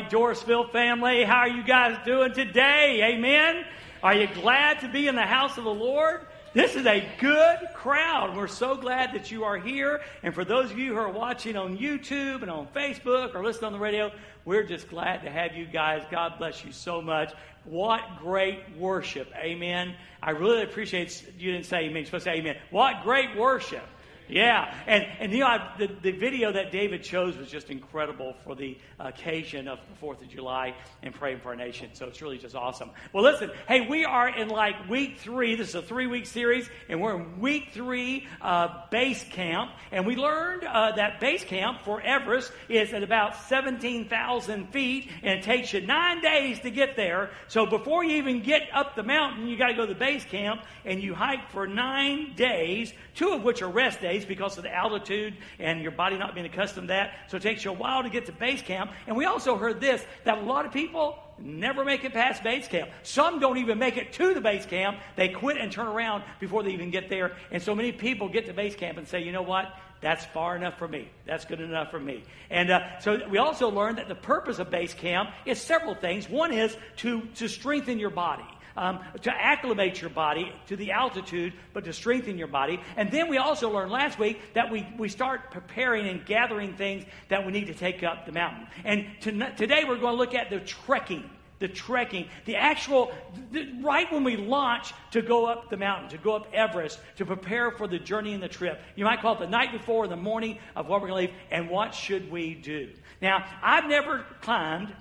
right, 0.00 0.10
Dorrisville 0.10 0.70
family, 0.70 1.24
how 1.24 1.38
are 1.38 1.48
you 1.48 1.64
guys 1.64 1.96
doing 2.04 2.32
today? 2.32 3.14
Amen. 3.14 3.64
Are 4.00 4.14
you 4.14 4.28
glad 4.28 4.80
to 4.80 4.88
be 4.88 5.08
in 5.08 5.16
the 5.16 5.22
house 5.22 5.58
of 5.58 5.64
the 5.64 5.74
Lord? 5.74 6.20
This 6.54 6.76
is 6.76 6.86
a 6.86 7.04
good 7.18 7.58
crowd. 7.74 8.36
We're 8.36 8.46
so 8.46 8.76
glad 8.76 9.12
that 9.14 9.32
you 9.32 9.42
are 9.42 9.56
here. 9.56 10.00
And 10.22 10.32
for 10.32 10.44
those 10.44 10.70
of 10.70 10.78
you 10.78 10.92
who 10.92 10.98
are 10.98 11.10
watching 11.10 11.56
on 11.56 11.76
YouTube 11.76 12.42
and 12.42 12.50
on 12.50 12.68
Facebook 12.68 13.34
or 13.34 13.42
listening 13.42 13.66
on 13.66 13.72
the 13.72 13.78
radio, 13.80 14.12
we're 14.44 14.62
just 14.62 14.88
glad 14.88 15.22
to 15.22 15.30
have 15.30 15.56
you 15.56 15.66
guys. 15.66 16.04
God 16.12 16.34
bless 16.38 16.64
you 16.64 16.70
so 16.70 17.02
much. 17.02 17.32
What 17.64 18.02
great 18.20 18.60
worship. 18.76 19.28
Amen. 19.36 19.96
I 20.22 20.30
really 20.30 20.62
appreciate 20.62 21.24
you 21.38 21.50
didn't 21.50 21.66
say 21.66 21.86
amen. 21.86 21.96
You're 21.96 22.04
supposed 22.06 22.24
to 22.24 22.30
say 22.30 22.36
amen. 22.36 22.56
What 22.70 23.02
great 23.02 23.36
worship. 23.36 23.86
Yeah, 24.28 24.74
and 24.86 25.06
and 25.20 25.32
you 25.32 25.38
know 25.40 25.46
I, 25.46 25.74
the 25.78 25.86
the 26.02 26.12
video 26.12 26.52
that 26.52 26.70
David 26.70 27.02
chose 27.02 27.36
was 27.36 27.50
just 27.50 27.70
incredible 27.70 28.34
for 28.44 28.54
the 28.54 28.76
occasion 28.98 29.68
of 29.68 29.78
the 29.88 29.96
Fourth 29.96 30.20
of 30.20 30.28
July 30.28 30.74
and 31.02 31.14
praying 31.14 31.40
for 31.40 31.48
our 31.48 31.56
nation. 31.56 31.90
So 31.94 32.06
it's 32.06 32.20
really 32.20 32.36
just 32.36 32.54
awesome. 32.54 32.90
Well, 33.14 33.24
listen, 33.24 33.50
hey, 33.66 33.86
we 33.88 34.04
are 34.04 34.28
in 34.28 34.48
like 34.48 34.88
week 34.88 35.18
three. 35.18 35.54
This 35.54 35.70
is 35.70 35.74
a 35.76 35.82
three 35.82 36.06
week 36.06 36.26
series, 36.26 36.68
and 36.90 37.00
we're 37.00 37.16
in 37.16 37.40
week 37.40 37.70
three 37.72 38.26
uh, 38.42 38.68
base 38.90 39.24
camp. 39.24 39.70
And 39.92 40.06
we 40.06 40.14
learned 40.14 40.64
uh, 40.64 40.92
that 40.96 41.20
base 41.20 41.44
camp 41.44 41.78
for 41.84 42.02
Everest 42.02 42.52
is 42.68 42.92
at 42.92 43.02
about 43.02 43.34
seventeen 43.48 44.10
thousand 44.10 44.72
feet, 44.72 45.10
and 45.22 45.38
it 45.38 45.42
takes 45.42 45.72
you 45.72 45.80
nine 45.80 46.20
days 46.20 46.60
to 46.60 46.70
get 46.70 46.96
there. 46.96 47.30
So 47.46 47.64
before 47.64 48.04
you 48.04 48.16
even 48.16 48.42
get 48.42 48.62
up 48.74 48.94
the 48.94 49.02
mountain, 49.02 49.48
you 49.48 49.56
got 49.56 49.68
to 49.68 49.74
go 49.74 49.86
to 49.86 49.94
the 49.94 49.98
base 49.98 50.24
camp, 50.24 50.60
and 50.84 51.02
you 51.02 51.14
hike 51.14 51.50
for 51.50 51.66
nine 51.66 52.34
days, 52.36 52.92
two 53.14 53.30
of 53.30 53.42
which 53.42 53.62
are 53.62 53.70
rest 53.70 54.02
days 54.02 54.17
because 54.24 54.56
of 54.56 54.64
the 54.64 54.74
altitude 54.74 55.36
and 55.58 55.82
your 55.82 55.92
body 55.92 56.16
not 56.18 56.34
being 56.34 56.46
accustomed 56.46 56.88
to 56.88 56.94
that. 56.94 57.12
So 57.28 57.36
it 57.36 57.42
takes 57.42 57.64
you 57.64 57.70
a 57.70 57.74
while 57.74 58.02
to 58.02 58.10
get 58.10 58.26
to 58.26 58.32
base 58.32 58.62
camp. 58.62 58.90
And 59.06 59.16
we 59.16 59.24
also 59.24 59.56
heard 59.56 59.80
this 59.80 60.04
that 60.24 60.38
a 60.38 60.42
lot 60.42 60.66
of 60.66 60.72
people 60.72 61.18
never 61.38 61.84
make 61.84 62.04
it 62.04 62.12
past 62.12 62.42
base 62.42 62.68
camp. 62.68 62.90
Some 63.02 63.38
don't 63.38 63.58
even 63.58 63.78
make 63.78 63.96
it 63.96 64.12
to 64.14 64.34
the 64.34 64.40
base 64.40 64.66
camp. 64.66 64.98
They 65.16 65.28
quit 65.28 65.56
and 65.56 65.70
turn 65.70 65.86
around 65.86 66.24
before 66.40 66.62
they 66.62 66.70
even 66.70 66.90
get 66.90 67.08
there. 67.08 67.36
And 67.50 67.62
so 67.62 67.74
many 67.74 67.92
people 67.92 68.28
get 68.28 68.46
to 68.46 68.52
base 68.52 68.74
camp 68.74 68.98
and 68.98 69.06
say, 69.06 69.22
you 69.22 69.32
know 69.32 69.42
what? 69.42 69.72
That's 70.00 70.24
far 70.26 70.54
enough 70.54 70.78
for 70.78 70.86
me. 70.86 71.08
That's 71.26 71.44
good 71.44 71.60
enough 71.60 71.90
for 71.90 71.98
me. 71.98 72.22
And 72.50 72.70
uh, 72.70 73.00
so 73.00 73.20
we 73.28 73.38
also 73.38 73.68
learned 73.68 73.98
that 73.98 74.08
the 74.08 74.14
purpose 74.14 74.60
of 74.60 74.70
base 74.70 74.94
camp 74.94 75.30
is 75.44 75.60
several 75.60 75.94
things. 75.94 76.28
One 76.28 76.52
is 76.52 76.76
to, 76.98 77.22
to 77.36 77.48
strengthen 77.48 77.98
your 77.98 78.10
body 78.10 78.44
um, 78.78 79.00
to 79.22 79.30
acclimate 79.30 80.00
your 80.00 80.10
body 80.10 80.52
to 80.68 80.76
the 80.76 80.92
altitude, 80.92 81.52
but 81.72 81.84
to 81.84 81.92
strengthen 81.92 82.38
your 82.38 82.46
body. 82.46 82.80
And 82.96 83.10
then 83.10 83.28
we 83.28 83.36
also 83.36 83.70
learned 83.70 83.90
last 83.90 84.18
week 84.18 84.40
that 84.54 84.70
we, 84.70 84.86
we 84.96 85.08
start 85.08 85.50
preparing 85.50 86.06
and 86.06 86.24
gathering 86.24 86.74
things 86.76 87.04
that 87.28 87.44
we 87.44 87.50
need 87.50 87.66
to 87.66 87.74
take 87.74 88.04
up 88.04 88.24
the 88.24 88.32
mountain. 88.32 88.68
And 88.84 89.06
to, 89.22 89.52
today 89.56 89.82
we're 89.84 89.98
going 89.98 90.14
to 90.14 90.18
look 90.18 90.34
at 90.34 90.48
the 90.48 90.60
trekking 90.60 91.28
the 91.58 91.66
trekking, 91.66 92.28
the 92.44 92.54
actual, 92.54 93.10
the, 93.50 93.68
right 93.82 94.12
when 94.12 94.22
we 94.22 94.36
launch 94.36 94.92
to 95.10 95.20
go 95.20 95.46
up 95.46 95.68
the 95.70 95.76
mountain, 95.76 96.08
to 96.08 96.16
go 96.16 96.36
up 96.36 96.46
Everest, 96.54 97.00
to 97.16 97.26
prepare 97.26 97.72
for 97.72 97.88
the 97.88 97.98
journey 97.98 98.32
and 98.32 98.40
the 98.40 98.48
trip. 98.48 98.80
You 98.94 99.04
might 99.04 99.20
call 99.20 99.34
it 99.34 99.40
the 99.40 99.48
night 99.48 99.72
before, 99.72 100.06
the 100.06 100.14
morning 100.14 100.58
of 100.76 100.86
what 100.86 101.02
we're 101.02 101.08
going 101.08 101.26
to 101.26 101.32
leave, 101.32 101.40
and 101.50 101.68
what 101.68 101.96
should 101.96 102.30
we 102.30 102.54
do? 102.54 102.90
Now, 103.20 103.44
I've 103.60 103.88
never 103.88 104.24
climbed 104.40 104.94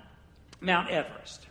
Mount 0.59 0.89
Everest, 0.89 1.45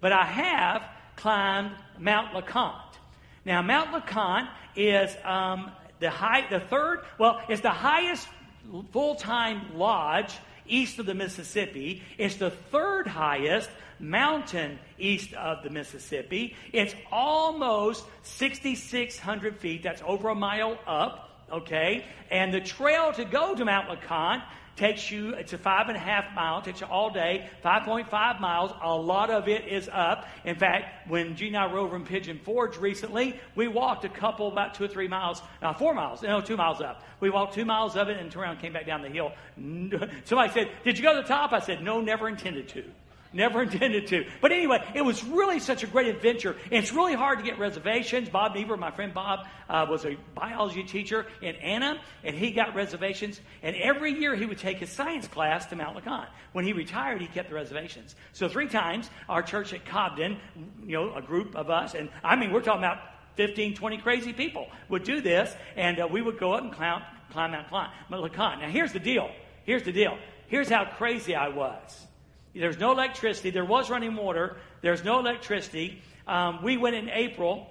but 0.00 0.12
I 0.12 0.24
have 0.24 0.82
climbed 1.22 1.70
Mount 2.00 2.34
LeConte. 2.34 2.96
Now, 3.44 3.62
Mount 3.62 3.92
LeConte 3.92 4.48
is 4.74 5.16
um, 5.24 5.70
the 6.00 6.10
high, 6.10 6.48
the 6.50 6.58
third, 6.58 7.04
well, 7.16 7.40
it's 7.48 7.60
the 7.60 7.70
highest 7.70 8.26
full-time 8.90 9.78
lodge 9.78 10.36
east 10.66 10.98
of 10.98 11.06
the 11.06 11.14
Mississippi. 11.14 12.02
It's 12.18 12.36
the 12.36 12.50
third 12.50 13.06
highest 13.06 13.70
mountain 14.00 14.80
east 14.98 15.32
of 15.34 15.62
the 15.62 15.70
Mississippi. 15.70 16.56
It's 16.72 16.94
almost 17.12 18.04
6,600 18.24 19.58
feet. 19.58 19.84
That's 19.84 20.02
over 20.04 20.30
a 20.30 20.34
mile 20.34 20.76
up. 20.88 21.28
Okay, 21.52 22.06
and 22.30 22.52
the 22.52 22.62
trail 22.62 23.12
to 23.12 23.26
go 23.26 23.54
to 23.54 23.64
Mount 23.64 23.88
LeConte 23.88 24.42
takes 24.76 25.10
you, 25.10 25.30
it's 25.30 25.52
a 25.52 25.58
five 25.58 25.88
and 25.88 25.96
a 25.96 26.00
half 26.00 26.34
mile, 26.34 26.62
takes 26.62 26.80
you 26.80 26.86
all 26.86 27.10
day, 27.10 27.48
5.5 27.64 28.40
miles. 28.40 28.72
A 28.82 28.94
lot 28.94 29.30
of 29.30 29.48
it 29.48 29.68
is 29.68 29.88
up. 29.92 30.26
In 30.44 30.56
fact, 30.56 31.08
when 31.08 31.36
Gene 31.36 31.54
and 31.54 31.64
I 31.64 31.72
were 31.72 31.78
over 31.78 31.96
in 31.96 32.04
Pigeon 32.04 32.40
Forge 32.42 32.78
recently, 32.78 33.38
we 33.54 33.68
walked 33.68 34.04
a 34.04 34.08
couple, 34.08 34.48
about 34.48 34.74
two 34.74 34.84
or 34.84 34.88
three 34.88 35.08
miles, 35.08 35.42
uh, 35.60 35.72
four 35.74 35.94
miles, 35.94 36.22
no, 36.22 36.40
two 36.40 36.56
miles 36.56 36.80
up. 36.80 37.02
We 37.20 37.30
walked 37.30 37.54
two 37.54 37.64
miles 37.64 37.96
of 37.96 38.08
it 38.08 38.18
and 38.18 38.30
turned 38.30 38.42
around 38.42 38.52
and 38.52 38.60
came 38.60 38.72
back 38.72 38.86
down 38.86 39.02
the 39.02 39.08
hill. 39.08 39.32
Somebody 40.24 40.52
said, 40.52 40.70
Did 40.84 40.98
you 40.98 41.04
go 41.04 41.14
to 41.14 41.22
the 41.22 41.28
top? 41.28 41.52
I 41.52 41.60
said, 41.60 41.82
No, 41.82 42.00
never 42.00 42.28
intended 42.28 42.68
to. 42.70 42.84
Never 43.32 43.62
intended 43.64 44.06
to. 44.08 44.24
But 44.40 44.52
anyway, 44.52 44.84
it 44.94 45.02
was 45.02 45.24
really 45.24 45.58
such 45.60 45.82
a 45.82 45.86
great 45.86 46.08
adventure. 46.08 46.56
And 46.64 46.82
it's 46.82 46.92
really 46.92 47.14
hard 47.14 47.38
to 47.38 47.44
get 47.44 47.58
reservations. 47.58 48.28
Bob 48.28 48.54
Niebuhr, 48.54 48.76
my 48.76 48.90
friend 48.90 49.14
Bob, 49.14 49.46
uh, 49.68 49.86
was 49.88 50.04
a 50.04 50.16
biology 50.34 50.84
teacher 50.84 51.26
in 51.40 51.56
Anna, 51.56 52.00
and 52.24 52.36
he 52.36 52.50
got 52.50 52.74
reservations. 52.74 53.40
And 53.62 53.74
every 53.76 54.12
year 54.12 54.34
he 54.34 54.46
would 54.46 54.58
take 54.58 54.78
his 54.78 54.90
science 54.90 55.26
class 55.28 55.66
to 55.66 55.76
Mount 55.76 55.96
LeConte. 55.96 56.28
When 56.52 56.64
he 56.64 56.72
retired, 56.72 57.20
he 57.20 57.26
kept 57.26 57.48
the 57.48 57.54
reservations. 57.54 58.14
So 58.32 58.48
three 58.48 58.68
times, 58.68 59.08
our 59.28 59.42
church 59.42 59.72
at 59.72 59.86
Cobden, 59.86 60.38
you 60.84 60.92
know, 60.92 61.14
a 61.14 61.22
group 61.22 61.56
of 61.56 61.70
us, 61.70 61.94
and 61.94 62.10
I 62.22 62.36
mean, 62.36 62.52
we're 62.52 62.60
talking 62.60 62.84
about 62.84 62.98
15, 63.36 63.74
20 63.74 63.98
crazy 63.98 64.32
people 64.32 64.68
would 64.88 65.04
do 65.04 65.20
this, 65.20 65.54
and 65.76 66.00
uh, 66.00 66.06
we 66.06 66.20
would 66.20 66.38
go 66.38 66.52
up 66.52 66.62
and 66.62 66.72
climb, 66.72 67.02
climb 67.30 67.52
Mount 67.52 67.70
LeConte. 68.10 68.60
Now, 68.60 68.68
here's 68.68 68.92
the 68.92 69.00
deal. 69.00 69.30
Here's 69.64 69.84
the 69.84 69.92
deal. 69.92 70.18
Here's 70.48 70.68
how 70.68 70.84
crazy 70.84 71.34
I 71.34 71.48
was. 71.48 72.06
There's 72.54 72.78
no 72.78 72.92
electricity. 72.92 73.50
There 73.50 73.64
was 73.64 73.90
running 73.90 74.14
water. 74.14 74.56
There's 74.82 75.04
no 75.04 75.18
electricity. 75.18 76.02
Um, 76.26 76.62
we 76.62 76.76
went 76.76 76.96
in 76.96 77.08
April, 77.08 77.66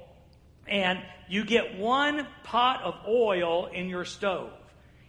and 0.67 0.99
you 1.29 1.45
get 1.45 1.77
one 1.77 2.27
pot 2.43 2.81
of 2.83 2.95
oil 3.07 3.67
in 3.67 3.89
your 3.89 4.05
stove. 4.05 4.51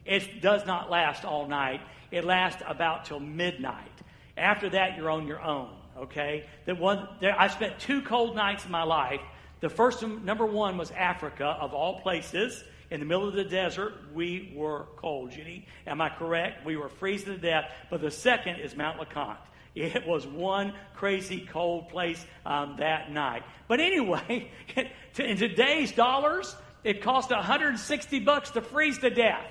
It 0.05 0.43
does 0.43 0.66
not 0.66 0.91
last 0.91 1.25
all 1.25 1.47
night. 1.49 1.81
It 2.11 2.25
lasts 2.25 2.62
about 2.66 3.06
till 3.06 3.21
midnight. 3.21 3.91
After 4.37 4.71
that, 4.71 4.97
you're 4.97 5.11
on 5.11 5.27
your 5.27 5.41
own. 5.41 5.71
Okay. 5.97 6.47
The 6.66 6.75
one 6.75 7.09
there, 7.21 7.38
I 7.38 7.49
spent 7.49 7.78
two 7.78 8.03
cold 8.03 8.34
nights 8.34 8.65
in 8.65 8.71
my 8.71 8.82
life. 8.82 9.21
The 9.61 9.69
first 9.69 10.03
number 10.03 10.44
one 10.44 10.77
was 10.77 10.91
Africa, 10.91 11.56
of 11.61 11.72
all 11.72 12.00
places 12.00 12.65
in 12.93 13.00
the 13.00 13.06
middle 13.06 13.27
of 13.27 13.32
the 13.32 13.44
desert, 13.44 13.94
we 14.12 14.53
were 14.55 14.84
cold, 14.97 15.31
Jenny. 15.31 15.66
Am 15.87 16.03
I 16.03 16.11
correct? 16.11 16.66
We 16.66 16.77
were 16.77 16.91
freezing 16.91 17.32
to 17.32 17.38
death. 17.38 17.71
But 17.88 18.03
the 18.03 18.11
second 18.11 18.56
is 18.61 18.77
Mount 18.77 19.00
LeConte. 19.00 19.38
It 19.75 20.06
was 20.06 20.27
one 20.27 20.75
crazy 20.94 21.47
cold 21.50 21.88
place 21.88 22.25
um, 22.44 22.77
that 22.78 23.10
night. 23.10 23.43
But 23.69 23.81
anyway, 23.81 24.50
in 25.19 25.37
today's 25.37 25.93
dollars, 25.93 26.55
it 26.84 27.03
cost 27.03 27.31
160 27.31 28.21
bucks 28.21 28.50
to 28.50 28.61
freeze 28.61 28.99
to 28.99 29.11
death. 29.11 29.47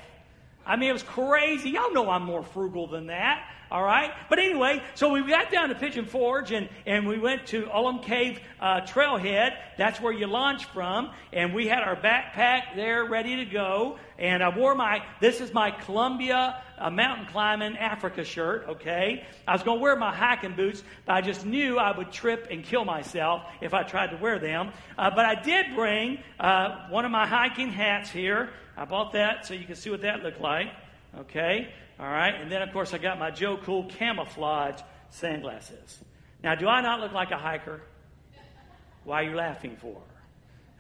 I 0.66 0.76
mean, 0.76 0.90
it 0.90 0.94
was 0.94 1.04
crazy. 1.04 1.72
Y'all 1.72 1.92
know 1.94 2.10
I'm 2.10 2.24
more 2.24 2.44
frugal 2.44 2.88
than 2.88 3.08
that. 3.08 3.44
All 3.72 3.84
right? 3.84 4.12
But 4.30 4.40
anyway, 4.40 4.84
so 4.96 5.10
we 5.14 5.26
got 5.26 5.50
down 5.50 5.70
to 5.70 5.76
Pigeon 5.76 6.06
Forge 6.06 6.52
and, 6.52 6.68
and 6.86 7.08
we 7.08 7.18
went 7.18 7.48
to 7.48 7.70
Alum 7.72 8.00
Cave 8.00 8.42
uh, 8.60 8.82
Trailhead. 8.82 9.56
That's 9.78 10.02
where 10.02 10.12
you 10.12 10.28
launch 10.28 10.66
from. 10.66 11.12
And 11.32 11.56
we 11.56 11.68
had 11.68 11.80
our 11.80 11.96
backpack 11.96 12.76
there 12.76 13.06
ready 13.06 13.38
to 13.38 13.46
go. 13.46 13.98
And 14.20 14.44
I 14.44 14.56
wore 14.56 14.76
my, 14.76 15.02
this 15.22 15.40
is 15.40 15.54
my 15.54 15.72
Columbia 15.72 16.62
uh, 16.78 16.90
mountain 16.90 17.28
climbing 17.28 17.78
Africa 17.78 18.26
shirt, 18.26 18.66
okay? 18.68 19.26
I 19.48 19.54
was 19.54 19.64
going 19.64 19.78
to 19.78 19.82
wear 19.82 19.96
my 19.96 20.14
hiking 20.14 20.54
boots, 20.54 20.84
but 21.06 21.14
I 21.14 21.22
just 21.22 21.46
knew 21.46 21.78
I 21.78 21.96
would 21.96 22.12
trip 22.12 22.48
and 22.52 22.64
kill 22.64 22.84
myself 22.84 23.44
if 23.62 23.74
I 23.74 23.84
tried 23.84 24.08
to 24.08 24.18
wear 24.18 24.38
them. 24.38 24.72
Uh, 24.98 25.12
but 25.12 25.26
I 25.26 25.42
did 25.42 25.76
bring 25.76 26.20
uh, 26.42 26.90
one 26.90 27.06
of 27.06 27.12
my 27.12 27.26
hiking 27.26 27.72
hats 27.72 28.10
here. 28.10 28.50
I 28.76 28.84
bought 28.84 29.14
that 29.14 29.46
so 29.46 29.54
you 29.54 29.66
can 29.66 29.76
see 29.76 29.90
what 29.90 30.02
that 30.02 30.24
looked 30.24 30.42
like, 30.42 30.68
okay? 31.20 31.74
All 32.02 32.08
right. 32.08 32.34
And 32.34 32.52
then, 32.52 32.64
of 32.64 32.74
course, 32.74 32.96
I 32.96 32.98
got 32.98 33.20
my 33.20 33.30
Joe 33.30 33.58
Cool 33.64 33.86
camouflage 33.86 34.82
sunglasses. 35.12 36.00
Now, 36.44 36.56
do 36.56 36.68
I 36.68 36.82
not 36.82 37.00
look 37.00 37.12
like 37.12 37.30
a 37.30 37.38
hiker? 37.38 37.82
Why 39.04 39.22
are 39.22 39.30
you 39.30 39.36
laughing 39.36 39.78
for? 39.80 40.02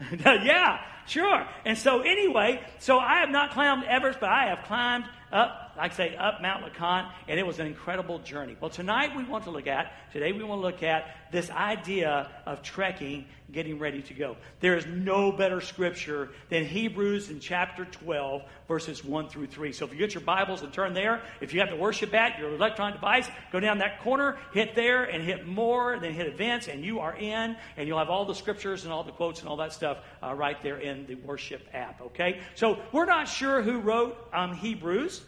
yeah, 0.25 0.79
sure. 1.05 1.47
And 1.63 1.77
so, 1.77 2.01
anyway, 2.01 2.63
so 2.79 2.97
I 2.97 3.19
have 3.19 3.29
not 3.29 3.51
climbed 3.51 3.83
Everest, 3.83 4.19
but 4.19 4.29
I 4.29 4.47
have 4.47 4.65
climbed 4.65 5.05
up, 5.31 5.73
like 5.77 5.93
I 5.93 5.95
say, 5.95 6.15
up 6.15 6.41
Mount 6.41 6.65
LeConte, 6.65 7.11
and 7.27 7.39
it 7.39 7.45
was 7.45 7.59
an 7.59 7.67
incredible 7.67 8.19
journey. 8.19 8.55
Well, 8.59 8.69
tonight 8.69 9.15
we 9.15 9.23
want 9.23 9.45
to 9.45 9.51
look 9.51 9.67
at, 9.67 9.93
today 10.11 10.31
we 10.31 10.43
want 10.43 10.61
to 10.61 10.65
look 10.65 10.83
at 10.83 11.15
this 11.31 11.49
idea 11.49 12.29
of 12.45 12.61
trekking, 12.61 13.25
getting 13.51 13.79
ready 13.79 14.01
to 14.01 14.13
go. 14.13 14.37
There 14.59 14.75
is 14.77 14.85
no 14.85 15.31
better 15.31 15.61
scripture 15.61 16.29
than 16.49 16.65
Hebrews 16.65 17.29
in 17.29 17.39
chapter 17.39 17.85
12, 17.85 18.43
verses 18.67 19.03
1 19.03 19.29
through 19.29 19.47
3. 19.47 19.71
So 19.73 19.85
if 19.85 19.93
you 19.93 19.97
get 19.97 20.13
your 20.13 20.23
Bibles 20.23 20.61
and 20.61 20.71
turn 20.73 20.93
there, 20.93 21.21
if 21.39 21.53
you 21.53 21.59
have 21.61 21.69
the 21.69 21.75
worship 21.75 22.13
at 22.13 22.37
your 22.39 22.53
electronic 22.53 22.95
device, 22.95 23.27
go 23.51 23.59
down 23.59 23.79
that 23.79 24.01
corner, 24.01 24.37
hit 24.53 24.75
there, 24.75 25.03
and 25.03 25.23
hit 25.23 25.47
more, 25.47 25.93
and 25.93 26.03
then 26.03 26.13
hit 26.13 26.27
events, 26.27 26.67
and 26.67 26.83
you 26.83 26.99
are 26.99 27.15
in, 27.15 27.55
and 27.77 27.87
you'll 27.87 27.99
have 27.99 28.09
all 28.09 28.25
the 28.25 28.35
scriptures 28.35 28.83
and 28.83 28.93
all 28.93 29.03
the 29.03 29.11
quotes 29.11 29.39
and 29.39 29.49
all 29.49 29.57
that 29.57 29.73
stuff 29.73 29.97
uh, 30.21 30.33
right 30.33 30.61
there 30.61 30.77
in 30.77 31.05
the 31.07 31.15
worship 31.15 31.61
app, 31.73 32.01
okay? 32.01 32.39
So 32.55 32.79
we're 32.91 33.05
not 33.05 33.27
sure 33.27 33.61
who 33.61 33.79
wrote 33.79 34.17
um, 34.33 34.55
Hebrews. 34.55 35.20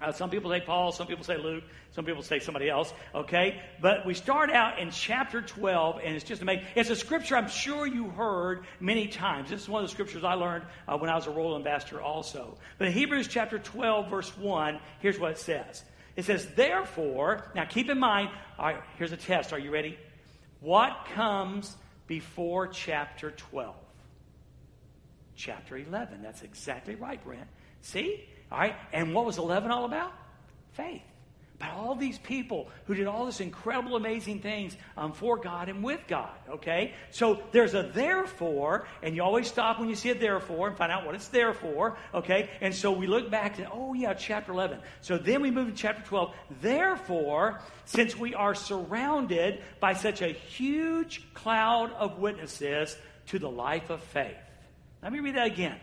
Uh, 0.00 0.12
some 0.12 0.30
people 0.30 0.50
say 0.50 0.60
Paul, 0.60 0.92
some 0.92 1.08
people 1.08 1.24
say 1.24 1.36
Luke, 1.36 1.64
some 1.90 2.04
people 2.04 2.22
say 2.22 2.38
somebody 2.38 2.70
else, 2.70 2.92
okay? 3.14 3.60
But 3.80 4.06
we 4.06 4.14
start 4.14 4.50
out 4.50 4.78
in 4.78 4.92
chapter 4.92 5.42
12, 5.42 6.00
and 6.04 6.14
it's 6.14 6.24
just 6.24 6.40
amazing. 6.40 6.66
It's 6.76 6.90
a 6.90 6.94
scripture 6.94 7.36
I'm 7.36 7.48
sure 7.48 7.84
you 7.84 8.08
heard 8.10 8.64
many 8.78 9.08
times. 9.08 9.50
This 9.50 9.62
is 9.62 9.68
one 9.68 9.82
of 9.82 9.88
the 9.88 9.92
scriptures 9.92 10.22
I 10.22 10.34
learned 10.34 10.64
uh, 10.86 10.96
when 10.98 11.10
I 11.10 11.16
was 11.16 11.26
a 11.26 11.30
Royal 11.30 11.56
Ambassador 11.56 12.00
also. 12.00 12.56
But 12.78 12.86
in 12.86 12.92
Hebrews 12.92 13.26
chapter 13.26 13.58
12, 13.58 14.08
verse 14.08 14.36
1, 14.38 14.78
here's 15.00 15.18
what 15.18 15.32
it 15.32 15.38
says. 15.38 15.82
It 16.14 16.24
says, 16.24 16.46
Therefore, 16.54 17.50
now 17.56 17.64
keep 17.64 17.90
in 17.90 17.98
mind, 17.98 18.30
all 18.56 18.66
right, 18.66 18.82
here's 18.98 19.12
a 19.12 19.16
test. 19.16 19.52
Are 19.52 19.58
you 19.58 19.72
ready? 19.72 19.98
What 20.60 21.06
comes 21.14 21.76
before 22.06 22.68
chapter 22.68 23.32
12? 23.32 23.74
Chapter 25.34 25.76
11. 25.76 26.22
That's 26.22 26.42
exactly 26.42 26.94
right, 26.94 27.22
Brent. 27.24 27.48
See? 27.82 28.24
All 28.50 28.58
right? 28.58 28.76
And 28.92 29.14
what 29.14 29.24
was 29.24 29.38
11 29.38 29.70
all 29.70 29.84
about? 29.84 30.12
Faith. 30.72 31.02
But 31.58 31.70
all 31.70 31.96
these 31.96 32.18
people 32.18 32.68
who 32.86 32.94
did 32.94 33.08
all 33.08 33.26
this 33.26 33.40
incredible, 33.40 33.96
amazing 33.96 34.40
things 34.40 34.76
um, 34.96 35.12
for 35.12 35.36
God 35.36 35.68
and 35.68 35.82
with 35.82 36.00
God, 36.06 36.30
okay? 36.48 36.94
So 37.10 37.42
there's 37.50 37.74
a 37.74 37.82
therefore, 37.82 38.86
and 39.02 39.16
you 39.16 39.24
always 39.24 39.48
stop 39.48 39.80
when 39.80 39.88
you 39.88 39.96
see 39.96 40.10
a 40.10 40.14
therefore 40.14 40.68
and 40.68 40.76
find 40.76 40.92
out 40.92 41.04
what 41.04 41.16
it's 41.16 41.28
there 41.28 41.52
for, 41.52 41.96
okay? 42.14 42.48
And 42.60 42.72
so 42.72 42.92
we 42.92 43.08
look 43.08 43.28
back 43.28 43.58
and, 43.58 43.66
oh, 43.72 43.92
yeah, 43.92 44.14
chapter 44.14 44.52
11. 44.52 44.78
So 45.00 45.18
then 45.18 45.42
we 45.42 45.50
move 45.50 45.70
to 45.70 45.74
chapter 45.74 46.02
12. 46.02 46.32
Therefore, 46.60 47.60
since 47.86 48.16
we 48.16 48.34
are 48.34 48.54
surrounded 48.54 49.60
by 49.80 49.94
such 49.94 50.22
a 50.22 50.28
huge 50.28 51.26
cloud 51.34 51.92
of 51.94 52.20
witnesses 52.20 52.96
to 53.28 53.40
the 53.40 53.50
life 53.50 53.90
of 53.90 54.00
faith. 54.00 54.36
Let 55.02 55.12
me 55.12 55.18
read 55.18 55.34
that 55.34 55.48
again. 55.48 55.76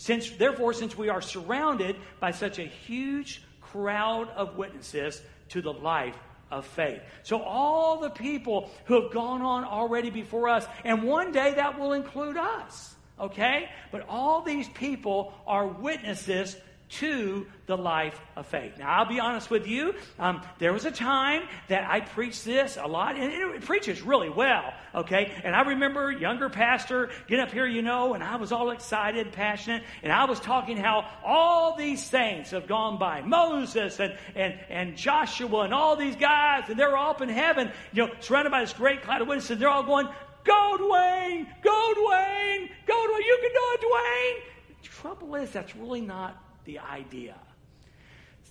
Since, 0.00 0.30
therefore, 0.30 0.72
since 0.72 0.96
we 0.96 1.10
are 1.10 1.20
surrounded 1.20 1.94
by 2.20 2.30
such 2.30 2.58
a 2.58 2.62
huge 2.62 3.42
crowd 3.60 4.30
of 4.30 4.56
witnesses 4.56 5.20
to 5.50 5.60
the 5.60 5.74
life 5.74 6.16
of 6.50 6.64
faith. 6.64 7.02
So, 7.22 7.42
all 7.42 8.00
the 8.00 8.08
people 8.08 8.70
who 8.86 9.02
have 9.02 9.12
gone 9.12 9.42
on 9.42 9.62
already 9.62 10.08
before 10.08 10.48
us, 10.48 10.66
and 10.84 11.02
one 11.02 11.32
day 11.32 11.52
that 11.56 11.78
will 11.78 11.92
include 11.92 12.38
us, 12.38 12.94
okay? 13.20 13.68
But 13.92 14.06
all 14.08 14.40
these 14.40 14.70
people 14.70 15.34
are 15.46 15.66
witnesses 15.66 16.56
to 16.90 17.46
the 17.66 17.76
life 17.76 18.20
of 18.34 18.46
faith. 18.46 18.78
Now, 18.78 18.90
I'll 18.90 19.08
be 19.08 19.20
honest 19.20 19.50
with 19.50 19.66
you. 19.66 19.94
Um, 20.18 20.42
there 20.58 20.72
was 20.72 20.84
a 20.84 20.90
time 20.90 21.42
that 21.68 21.88
I 21.88 22.00
preached 22.00 22.44
this 22.44 22.76
a 22.80 22.86
lot, 22.86 23.16
and 23.16 23.32
it, 23.32 23.60
preaches 23.62 24.02
really 24.02 24.30
well, 24.30 24.72
okay? 24.94 25.32
And 25.44 25.54
I 25.54 25.60
remember 25.62 26.10
younger 26.10 26.48
pastor 26.48 27.10
getting 27.28 27.44
up 27.44 27.52
here, 27.52 27.66
you 27.66 27.82
know, 27.82 28.14
and 28.14 28.24
I 28.24 28.36
was 28.36 28.50
all 28.50 28.70
excited, 28.70 29.30
passionate, 29.32 29.84
and 30.02 30.12
I 30.12 30.24
was 30.24 30.40
talking 30.40 30.76
how 30.76 31.08
all 31.24 31.76
these 31.76 32.02
saints 32.02 32.50
have 32.50 32.66
gone 32.66 32.98
by 32.98 33.20
Moses 33.20 34.00
and, 34.00 34.16
and, 34.34 34.58
and 34.68 34.96
Joshua 34.96 35.60
and 35.60 35.74
all 35.74 35.96
these 35.96 36.16
guys, 36.16 36.64
and 36.68 36.78
they're 36.78 36.96
all 36.96 37.10
up 37.10 37.20
in 37.20 37.28
heaven, 37.28 37.70
you 37.92 38.06
know, 38.06 38.12
surrounded 38.20 38.50
by 38.50 38.60
this 38.60 38.72
great 38.72 39.02
cloud 39.02 39.20
of 39.20 39.28
witnesses. 39.28 39.50
And 39.50 39.60
they're 39.60 39.68
all 39.68 39.82
going, 39.82 40.08
Go, 40.44 40.76
Dwayne! 40.80 41.46
Go, 41.62 41.94
Dwayne! 41.96 42.70
Go, 42.86 42.94
Dwayne! 42.94 43.26
You 43.26 43.38
can 43.42 43.50
do 43.52 43.60
it, 43.74 43.80
Dwayne! 43.80 44.82
The 44.82 44.88
trouble 44.88 45.34
is, 45.34 45.50
that's 45.50 45.76
really 45.76 46.00
not 46.00 46.40
the 46.64 46.78
idea. 46.78 47.36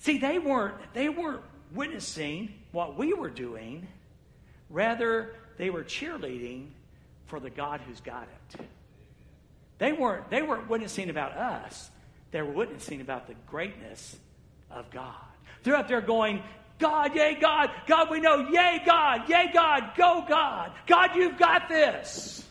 See, 0.02 0.18
they 0.18 0.40
weren't, 0.40 0.76
they 0.94 1.10
weren't 1.10 1.42
witnessing 1.74 2.54
what 2.72 2.98
we 2.98 3.14
were 3.14 3.30
doing. 3.30 3.88
Rather, 4.70 5.36
they 5.58 5.70
were 5.70 5.84
cheerleading 5.84 6.68
for 7.26 7.40
the 7.40 7.50
God 7.50 7.82
who's 7.82 8.02
got 8.02 8.24
it. 8.24 8.62
They 9.78 9.92
weren't, 9.94 10.30
they 10.30 10.42
weren't 10.42 10.70
witnessing 10.70 11.10
about 11.10 11.34
us. 11.34 11.90
They 12.32 12.42
were 12.42 12.52
witnessing 12.52 13.02
about 13.02 13.28
the 13.28 13.36
greatness 13.48 14.16
of 14.70 14.90
God. 14.92 15.16
They're 15.64 15.76
up 15.76 15.88
there 15.88 16.02
going, 16.02 16.44
God, 16.78 17.16
yay, 17.16 17.36
God, 17.40 17.72
God, 17.88 18.10
we 18.10 18.20
know, 18.20 18.50
yay, 18.50 18.82
God, 18.86 19.28
yay, 19.28 19.50
God, 19.54 19.92
go, 19.98 20.24
God, 20.28 20.72
God, 20.88 21.16
you've 21.16 21.38
got 21.38 21.68
this. 21.68 22.46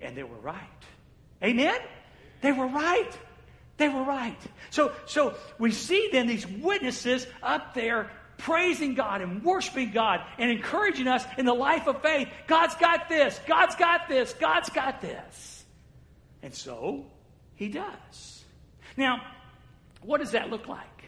And 0.00 0.16
they 0.16 0.22
were 0.22 0.36
right. 0.36 0.58
Amen? 1.42 1.80
They 2.40 2.52
were 2.52 2.68
right. 2.68 3.18
They 3.78 3.88
were 3.88 4.02
right. 4.02 4.36
So, 4.70 4.92
so 5.06 5.34
we 5.58 5.70
see 5.70 6.10
then 6.12 6.26
these 6.26 6.46
witnesses 6.46 7.26
up 7.42 7.74
there 7.74 8.10
praising 8.36 8.94
God 8.94 9.20
and 9.20 9.42
worshiping 9.42 9.90
God 9.92 10.20
and 10.38 10.50
encouraging 10.50 11.08
us 11.08 11.24
in 11.38 11.46
the 11.46 11.54
life 11.54 11.86
of 11.86 12.02
faith. 12.02 12.28
God's 12.46 12.74
got 12.74 13.08
this. 13.08 13.40
God's 13.46 13.76
got 13.76 14.08
this. 14.08 14.32
God's 14.34 14.68
got 14.70 15.00
this. 15.00 15.64
And 16.42 16.54
so 16.54 17.06
he 17.54 17.68
does. 17.68 18.44
Now, 18.96 19.22
what 20.02 20.18
does 20.20 20.32
that 20.32 20.50
look 20.50 20.68
like? 20.68 21.04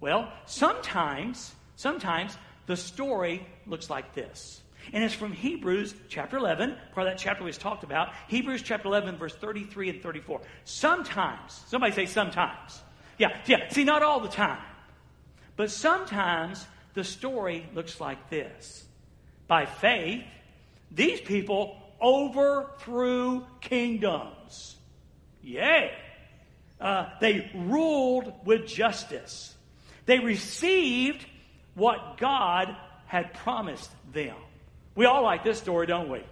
Well, 0.00 0.32
sometimes, 0.46 1.52
sometimes 1.76 2.36
the 2.66 2.76
story 2.76 3.46
looks 3.66 3.90
like 3.90 4.14
this. 4.14 4.60
And 4.92 5.02
it's 5.02 5.14
from 5.14 5.32
Hebrews 5.32 5.94
chapter 6.08 6.36
11, 6.36 6.76
part 6.92 7.06
of 7.06 7.12
that 7.12 7.18
chapter 7.18 7.44
we 7.44 7.50
just 7.50 7.60
talked 7.60 7.84
about. 7.84 8.10
Hebrews 8.28 8.62
chapter 8.62 8.88
11, 8.88 9.16
verse 9.16 9.34
33 9.34 9.90
and 9.90 10.02
34. 10.02 10.40
Sometimes, 10.64 11.64
somebody 11.68 11.92
say 11.92 12.06
sometimes. 12.06 12.82
Yeah, 13.18 13.40
yeah. 13.46 13.68
See, 13.70 13.84
not 13.84 14.02
all 14.02 14.20
the 14.20 14.28
time. 14.28 14.62
But 15.56 15.70
sometimes 15.70 16.66
the 16.94 17.04
story 17.04 17.68
looks 17.74 18.00
like 18.00 18.30
this. 18.30 18.84
By 19.46 19.66
faith, 19.66 20.24
these 20.90 21.20
people 21.20 21.76
overthrew 22.00 23.46
kingdoms. 23.60 24.76
Yay. 25.42 25.92
Uh, 26.80 27.06
they 27.20 27.50
ruled 27.54 28.32
with 28.44 28.66
justice. 28.66 29.54
They 30.06 30.18
received 30.18 31.24
what 31.74 32.18
God 32.18 32.76
had 33.06 33.34
promised 33.34 33.90
them. 34.12 34.36
We 34.94 35.06
all 35.06 35.22
like 35.22 35.44
this 35.44 35.58
story, 35.58 35.86
don't 35.86 36.08
we? 36.08 36.22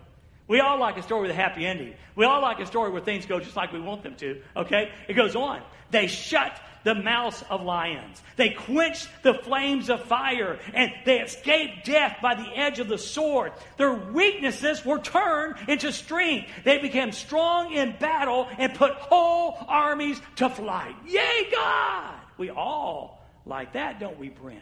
We 0.49 0.61
all 0.61 0.79
like 0.79 0.97
a 0.97 1.03
story 1.03 1.23
with 1.23 1.31
a 1.31 1.35
happy 1.35 1.65
ending. 1.65 1.95
We 2.15 2.25
all 2.25 2.43
like 2.43 2.61
a 2.61 2.67
story 2.67 2.91
where 2.91 3.01
things 3.01 3.27
go 3.27 3.41
just 3.41 3.57
like 3.57 3.73
we 3.73 3.81
want 3.81 4.03
them 4.03 4.17
to, 4.17 4.43
okay? 4.57 4.91
It 5.09 5.15
goes 5.15 5.35
on. 5.35 5.63
They 5.91 6.09
shut 6.09 6.61
the 6.85 6.95
mouths 6.95 7.45
of 7.49 7.63
lions. 7.63 8.21
They 8.37 8.51
quenched 8.51 9.09
the 9.23 9.35
flames 9.35 9.89
of 9.89 10.05
fire 10.05 10.59
and 10.75 10.93
they 11.05 11.21
escaped 11.21 11.85
death 11.85 12.19
by 12.21 12.35
the 12.35 12.49
edge 12.57 12.81
of 12.81 12.89
the 12.89 12.99
sword. 12.99 13.53
Their 13.77 13.93
weaknesses 13.93 14.85
were 14.85 14.99
turned 14.99 15.57
into 15.69 15.93
strength. 15.93 16.51
They 16.65 16.79
became 16.79 17.13
strong 17.13 17.73
in 17.73 17.97
battle 17.99 18.49
and 18.59 18.75
put 18.75 18.93
whole 18.93 19.57
armies 19.69 20.21
to 20.37 20.49
flight. 20.49 20.97
Yay, 21.07 21.49
God! 21.53 22.15
We 22.37 22.51
all 22.51 23.25
like 23.47 23.75
that, 23.75 24.01
don't 24.01 24.19
we, 24.19 24.29
Brent? 24.29 24.61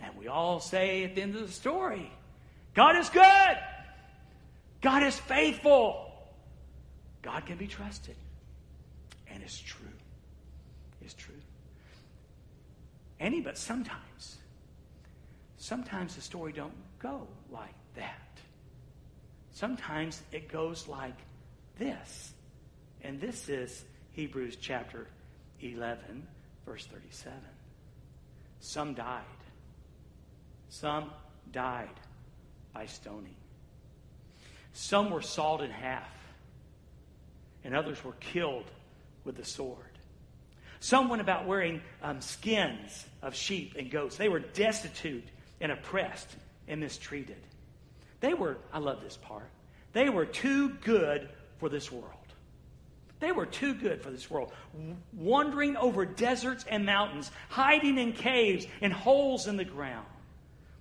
And 0.00 0.16
we 0.16 0.28
all 0.28 0.60
say 0.60 1.04
at 1.04 1.16
the 1.16 1.22
end 1.22 1.34
of 1.34 1.46
the 1.46 1.52
story, 1.52 2.10
God 2.78 2.96
is 2.96 3.08
good. 3.08 3.58
God 4.82 5.02
is 5.02 5.18
faithful. 5.18 6.12
God 7.22 7.44
can 7.44 7.56
be 7.56 7.66
trusted. 7.66 8.14
And 9.26 9.42
it's 9.42 9.58
true. 9.58 9.88
It's 11.02 11.14
true. 11.14 11.34
Any 13.18 13.40
but 13.40 13.58
sometimes. 13.58 14.36
Sometimes 15.56 16.14
the 16.14 16.20
story 16.20 16.52
don't 16.52 16.72
go 17.00 17.26
like 17.50 17.74
that. 17.96 18.38
Sometimes 19.50 20.22
it 20.30 20.48
goes 20.48 20.86
like 20.86 21.18
this. 21.80 22.32
And 23.02 23.20
this 23.20 23.48
is 23.48 23.82
Hebrews 24.12 24.56
chapter 24.60 25.08
11, 25.62 26.24
verse 26.64 26.86
37. 26.86 27.32
Some 28.60 28.94
died. 28.94 29.24
Some 30.68 31.10
died 31.50 31.88
by 32.72 32.86
stoning. 32.86 33.34
Some 34.72 35.10
were 35.10 35.22
sawed 35.22 35.62
in 35.62 35.70
half, 35.70 36.12
and 37.64 37.74
others 37.74 38.02
were 38.04 38.12
killed 38.20 38.70
with 39.24 39.36
the 39.36 39.44
sword. 39.44 39.84
Some 40.80 41.08
went 41.08 41.20
about 41.20 41.46
wearing 41.46 41.80
um, 42.02 42.20
skins 42.20 43.04
of 43.22 43.34
sheep 43.34 43.74
and 43.76 43.90
goats. 43.90 44.16
They 44.16 44.28
were 44.28 44.40
destitute 44.40 45.24
and 45.60 45.72
oppressed 45.72 46.28
and 46.68 46.80
mistreated. 46.80 47.42
They 48.20 48.34
were, 48.34 48.58
I 48.72 48.78
love 48.78 49.02
this 49.02 49.16
part, 49.16 49.50
they 49.92 50.08
were 50.08 50.26
too 50.26 50.70
good 50.70 51.28
for 51.58 51.68
this 51.68 51.90
world. 51.90 52.14
They 53.20 53.32
were 53.32 53.46
too 53.46 53.74
good 53.74 54.02
for 54.02 54.10
this 54.10 54.30
world. 54.30 54.52
Wandering 55.12 55.76
over 55.76 56.04
deserts 56.06 56.64
and 56.68 56.86
mountains, 56.86 57.30
hiding 57.48 57.98
in 57.98 58.12
caves 58.12 58.66
and 58.80 58.92
holes 58.92 59.48
in 59.48 59.56
the 59.56 59.64
ground. 59.64 60.06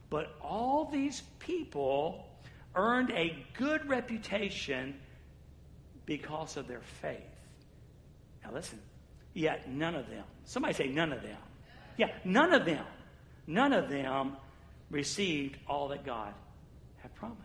But 0.09 0.35
all 0.41 0.85
these 0.85 1.21
people 1.39 2.25
earned 2.75 3.11
a 3.11 3.43
good 3.53 3.87
reputation 3.89 4.99
because 6.05 6.57
of 6.57 6.67
their 6.67 6.81
faith. 7.01 7.17
Now, 8.43 8.53
listen, 8.53 8.79
yet 9.33 9.69
none 9.69 9.95
of 9.95 10.09
them, 10.09 10.23
somebody 10.45 10.73
say 10.73 10.87
none 10.87 11.11
of 11.11 11.21
them. 11.21 11.37
Yeah, 11.97 12.11
none 12.23 12.53
of 12.53 12.65
them, 12.65 12.85
none 13.45 13.73
of 13.73 13.89
them 13.89 14.37
received 14.89 15.57
all 15.67 15.89
that 15.89 16.05
God 16.05 16.33
had 16.97 17.13
promised. 17.15 17.41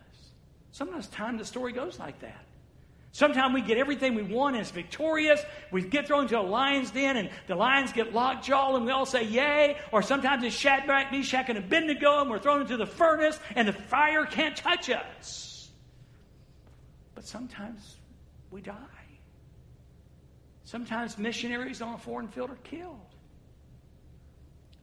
Sometimes 0.71 1.07
time 1.07 1.37
the 1.37 1.45
story 1.45 1.73
goes 1.73 1.99
like 1.99 2.19
that. 2.21 2.45
Sometimes 3.13 3.53
we 3.53 3.61
get 3.61 3.77
everything 3.77 4.15
we 4.15 4.23
want 4.23 4.55
and 4.55 4.61
it's 4.61 4.71
victorious. 4.71 5.39
We 5.71 5.83
get 5.83 6.07
thrown 6.07 6.23
into 6.23 6.39
a 6.39 6.41
lion's 6.41 6.89
den 6.89 7.15
and 7.15 7.29
the 7.45 7.53
lions 7.53 7.93
get 7.93 8.11
lockjaw 8.11 8.75
and 8.75 8.85
we 8.85 8.91
all 8.91 9.05
say 9.05 9.23
yay. 9.23 9.77
Or 9.91 10.01
sometimes 10.01 10.43
it's 10.43 10.55
Shadrach, 10.55 11.11
Meshach, 11.11 11.47
and 11.47 11.59
Abednego 11.59 12.21
and 12.21 12.29
we're 12.29 12.39
thrown 12.39 12.61
into 12.61 12.75
the 12.75 12.87
furnace 12.87 13.39
and 13.55 13.67
the 13.67 13.73
fire 13.73 14.25
can't 14.25 14.57
touch 14.57 14.89
us. 14.89 15.69
But 17.13 17.23
sometimes 17.23 17.97
we 18.49 18.61
die. 18.61 18.73
Sometimes 20.63 21.19
missionaries 21.19 21.83
on 21.83 21.93
a 21.93 21.99
foreign 21.99 22.27
field 22.27 22.49
are 22.49 22.57
killed. 22.63 22.97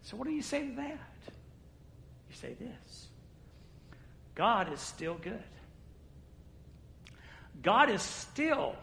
So, 0.02 0.16
what 0.16 0.28
do 0.28 0.32
you 0.32 0.42
say 0.42 0.68
to 0.68 0.74
that? 0.76 1.10
You 2.28 2.36
say 2.36 2.54
this 2.54 3.08
God 4.36 4.72
is 4.72 4.78
still 4.78 5.14
good. 5.14 5.42
God 7.62 7.90
is 7.90 8.02
still 8.02 8.74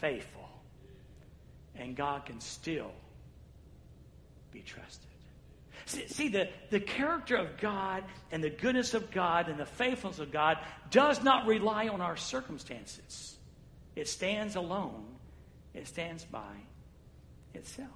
faithful, 0.00 0.48
and 1.74 1.96
God 1.96 2.26
can 2.26 2.40
still 2.40 2.92
be 4.52 4.60
trusted. 4.60 5.08
See, 5.86 6.06
see, 6.06 6.28
the, 6.28 6.48
the 6.70 6.80
character 6.80 7.36
of 7.36 7.56
God 7.56 8.04
and 8.30 8.44
the 8.44 8.50
goodness 8.50 8.92
of 8.94 9.10
God 9.10 9.48
and 9.48 9.58
the 9.58 9.66
faithfulness 9.66 10.18
of 10.18 10.30
God 10.30 10.58
does 10.90 11.22
not 11.22 11.46
rely 11.46 11.88
on 11.88 12.00
our 12.00 12.16
circumstances. 12.16 13.36
It 13.96 14.06
stands 14.06 14.54
alone, 14.54 15.06
it 15.74 15.88
stands 15.88 16.24
by 16.24 16.54
itself. 17.54 17.88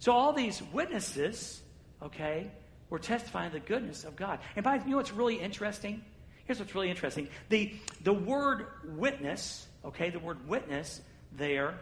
So, 0.00 0.12
all 0.12 0.32
these 0.32 0.60
witnesses, 0.72 1.62
okay, 2.02 2.50
were 2.90 2.98
testifying 2.98 3.52
the 3.52 3.60
goodness 3.60 4.04
of 4.04 4.16
God. 4.16 4.40
And 4.56 4.64
by 4.64 4.76
you 4.76 4.90
know 4.90 4.96
what's 4.96 5.12
really 5.12 5.36
interesting? 5.36 6.04
Here's 6.44 6.58
what's 6.58 6.74
really 6.74 6.90
interesting. 6.90 7.28
The, 7.48 7.72
the 8.02 8.12
word 8.12 8.66
witness, 8.84 9.66
okay, 9.84 10.10
the 10.10 10.18
word 10.18 10.46
witness 10.48 11.00
there 11.36 11.74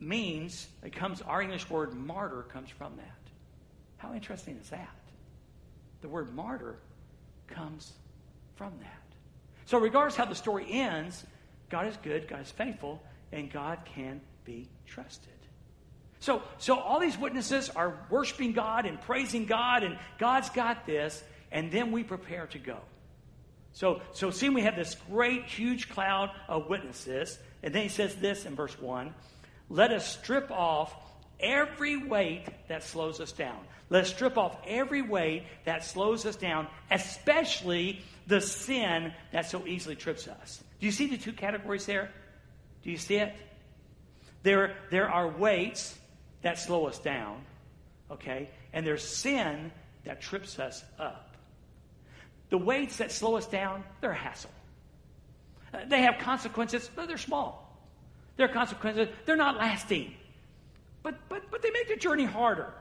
means, 0.00 0.68
it 0.82 0.94
comes, 0.94 1.22
our 1.22 1.42
English 1.42 1.68
word 1.68 1.94
martyr 1.94 2.42
comes 2.52 2.70
from 2.70 2.96
that. 2.96 3.30
How 3.98 4.14
interesting 4.14 4.58
is 4.60 4.70
that? 4.70 4.88
The 6.00 6.08
word 6.08 6.34
martyr 6.34 6.76
comes 7.46 7.92
from 8.56 8.72
that. 8.80 9.02
So, 9.66 9.78
regardless 9.78 10.16
how 10.16 10.26
the 10.26 10.34
story 10.34 10.66
ends, 10.68 11.24
God 11.70 11.86
is 11.86 11.96
good, 12.02 12.28
God 12.28 12.42
is 12.42 12.50
faithful, 12.50 13.02
and 13.32 13.50
God 13.50 13.78
can 13.84 14.20
be 14.44 14.68
trusted. 14.86 15.32
So, 16.20 16.42
so 16.58 16.78
all 16.78 17.00
these 17.00 17.18
witnesses 17.18 17.70
are 17.70 17.98
worshiping 18.10 18.52
God 18.52 18.86
and 18.86 19.00
praising 19.00 19.46
God, 19.46 19.82
and 19.82 19.98
God's 20.18 20.50
got 20.50 20.86
this, 20.86 21.22
and 21.50 21.70
then 21.70 21.92
we 21.92 22.02
prepare 22.02 22.46
to 22.48 22.58
go. 22.58 22.78
So, 23.74 24.00
so 24.12 24.30
seeing 24.30 24.54
we 24.54 24.62
have 24.62 24.76
this 24.76 24.96
great, 25.10 25.44
huge 25.44 25.90
cloud 25.90 26.30
of 26.48 26.68
witnesses, 26.68 27.38
and 27.62 27.74
then 27.74 27.82
he 27.82 27.88
says 27.88 28.14
this 28.14 28.46
in 28.46 28.54
verse 28.54 28.80
1 28.80 29.12
let 29.70 29.92
us 29.92 30.18
strip 30.18 30.50
off 30.50 30.94
every 31.40 31.96
weight 31.96 32.44
that 32.68 32.84
slows 32.84 33.18
us 33.18 33.32
down. 33.32 33.58
Let 33.90 34.04
us 34.04 34.10
strip 34.10 34.36
off 34.36 34.56
every 34.66 35.02
weight 35.02 35.44
that 35.64 35.84
slows 35.84 36.26
us 36.26 36.36
down, 36.36 36.68
especially 36.90 38.02
the 38.26 38.40
sin 38.40 39.12
that 39.32 39.46
so 39.50 39.66
easily 39.66 39.96
trips 39.96 40.28
us. 40.28 40.62
Do 40.80 40.86
you 40.86 40.92
see 40.92 41.06
the 41.06 41.16
two 41.16 41.32
categories 41.32 41.86
there? 41.86 42.10
Do 42.82 42.90
you 42.90 42.98
see 42.98 43.16
it? 43.16 43.34
There, 44.42 44.76
there 44.90 45.10
are 45.10 45.28
weights 45.28 45.98
that 46.42 46.58
slow 46.58 46.86
us 46.86 46.98
down, 46.98 47.42
okay? 48.10 48.50
And 48.72 48.86
there's 48.86 49.02
sin 49.02 49.72
that 50.04 50.20
trips 50.20 50.58
us 50.58 50.84
up. 50.98 51.33
The 52.54 52.58
weights 52.58 52.98
that 52.98 53.10
slow 53.10 53.34
us 53.34 53.46
down, 53.46 53.82
they're 54.00 54.12
a 54.12 54.14
hassle. 54.14 54.52
Uh, 55.72 55.78
they 55.88 56.02
have 56.02 56.18
consequences, 56.20 56.88
but 56.94 57.08
they're 57.08 57.18
small. 57.18 57.76
They're 58.36 58.46
consequences, 58.46 59.08
they're 59.26 59.34
not 59.34 59.56
lasting. 59.56 60.14
But, 61.02 61.16
but, 61.28 61.50
but 61.50 61.62
they 61.62 61.72
make 61.72 61.88
the 61.88 61.96
journey 61.96 62.24
harder. 62.24 62.72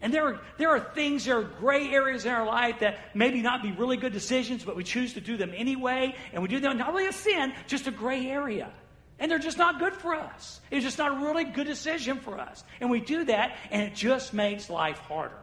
And 0.00 0.14
there 0.14 0.24
are, 0.24 0.40
there 0.56 0.68
are 0.68 0.78
things, 0.78 1.24
there 1.24 1.36
are 1.36 1.42
gray 1.42 1.88
areas 1.88 2.26
in 2.26 2.30
our 2.30 2.46
life 2.46 2.78
that 2.78 3.00
maybe 3.12 3.42
not 3.42 3.60
be 3.60 3.72
really 3.72 3.96
good 3.96 4.12
decisions, 4.12 4.62
but 4.62 4.76
we 4.76 4.84
choose 4.84 5.14
to 5.14 5.20
do 5.20 5.36
them 5.36 5.50
anyway. 5.52 6.14
And 6.32 6.40
we 6.40 6.48
do 6.48 6.60
them 6.60 6.78
not 6.78 6.92
really 6.92 7.08
a 7.08 7.12
sin, 7.12 7.52
just 7.66 7.88
a 7.88 7.90
gray 7.90 8.28
area. 8.28 8.70
And 9.18 9.28
they're 9.28 9.40
just 9.40 9.58
not 9.58 9.80
good 9.80 9.94
for 9.94 10.14
us. 10.14 10.60
It's 10.70 10.84
just 10.84 10.98
not 10.98 11.20
a 11.20 11.26
really 11.26 11.42
good 11.42 11.66
decision 11.66 12.20
for 12.20 12.38
us. 12.38 12.62
And 12.80 12.88
we 12.88 13.00
do 13.00 13.24
that, 13.24 13.56
and 13.72 13.82
it 13.82 13.96
just 13.96 14.32
makes 14.32 14.70
life 14.70 14.98
harder. 14.98 15.42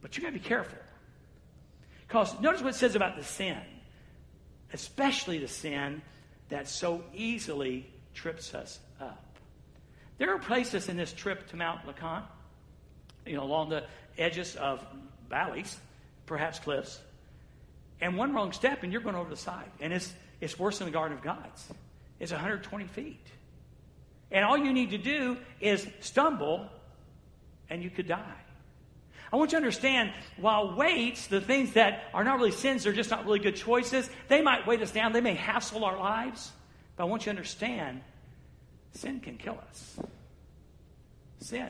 But 0.00 0.16
you 0.16 0.22
got 0.22 0.28
to 0.28 0.34
be 0.34 0.38
careful. 0.38 0.78
Because 2.12 2.38
notice 2.40 2.60
what 2.60 2.74
it 2.74 2.76
says 2.76 2.94
about 2.94 3.16
the 3.16 3.24
sin, 3.24 3.56
especially 4.74 5.38
the 5.38 5.48
sin 5.48 6.02
that 6.50 6.68
so 6.68 7.02
easily 7.14 7.86
trips 8.12 8.54
us 8.54 8.78
up. 9.00 9.24
There 10.18 10.34
are 10.34 10.38
places 10.38 10.90
in 10.90 10.98
this 10.98 11.10
trip 11.10 11.48
to 11.48 11.56
Mount 11.56 11.86
LeConte, 11.86 12.26
you 13.24 13.34
know, 13.34 13.42
along 13.42 13.70
the 13.70 13.84
edges 14.18 14.56
of 14.56 14.84
valleys, 15.30 15.74
perhaps 16.26 16.58
cliffs, 16.58 17.00
and 18.02 18.14
one 18.14 18.34
wrong 18.34 18.52
step 18.52 18.82
and 18.82 18.92
you're 18.92 19.00
going 19.00 19.16
over 19.16 19.30
the 19.30 19.34
side. 19.34 19.70
And 19.80 19.90
it's, 19.90 20.12
it's 20.38 20.58
worse 20.58 20.80
than 20.80 20.88
the 20.88 20.92
Garden 20.92 21.16
of 21.16 21.24
Gods. 21.24 21.66
It's 22.20 22.30
120 22.30 22.88
feet. 22.88 23.26
And 24.30 24.44
all 24.44 24.58
you 24.58 24.74
need 24.74 24.90
to 24.90 24.98
do 24.98 25.38
is 25.62 25.88
stumble 26.00 26.68
and 27.70 27.82
you 27.82 27.88
could 27.88 28.06
die. 28.06 28.36
I 29.32 29.36
want 29.36 29.52
you 29.52 29.58
to 29.58 29.62
understand 29.64 30.12
while 30.36 30.76
weights, 30.76 31.26
the 31.28 31.40
things 31.40 31.72
that 31.72 32.04
are 32.12 32.22
not 32.22 32.36
really 32.36 32.50
sins, 32.50 32.84
they're 32.84 32.92
just 32.92 33.10
not 33.10 33.24
really 33.24 33.38
good 33.38 33.56
choices, 33.56 34.10
they 34.28 34.42
might 34.42 34.66
weight 34.66 34.82
us 34.82 34.90
down, 34.90 35.12
they 35.12 35.22
may 35.22 35.34
hassle 35.34 35.84
our 35.84 35.98
lives. 35.98 36.52
But 36.96 37.04
I 37.04 37.06
want 37.06 37.22
you 37.22 37.32
to 37.32 37.38
understand 37.38 38.02
sin 38.92 39.20
can 39.20 39.38
kill 39.38 39.58
us. 39.70 39.98
Sin 41.40 41.68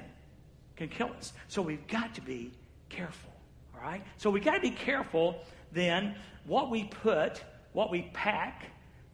can 0.76 0.88
kill 0.88 1.10
us. 1.16 1.32
So 1.46 1.62
we've 1.62 1.86
got 1.86 2.16
to 2.16 2.20
be 2.20 2.50
careful. 2.88 3.30
All 3.74 3.80
right? 3.80 4.02
So 4.16 4.28
we've 4.28 4.44
got 4.44 4.54
to 4.54 4.60
be 4.60 4.70
careful 4.70 5.36
then 5.70 6.16
what 6.46 6.68
we 6.68 6.84
put, 6.84 7.42
what 7.72 7.92
we 7.92 8.10
pack, 8.12 8.66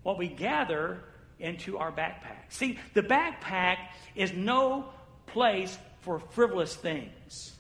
what 0.03 0.17
we 0.17 0.27
gather 0.27 1.05
into 1.39 1.77
our 1.77 1.93
backpack. 1.93 2.45
See, 2.49 2.79
the 2.95 3.03
backpack 3.03 3.77
is 4.15 4.33
no 4.33 4.87
place 5.27 5.77
for 6.01 6.19
frivolous 6.19 6.75
things. 6.75 7.58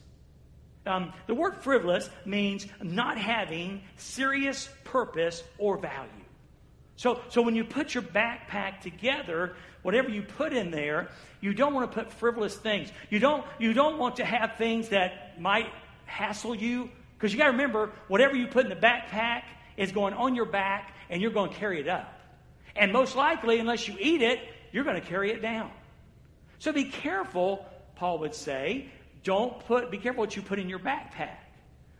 Um, 0.87 1.12
the 1.26 1.35
word 1.35 1.56
frivolous 1.62 2.08
means 2.25 2.66
not 2.82 3.18
having 3.18 3.82
serious 3.97 4.68
purpose 4.85 5.42
or 5.58 5.76
value. 5.78 6.08
So, 6.97 7.20
so 7.28 7.42
when 7.42 7.54
you 7.54 7.64
put 7.64 7.94
your 7.94 8.02
backpack 8.02 8.80
together, 8.80 9.54
whatever 9.82 10.08
you 10.08 10.23
put 10.23 10.52
in 10.52 10.70
there, 10.70 11.11
you 11.40 11.54
don't 11.54 11.73
want 11.75 11.90
to 11.90 11.94
put 11.94 12.12
frivolous 12.12 12.56
things. 12.56 12.90
You 13.11 13.20
don't, 13.20 13.44
you 13.58 13.73
don't 13.73 13.99
want 13.99 14.16
to 14.16 14.25
have 14.25 14.56
things 14.56 14.88
that 14.88 15.40
might 15.40 15.68
hassle 16.06 16.54
you. 16.54 16.90
Because 17.16 17.32
you 17.32 17.38
got 17.38 17.47
to 17.47 17.52
remember, 17.52 17.92
whatever 18.08 18.35
you 18.35 18.47
put 18.47 18.64
in 18.64 18.70
the 18.70 18.76
backpack 18.76 19.42
is 19.76 19.92
going 19.92 20.14
on 20.14 20.35
your 20.35 20.47
back 20.47 20.94
and 21.08 21.23
you're 21.23 21.30
going 21.30 21.50
to 21.50 21.56
carry 21.56 21.80
it 21.80 21.88
up. 21.88 22.12
And 22.75 22.92
most 22.92 23.14
likely, 23.14 23.58
unless 23.58 23.87
you 23.87 23.97
eat 23.99 24.23
it, 24.23 24.40
you're 24.73 24.85
going 24.85 25.00
to 25.00 25.06
carry 25.06 25.30
it 25.30 25.40
down. 25.40 25.70
So 26.58 26.73
be 26.73 26.85
careful, 26.85 27.64
Paul 27.94 28.18
would 28.20 28.35
say, 28.35 28.88
don't 29.28 29.62
put, 29.66 29.90
be 29.90 29.99
careful 29.99 30.23
what 30.23 30.35
you 30.37 30.40
put 30.40 30.58
in 30.58 30.70
your 30.70 30.78
backpack. 30.78 31.37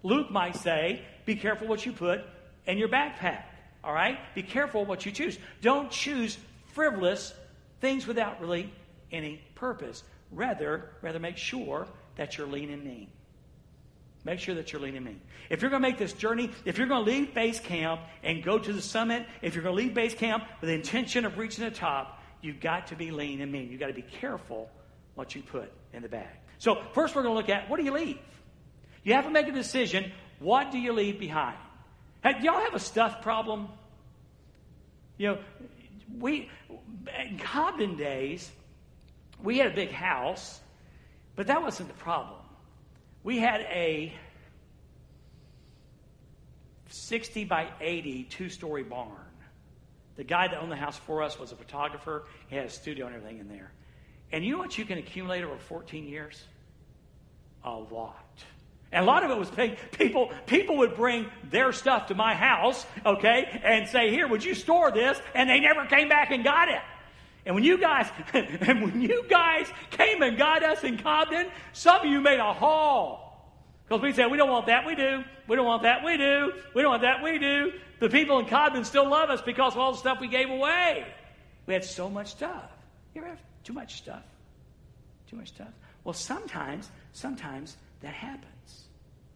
Luke 0.03 0.31
might 0.31 0.57
say, 0.57 1.03
be 1.27 1.37
careful 1.37 1.69
what 1.69 1.85
you 1.85 1.93
put 1.93 2.23
in 2.67 2.79
your 2.79 2.89
backpack. 2.89 3.43
All 3.85 3.93
right? 3.93 4.19
Be 4.35 4.43
careful 4.43 4.87
what 4.87 5.05
you 5.05 5.13
choose. 5.13 5.39
Don't 5.61 5.91
choose 5.91 6.39
frivolous 6.73 7.35
things 7.83 8.07
without 8.07 8.41
really 8.41 8.73
any 9.13 9.43
purpose. 9.57 10.05
Rather, 10.33 10.89
rather 11.03 11.19
make 11.19 11.37
sure 11.37 11.87
that 12.17 12.39
you're 12.39 12.47
lean 12.47 12.71
and 12.71 12.83
mean. 12.83 13.09
Make 14.25 14.41
sure 14.41 14.55
that 14.55 14.73
you're 14.73 14.81
lean 14.81 14.97
and 14.97 15.05
mean. 15.05 15.21
If 15.51 15.61
you're 15.61 15.71
going 15.71 15.83
to 15.83 15.87
make 15.91 15.99
this 15.99 16.15
journey, 16.15 16.51
if 16.65 16.79
you're 16.79 16.89
going 16.89 17.05
to 17.05 17.11
leave 17.11 17.35
base 17.35 17.61
camp 17.61 18.01
and 18.23 18.43
go 18.43 18.59
to 18.59 18.73
the 18.73 18.81
summit, 18.81 19.27
if 19.43 19.55
you're 19.55 19.65
going 19.65 19.77
to 19.77 19.83
leave 19.83 19.93
base 19.93 20.15
camp 20.15 20.45
with 20.63 20.69
the 20.69 20.75
intention 20.75 21.27
of 21.27 21.37
reaching 21.37 21.63
the 21.63 21.71
top, 21.71 22.23
you've 22.41 22.61
got 22.61 22.87
to 22.87 22.97
be 22.97 23.11
lean 23.11 23.43
and 23.43 23.53
mean. 23.53 23.71
You've 23.71 23.81
got 23.81 23.89
to 23.89 23.93
be 23.93 24.01
careful 24.01 24.71
what 25.15 25.35
you 25.35 25.43
put 25.43 25.71
in 25.93 26.01
the 26.01 26.09
bag. 26.09 26.39
So, 26.59 26.83
first 26.93 27.15
we're 27.15 27.23
going 27.23 27.35
to 27.35 27.39
look 27.39 27.49
at 27.49 27.71
what 27.71 27.79
do 27.79 27.85
you 27.85 27.93
leave? 27.93 28.19
You 29.05 29.15
have 29.15 29.25
to 29.25 29.31
make 29.31 29.49
a 29.49 29.53
decision. 29.53 30.13
What 30.39 30.71
do 30.71 30.79
you 30.79 30.93
leave 30.93 31.19
behind? 31.19 31.57
Hey, 32.23 32.35
y'all 32.43 32.61
have 32.61 32.75
a 32.75 32.81
stuff 32.81 33.23
problem? 33.23 33.69
You 35.17 35.29
know, 35.29 35.39
we, 36.19 36.51
in 37.29 37.39
Cobden 37.39 37.97
days, 37.97 38.51
we 39.43 39.59
had 39.59 39.69
a 39.69 39.75
big 39.75 39.91
house, 39.91 40.61
but 41.37 41.47
that 41.47 41.63
wasn't 41.63 41.89
the 41.89 41.95
problem. 41.95 42.41
We 43.23 43.39
had 43.39 43.61
a 43.63 44.13
60 46.89 47.45
by 47.45 47.69
80 47.81 48.25
two 48.25 48.49
story 48.49 48.83
barn. 48.83 49.11
The 50.17 50.25
guy 50.25 50.49
that 50.49 50.59
owned 50.59 50.73
the 50.73 50.77
house 50.77 50.99
for 50.99 51.23
us 51.23 51.39
was 51.39 51.53
a 51.53 51.57
photographer. 51.57 52.25
He 52.49 52.57
had 52.57 52.67
a 52.67 52.71
studio 52.71 53.07
and 53.07 53.15
everything 53.15 53.39
in 53.39 53.49
there. 53.49 53.71
And 54.33 54.45
you 54.45 54.53
know 54.53 54.59
what 54.59 54.77
you 54.77 54.85
can 54.85 54.99
accumulate 54.99 55.43
over 55.43 55.57
14 55.57 56.07
years? 56.07 56.43
A 57.65 57.71
lot. 57.71 58.25
And 58.91 59.05
a 59.05 59.07
lot 59.07 59.25
of 59.25 59.31
it 59.31 59.39
was 59.39 59.51
people, 59.93 60.33
people 60.47 60.79
would 60.79 60.95
bring 60.95 61.27
their 61.51 61.73
stuff 61.73 62.07
to 62.07 62.15
my 62.15 62.35
house, 62.35 62.87
okay, 63.05 63.61
and 63.63 63.89
say, 63.89 64.11
Here, 64.11 64.27
would 64.27 64.43
you 64.43 64.55
store 64.55 64.91
this? 64.91 65.21
And 65.35 65.49
they 65.49 65.61
never 65.61 65.85
came 65.87 66.09
back 66.09 66.31
and 66.31 66.43
got 66.43 66.69
it. 66.69 66.81
And 67.45 67.55
when 67.55 67.65
you 67.65 67.79
guys, 67.79 68.11
and 68.33 68.83
when 68.83 69.01
you 69.01 69.25
guys 69.29 69.67
came 69.91 70.23
and 70.23 70.37
got 70.37 70.63
us 70.63 70.85
in 70.85 70.99
Cobden, 70.99 71.49
some 71.73 72.01
of 72.01 72.07
you 72.07 72.21
made 72.21 72.41
a 72.41 72.53
haul. 72.53 73.25
Because 73.87 74.03
we 74.03 74.13
said, 74.13 74.31
we 74.31 74.37
don't 74.37 74.51
want 74.51 74.67
that, 74.67 74.87
we 74.87 74.95
do. 74.95 75.25
We 75.47 75.57
don't 75.57 75.65
want 75.65 75.83
that, 75.83 76.05
we 76.05 76.19
do. 76.19 76.53
We 76.75 76.83
don't 76.83 76.91
want 76.91 77.03
that, 77.03 77.23
we 77.23 77.39
do. 77.39 77.73
The 78.01 78.11
people 78.11 78.39
in 78.39 78.47
Cobden 78.47 78.85
still 78.85 79.09
love 79.09 79.31
us 79.31 79.41
because 79.41 79.73
of 79.73 79.79
all 79.79 79.93
the 79.93 79.99
stuff 79.99 80.21
we 80.21 80.29
gave 80.29 80.51
away. 80.51 81.07
We 81.67 81.75
had 81.75 81.85
so 81.85 82.11
much 82.11 82.29
stuff. 82.29 82.71
You 83.15 83.23
ever 83.23 83.39
too 83.69 83.75
much 83.75 83.97
stuff? 83.99 84.23
Too 85.29 85.37
much 85.37 85.49
stuff? 85.49 85.69
Well, 86.03 86.15
sometimes, 86.15 86.91
sometimes 87.13 87.77
that 88.01 88.15
happens. 88.15 88.87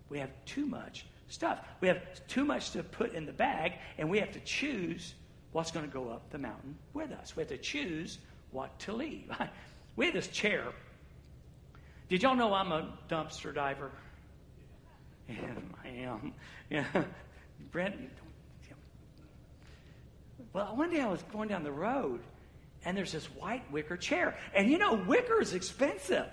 We 0.08 0.20
have 0.20 0.30
too 0.46 0.64
much 0.64 1.04
stuff. 1.28 1.58
We 1.82 1.88
have 1.88 2.00
too 2.28 2.46
much 2.46 2.70
to 2.70 2.82
put 2.82 3.12
in 3.12 3.26
the 3.26 3.32
bag, 3.32 3.74
and 3.98 4.08
we 4.08 4.18
have 4.20 4.32
to 4.32 4.40
choose 4.40 5.12
what's 5.52 5.70
going 5.70 5.86
to 5.86 5.92
go 5.92 6.08
up 6.08 6.30
the 6.30 6.38
mountain 6.38 6.78
with 6.94 7.12
us. 7.12 7.36
We 7.36 7.42
have 7.42 7.50
to 7.50 7.58
choose 7.58 8.20
what 8.52 8.78
to 8.80 8.94
leave. 8.94 9.30
we 9.96 10.06
had 10.06 10.14
this 10.14 10.28
chair. 10.28 10.64
Did 12.08 12.22
y'all 12.22 12.34
know 12.34 12.54
I'm 12.54 12.72
a 12.72 12.88
dumpster 13.10 13.54
diver? 13.54 13.90
Yeah, 15.28 15.36
I 15.84 15.88
am. 15.88 16.32
Yeah. 16.70 16.86
Brent, 17.70 17.96
well, 20.54 20.74
one 20.74 20.88
day 20.88 21.02
I 21.02 21.08
was 21.08 21.22
going 21.24 21.50
down 21.50 21.64
the 21.64 21.72
road 21.72 22.20
and 22.84 22.96
there's 22.96 23.12
this 23.12 23.26
white 23.26 23.70
wicker 23.70 23.96
chair. 23.96 24.36
And 24.54 24.70
you 24.70 24.78
know, 24.78 24.94
wicker 24.94 25.40
is 25.40 25.54
expensive. 25.54 26.28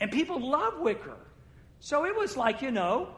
And 0.00 0.10
people 0.10 0.40
love 0.40 0.78
wicker. 0.80 1.16
So 1.80 2.04
it 2.04 2.16
was 2.16 2.36
like, 2.36 2.62
you 2.62 2.70
know, 2.70 3.08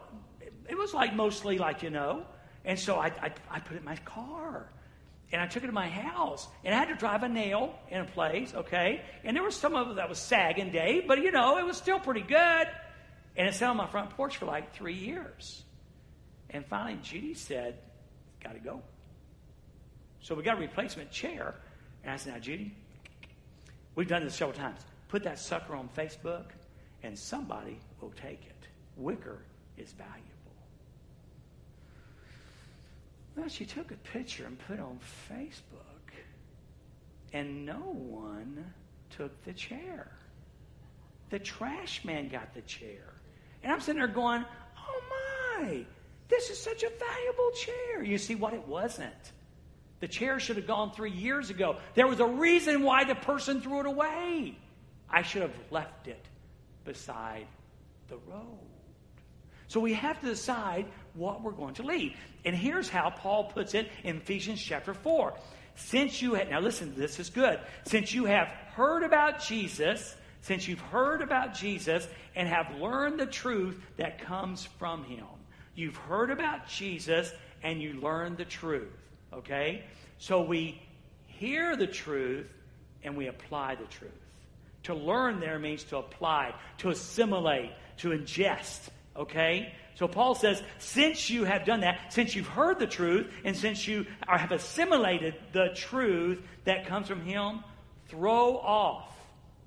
it 0.69 0.77
was 0.77 0.93
like 0.93 1.15
mostly 1.15 1.57
like, 1.57 1.83
you 1.83 1.89
know. 1.89 2.25
And 2.65 2.79
so 2.79 2.95
I, 2.95 3.07
I, 3.21 3.31
I 3.49 3.59
put 3.59 3.75
it 3.75 3.79
in 3.79 3.85
my 3.85 3.97
car 3.97 4.69
and 5.33 5.41
I 5.41 5.47
took 5.47 5.63
it 5.63 5.67
to 5.67 5.73
my 5.73 5.89
house, 5.89 6.47
and 6.63 6.75
I 6.75 6.77
had 6.77 6.89
to 6.89 6.95
drive 6.95 7.23
a 7.23 7.27
nail 7.27 7.73
in 7.89 8.01
a 8.01 8.05
place, 8.05 8.53
okay? 8.53 9.01
And 9.23 9.35
there 9.35 9.43
was 9.43 9.55
some 9.55 9.75
of 9.75 9.89
it 9.89 9.95
that 9.95 10.07
was 10.07 10.19
sagging, 10.19 10.71
Dave, 10.71 11.07
but 11.07 11.23
you 11.23 11.31
know, 11.31 11.57
it 11.57 11.65
was 11.65 11.75
still 11.75 11.99
pretty 11.99 12.21
good. 12.21 12.67
And 13.35 13.47
it 13.47 13.55
sat 13.55 13.67
on 13.67 13.77
my 13.77 13.87
front 13.87 14.11
porch 14.11 14.37
for 14.37 14.45
like 14.45 14.75
three 14.75 14.93
years. 14.93 15.63
And 16.51 16.63
finally, 16.67 16.99
Judy 17.01 17.33
said, 17.33 17.79
Got 18.43 18.53
to 18.53 18.59
go. 18.59 18.83
So 20.21 20.35
we 20.35 20.43
got 20.43 20.57
a 20.57 20.59
replacement 20.59 21.09
chair. 21.09 21.55
And 22.03 22.11
I 22.11 22.17
said, 22.17 22.33
Now, 22.33 22.39
Judy, 22.39 22.73
we've 23.95 24.07
done 24.07 24.23
this 24.23 24.35
several 24.35 24.57
times. 24.57 24.79
Put 25.07 25.23
that 25.23 25.39
sucker 25.39 25.75
on 25.75 25.89
Facebook, 25.95 26.45
and 27.03 27.17
somebody 27.17 27.79
will 28.01 28.11
take 28.11 28.45
it. 28.45 28.67
Wicker 28.97 29.39
is 29.77 29.91
valuable. 29.91 30.23
Well, 33.35 33.47
she 33.49 33.65
took 33.65 33.91
a 33.91 33.95
picture 33.95 34.45
and 34.45 34.57
put 34.67 34.75
it 34.75 34.79
on 34.79 34.99
Facebook, 35.29 36.13
and 37.31 37.65
no 37.65 37.75
one 37.75 38.63
took 39.09 39.43
the 39.43 39.53
chair. 39.53 40.11
The 41.29 41.39
trash 41.39 42.05
man 42.05 42.27
got 42.27 42.53
the 42.53 42.61
chair. 42.61 43.13
And 43.63 43.71
I'm 43.71 43.79
sitting 43.79 43.99
there 43.99 44.07
going, 44.07 44.45
oh 44.77 45.01
my, 45.59 45.85
this 46.27 46.49
is 46.49 46.59
such 46.59 46.83
a 46.83 46.89
valuable 46.89 47.51
chair. 47.55 48.03
You 48.03 48.17
see 48.17 48.35
what 48.35 48.53
it 48.53 48.67
wasn't. 48.67 49.31
The 50.03 50.09
chair 50.09 50.37
should 50.37 50.57
have 50.57 50.67
gone 50.67 50.91
three 50.91 51.11
years 51.11 51.49
ago. 51.49 51.77
There 51.93 52.07
was 52.07 52.19
a 52.19 52.27
reason 52.27 52.83
why 52.83 53.05
the 53.05 53.15
person 53.15 53.61
threw 53.61 53.79
it 53.79 53.85
away. 53.85 54.57
I 55.09 55.21
should 55.21 55.43
have 55.43 55.55
left 55.71 56.09
it 56.09 56.25
beside 56.83 57.45
the 58.09 58.17
road. 58.29 58.59
So 59.69 59.79
we 59.79 59.93
have 59.93 60.19
to 60.19 60.25
decide 60.25 60.87
what 61.13 61.41
we're 61.41 61.53
going 61.53 61.75
to 61.75 61.83
leave. 61.83 62.17
And 62.43 62.53
here's 62.53 62.89
how 62.89 63.11
Paul 63.11 63.45
puts 63.45 63.75
it 63.75 63.89
in 64.03 64.17
Ephesians 64.17 64.61
chapter 64.61 64.93
4. 64.93 65.35
Since 65.75 66.21
you 66.21 66.33
now 66.49 66.59
listen, 66.59 66.93
this 66.97 67.17
is 67.17 67.29
good. 67.29 67.61
Since 67.85 68.13
you 68.13 68.25
have 68.25 68.49
heard 68.75 69.03
about 69.03 69.39
Jesus, 69.39 70.17
since 70.41 70.67
you've 70.67 70.81
heard 70.81 71.21
about 71.21 71.53
Jesus 71.53 72.05
and 72.35 72.49
have 72.49 72.75
learned 72.75 73.21
the 73.21 73.25
truth 73.25 73.79
that 73.95 74.19
comes 74.19 74.65
from 74.65 75.05
him. 75.05 75.23
You've 75.75 75.95
heard 75.95 76.29
about 76.29 76.67
Jesus 76.67 77.31
and 77.63 77.81
you 77.81 77.93
learn 77.93 78.35
the 78.35 78.43
truth. 78.43 78.91
Okay? 79.33 79.83
So 80.17 80.41
we 80.41 80.81
hear 81.27 81.75
the 81.75 81.87
truth 81.87 82.47
and 83.03 83.17
we 83.17 83.27
apply 83.27 83.75
the 83.75 83.85
truth. 83.85 84.11
To 84.83 84.93
learn 84.93 85.39
there 85.39 85.59
means 85.59 85.83
to 85.85 85.97
apply, 85.97 86.53
to 86.79 86.89
assimilate, 86.89 87.71
to 87.97 88.09
ingest. 88.09 88.89
Okay? 89.15 89.73
So 89.95 90.07
Paul 90.07 90.35
says, 90.35 90.61
since 90.79 91.29
you 91.29 91.43
have 91.43 91.65
done 91.65 91.81
that, 91.81 92.13
since 92.13 92.35
you've 92.35 92.47
heard 92.47 92.79
the 92.79 92.87
truth, 92.87 93.31
and 93.45 93.55
since 93.55 93.87
you 93.87 94.05
are, 94.27 94.37
have 94.37 94.51
assimilated 94.51 95.35
the 95.51 95.69
truth 95.75 96.41
that 96.65 96.87
comes 96.87 97.07
from 97.07 97.21
Him, 97.21 97.63
throw 98.07 98.57
off, 98.57 99.09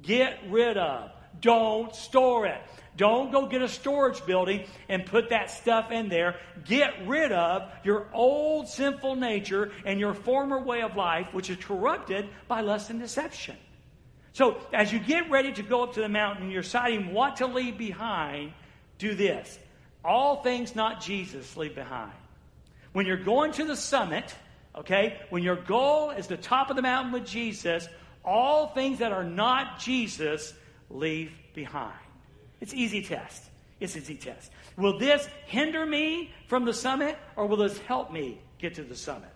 get 0.03 0.39
rid 0.49 0.77
of, 0.77 1.11
don't 1.41 1.95
store 1.95 2.47
it. 2.47 2.61
Don't 2.97 3.31
go 3.31 3.47
get 3.47 3.61
a 3.61 3.69
storage 3.69 4.25
building 4.25 4.65
and 4.89 5.05
put 5.05 5.29
that 5.29 5.51
stuff 5.51 5.91
in 5.91 6.09
there. 6.09 6.37
Get 6.65 7.07
rid 7.07 7.31
of 7.31 7.71
your 7.85 8.07
old 8.13 8.69
sinful 8.69 9.17
nature 9.17 9.71
and 9.85 10.01
your 10.01 10.15
former 10.15 10.63
way 10.63 10.83
of 10.83 10.97
life, 10.97 11.29
which 11.33 11.51
is 11.51 11.59
corrupted 11.59 12.29
by 12.49 12.63
lust 12.63 12.89
and 12.89 12.99
deception. 12.99 13.57
So, 14.33 14.59
as 14.73 14.93
you 14.93 14.99
get 14.99 15.31
ready 15.31 15.53
to 15.53 15.63
go 15.63 15.83
up 15.83 15.95
to 15.95 16.01
the 16.01 16.09
mountain 16.09 16.45
and 16.45 16.53
you're 16.53 16.63
deciding 16.63 17.13
what 17.13 17.37
to 17.37 17.47
leave 17.47 17.79
behind, 17.79 18.53
do 18.99 19.15
this. 19.15 19.59
All 20.05 20.43
things 20.43 20.75
not 20.75 21.01
Jesus 21.01 21.57
leave 21.57 21.75
behind. 21.75 22.13
When 22.93 23.07
you're 23.07 23.17
going 23.17 23.53
to 23.53 23.65
the 23.65 23.77
summit, 23.77 24.35
okay, 24.75 25.21
when 25.31 25.43
your 25.43 25.57
goal 25.57 26.11
is 26.11 26.27
the 26.27 26.37
top 26.37 26.71
of 26.71 26.77
the 26.77 26.83
mountain 26.83 27.13
with 27.13 27.27
Jesus, 27.27 27.89
all 28.25 28.69
things 28.69 28.99
that 28.99 29.13
are 29.13 29.25
not 29.25 29.79
Jesus 29.79 30.55
leave 30.91 31.33
behind. 31.55 31.95
It's 32.61 32.75
easy 32.75 33.03
test. 33.03 33.43
It's 33.81 33.97
easy 33.97 34.17
test. 34.17 34.51
Will 34.77 34.99
this 34.99 35.29
hinder 35.47 35.85
me 35.85 36.33
from 36.49 36.65
the 36.65 36.73
summit 36.73 37.19
or 37.37 37.47
will 37.47 37.59
this 37.59 37.79
help 37.79 38.13
me 38.13 38.41
get 38.59 38.75
to 38.77 38.83
the 38.83 38.97
summit? 38.97 39.31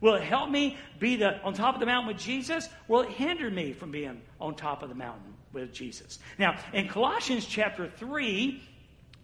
Will 0.00 0.14
it 0.16 0.22
help 0.22 0.50
me 0.50 0.76
be 0.98 1.16
the, 1.16 1.40
on 1.42 1.54
top 1.54 1.74
of 1.74 1.80
the 1.80 1.86
mountain 1.86 2.08
with 2.08 2.18
Jesus? 2.18 2.68
Will 2.88 3.02
it 3.02 3.10
hinder 3.10 3.50
me 3.50 3.72
from 3.72 3.90
being 3.90 4.20
on 4.40 4.54
top 4.54 4.82
of 4.82 4.88
the 4.88 4.94
mountain 4.94 5.34
with 5.52 5.72
Jesus? 5.72 6.18
Now, 6.38 6.58
in 6.72 6.88
Colossians 6.88 7.46
chapter 7.46 7.88
3, 7.88 8.62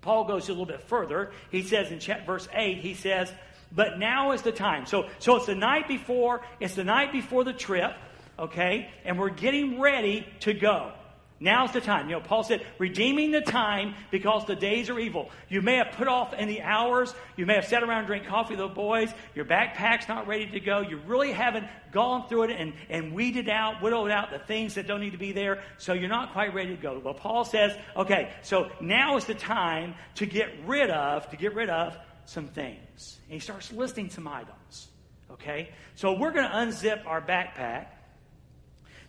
Paul 0.00 0.24
goes 0.24 0.48
a 0.48 0.52
little 0.52 0.66
bit 0.66 0.82
further. 0.82 1.32
He 1.50 1.62
says 1.62 1.90
in 1.90 1.98
chapter, 1.98 2.24
verse 2.24 2.48
8, 2.54 2.78
he 2.78 2.94
says, 2.94 3.30
But 3.72 3.98
now 3.98 4.32
is 4.32 4.42
the 4.42 4.52
time. 4.52 4.86
So, 4.86 5.08
so 5.18 5.36
it's 5.36 5.46
the 5.46 5.54
night 5.54 5.88
before, 5.88 6.42
it's 6.60 6.76
the 6.76 6.84
night 6.84 7.12
before 7.12 7.44
the 7.44 7.52
trip, 7.52 7.92
okay? 8.38 8.90
And 9.04 9.18
we're 9.18 9.30
getting 9.30 9.80
ready 9.80 10.26
to 10.40 10.54
go. 10.54 10.92
Now's 11.42 11.72
the 11.72 11.80
time. 11.80 12.10
You 12.10 12.16
know, 12.16 12.20
Paul 12.20 12.44
said, 12.44 12.66
redeeming 12.78 13.30
the 13.30 13.40
time 13.40 13.94
because 14.10 14.44
the 14.44 14.54
days 14.54 14.90
are 14.90 14.98
evil. 14.98 15.30
You 15.48 15.62
may 15.62 15.76
have 15.76 15.92
put 15.92 16.06
off 16.06 16.34
any 16.36 16.60
hours. 16.60 17.14
You 17.34 17.46
may 17.46 17.54
have 17.54 17.64
sat 17.64 17.82
around 17.82 18.00
and 18.00 18.06
drank 18.06 18.26
coffee 18.26 18.56
with 18.56 18.68
the 18.68 18.74
boys. 18.74 19.10
Your 19.34 19.46
backpack's 19.46 20.06
not 20.06 20.26
ready 20.26 20.46
to 20.48 20.60
go. 20.60 20.80
You 20.80 20.98
really 21.06 21.32
haven't 21.32 21.66
gone 21.92 22.28
through 22.28 22.44
it 22.44 22.50
and, 22.50 22.74
and 22.90 23.14
weeded 23.14 23.48
out, 23.48 23.82
whittled 23.82 24.10
out 24.10 24.30
the 24.30 24.38
things 24.38 24.74
that 24.74 24.86
don't 24.86 25.00
need 25.00 25.12
to 25.12 25.18
be 25.18 25.32
there. 25.32 25.62
So 25.78 25.94
you're 25.94 26.10
not 26.10 26.34
quite 26.34 26.52
ready 26.52 26.76
to 26.76 26.82
go. 26.82 27.00
Well, 27.02 27.14
Paul 27.14 27.46
says, 27.46 27.74
okay, 27.96 28.32
so 28.42 28.70
now 28.82 29.16
is 29.16 29.24
the 29.24 29.34
time 29.34 29.94
to 30.16 30.26
get 30.26 30.50
rid 30.66 30.90
of, 30.90 31.30
to 31.30 31.36
get 31.38 31.54
rid 31.54 31.70
of 31.70 31.96
some 32.26 32.48
things. 32.48 33.18
And 33.24 33.32
he 33.32 33.40
starts 33.40 33.72
listing 33.72 34.10
some 34.10 34.28
items. 34.28 34.88
Okay? 35.30 35.70
So 35.94 36.12
we're 36.12 36.32
going 36.32 36.48
to 36.48 36.54
unzip 36.54 37.06
our 37.06 37.22
backpack. 37.22 37.86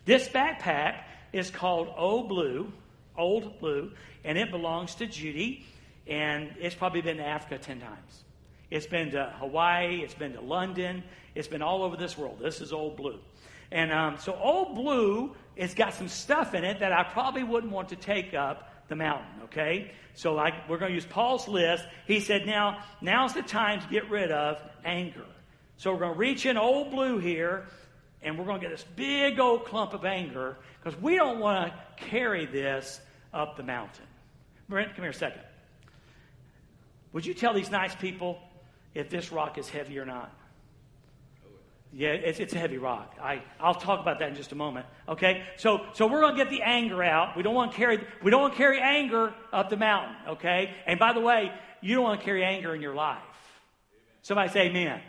This 0.05 0.29
backpack 0.29 1.03
is 1.33 1.49
called 1.49 1.93
Old 1.95 2.29
Blue, 2.29 2.71
Old 3.17 3.59
Blue, 3.59 3.91
and 4.23 4.37
it 4.37 4.51
belongs 4.51 4.95
to 4.95 5.07
Judy, 5.07 5.65
and 6.07 6.53
it's 6.59 6.75
probably 6.75 7.01
been 7.01 7.17
to 7.17 7.25
Africa 7.25 7.57
10 7.57 7.79
times. 7.79 8.23
It's 8.69 8.87
been 8.87 9.11
to 9.11 9.33
Hawaii, 9.37 10.01
it's 10.01 10.13
been 10.13 10.33
to 10.33 10.41
London, 10.41 11.03
it's 11.35 11.47
been 11.47 11.61
all 11.61 11.83
over 11.83 11.97
this 11.97 12.17
world. 12.17 12.39
This 12.41 12.61
is 12.61 12.71
Old 12.71 12.97
Blue. 12.97 13.19
And 13.71 13.91
um, 13.91 14.17
so 14.17 14.33
Old 14.33 14.75
Blue 14.75 15.35
has 15.57 15.73
got 15.73 15.93
some 15.93 16.07
stuff 16.07 16.53
in 16.53 16.63
it 16.63 16.79
that 16.79 16.91
I 16.91 17.03
probably 17.03 17.43
wouldn't 17.43 17.71
want 17.71 17.89
to 17.89 17.95
take 17.95 18.33
up 18.33 18.87
the 18.89 18.95
mountain, 18.95 19.43
okay? 19.45 19.91
So 20.13 20.33
like 20.33 20.53
we're 20.69 20.77
going 20.77 20.91
to 20.91 20.95
use 20.95 21.05
Paul's 21.05 21.47
list. 21.47 21.85
He 22.05 22.19
said, 22.19 22.45
now, 22.45 22.83
now's 22.99 23.33
the 23.33 23.41
time 23.41 23.81
to 23.81 23.87
get 23.87 24.09
rid 24.09 24.31
of 24.31 24.61
anger. 24.83 25.25
So 25.77 25.93
we're 25.93 25.99
going 25.99 26.13
to 26.13 26.19
reach 26.19 26.45
in 26.45 26.57
Old 26.57 26.91
Blue 26.91 27.17
here, 27.17 27.65
and 28.23 28.37
we're 28.37 28.45
going 28.45 28.59
to 28.59 28.67
get 28.67 28.75
this 28.75 28.85
big 28.95 29.39
old 29.39 29.65
clump 29.65 29.93
of 29.93 30.05
anger, 30.05 30.57
because 30.83 30.99
we 31.01 31.15
don't 31.15 31.39
want 31.39 31.71
to 31.71 32.03
carry 32.05 32.45
this 32.45 33.01
up 33.33 33.57
the 33.57 33.63
mountain. 33.63 34.05
Brent, 34.69 34.95
come 34.95 35.03
here 35.03 35.11
a 35.11 35.13
second. 35.13 35.41
Would 37.13 37.25
you 37.25 37.33
tell 37.33 37.53
these 37.53 37.69
nice 37.69 37.95
people 37.95 38.39
if 38.93 39.09
this 39.09 39.31
rock 39.31 39.57
is 39.57 39.67
heavy 39.67 39.99
or 39.99 40.05
not? 40.05 40.31
Yeah, 41.93 42.11
it's, 42.11 42.39
it's 42.39 42.53
a 42.53 42.57
heavy 42.57 42.77
rock. 42.77 43.17
I, 43.21 43.41
I'll 43.59 43.75
talk 43.75 43.99
about 43.99 44.19
that 44.19 44.29
in 44.29 44.35
just 44.35 44.53
a 44.53 44.55
moment. 44.55 44.85
Okay? 45.09 45.43
So, 45.57 45.85
so 45.93 46.07
we're 46.07 46.21
going 46.21 46.37
to 46.37 46.41
get 46.41 46.49
the 46.49 46.61
anger 46.61 47.03
out. 47.03 47.35
We 47.35 47.43
don't 47.43 47.53
want 47.53 47.71
to 47.71 47.77
carry, 47.77 47.99
we 48.23 48.31
don't 48.31 48.39
want 48.39 48.53
to 48.53 48.57
carry 48.57 48.79
anger 48.79 49.33
up 49.51 49.69
the 49.69 49.75
mountain. 49.75 50.15
Okay? 50.29 50.73
And 50.85 50.97
by 50.97 51.11
the 51.11 51.19
way, 51.19 51.51
you 51.81 51.95
don't 51.95 52.03
want 52.05 52.21
to 52.21 52.25
carry 52.25 52.45
anger 52.45 52.73
in 52.73 52.81
your 52.81 52.95
life. 52.95 53.19
Somebody 54.21 54.51
say 54.51 54.67
amen. 54.67 55.01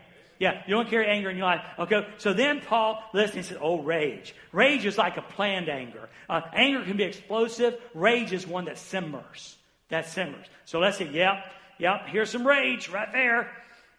Yeah, 0.42 0.60
you 0.66 0.74
don't 0.74 0.90
carry 0.90 1.06
anger 1.06 1.30
in 1.30 1.36
your 1.36 1.46
life. 1.46 1.60
Okay, 1.78 2.04
so 2.18 2.32
then 2.32 2.62
Paul, 2.62 3.00
listen, 3.14 3.36
he 3.36 3.42
said, 3.44 3.58
oh, 3.60 3.80
rage. 3.80 4.34
Rage 4.50 4.84
is 4.84 4.98
like 4.98 5.16
a 5.16 5.22
planned 5.22 5.68
anger. 5.68 6.08
Uh, 6.28 6.40
anger 6.52 6.82
can 6.82 6.96
be 6.96 7.04
explosive. 7.04 7.80
Rage 7.94 8.32
is 8.32 8.44
one 8.44 8.64
that 8.64 8.76
simmers. 8.76 9.56
That 9.90 10.08
simmers. 10.08 10.44
So 10.64 10.80
let's 10.80 10.98
see, 10.98 11.04
yep, 11.04 11.44
yep, 11.78 12.08
here's 12.08 12.28
some 12.28 12.44
rage 12.44 12.88
right 12.88 13.12
there. 13.12 13.52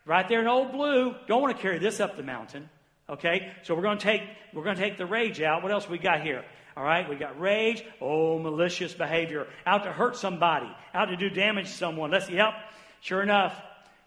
Right 0.06 0.28
there 0.28 0.42
in 0.42 0.48
old 0.48 0.74
blue. 0.74 1.16
Don't 1.30 1.42
want 1.42 1.56
to 1.56 1.62
carry 1.62 1.80
this 1.80 2.02
up 2.02 2.18
the 2.18 2.24
mountain. 2.24 2.70
Okay, 3.10 3.50
so 3.64 3.74
we're 3.74 3.82
going 3.82 4.00
to 4.00 4.04
take 4.04 4.24
we're 4.54 4.66
going 4.66 4.76
to 4.76 4.82
take 4.82 4.98
the 4.98 5.06
rage 5.06 5.42
out. 5.42 5.64
What 5.64 5.72
else 5.72 5.88
we 5.88 5.98
got 5.98 6.24
here? 6.24 6.44
All 6.76 6.84
right, 6.84 7.10
we 7.10 7.16
got 7.16 7.40
rage. 7.40 7.86
Oh, 8.02 8.38
malicious 8.38 8.94
behavior, 8.94 9.48
out 9.66 9.86
to 9.86 9.94
hurt 9.94 10.18
somebody, 10.18 10.70
out 10.94 11.06
to 11.06 11.16
do 11.16 11.30
damage 11.30 11.68
to 11.68 11.74
someone. 11.74 12.12
Let's 12.12 12.28
see. 12.28 12.36
Yep, 12.36 12.54
sure 13.00 13.24
enough, 13.24 13.56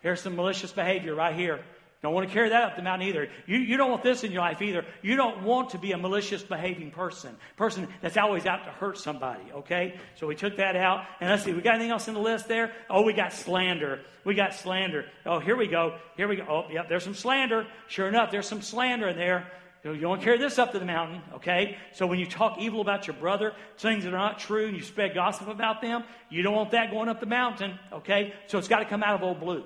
here's 0.03 0.21
some 0.21 0.37
malicious 0.37 0.71
behavior 0.71 1.15
right 1.15 1.35
here. 1.35 1.65
Don't 2.07 2.15
want 2.15 2.29
to 2.29 2.33
carry 2.33 2.51
that 2.51 2.63
up 2.63 2.77
the 2.77 2.83
mountain 2.83 3.09
either. 3.09 3.29
You, 3.47 3.59
you 3.59 3.77
don't 3.77 3.91
want 3.91 4.05
this 4.05 4.23
in 4.23 4.31
your 4.31 4.41
life 4.41 4.63
either. 4.63 4.85
You 5.03 5.17
don't 5.17 5.43
want 5.43 5.71
to 5.71 5.79
be 5.79 5.91
a 5.91 5.99
malicious 5.99 6.41
behaving 6.41 6.93
person, 6.93 7.37
person 7.57 7.89
that's 8.01 8.17
always 8.17 8.47
out 8.47 8.63
to 8.63 8.71
hurt 8.71 8.97
somebody, 8.97 9.43
okay? 9.53 9.99
So 10.15 10.29
we 10.29 10.37
took 10.37 10.59
that 10.59 10.77
out. 10.77 11.05
And 11.21 11.29
let's 11.29 11.43
see, 11.43 11.53
we 11.53 11.63
got 11.63 11.75
anything 11.75 11.91
else 11.91 12.07
in 12.07 12.15
the 12.15 12.21
list 12.21 12.47
there? 12.47 12.71
Oh, 12.89 13.03
we 13.03 13.13
got 13.13 13.33
slander. 13.33 14.03
We 14.23 14.37
got 14.37 14.55
slander. 14.55 15.07
Oh, 15.25 15.41
here 15.41 15.57
we 15.57 15.67
go. 15.67 15.99
Here 16.17 16.29
we 16.29 16.37
go. 16.37 16.45
Oh, 16.49 16.73
yep, 16.73 16.89
there's 16.89 17.03
some 17.03 17.17
slander. 17.17 17.67
Sure 17.89 18.07
enough, 18.07 18.31
there's 18.31 18.47
some 18.47 18.63
slander 18.63 19.09
in 19.09 19.17
there. 19.17 19.51
You 19.83 19.99
don't 19.99 20.11
want 20.11 20.21
to 20.21 20.25
carry 20.25 20.39
this 20.39 20.61
up 20.61 20.71
to 20.75 20.79
the 20.79 20.85
mountain, 20.85 21.23
okay? 21.35 21.77
So 21.93 22.07
when 22.07 22.21
you 22.21 22.27
talk 22.27 22.59
evil 22.61 22.83
about 22.83 23.09
your 23.09 23.17
brother, 23.17 23.53
things 23.79 24.05
that 24.05 24.15
are 24.15 24.17
not 24.17 24.39
true, 24.39 24.69
and 24.69 24.77
you 24.77 24.85
spread 24.85 25.13
gossip 25.13 25.49
about 25.49 25.83
them, 25.83 26.05
you 26.31 26.43
don't 26.43 26.55
want 26.55 26.71
that 26.71 26.93
going 26.93 27.09
up 27.09 27.19
the 27.19 27.27
mountain, 27.27 27.77
okay? 27.93 28.33
So 28.47 28.59
it's 28.59 28.69
got 28.69 28.79
to 28.79 28.85
come 28.85 29.03
out 29.03 29.17
of 29.17 29.25
old 29.25 29.41
blue, 29.41 29.65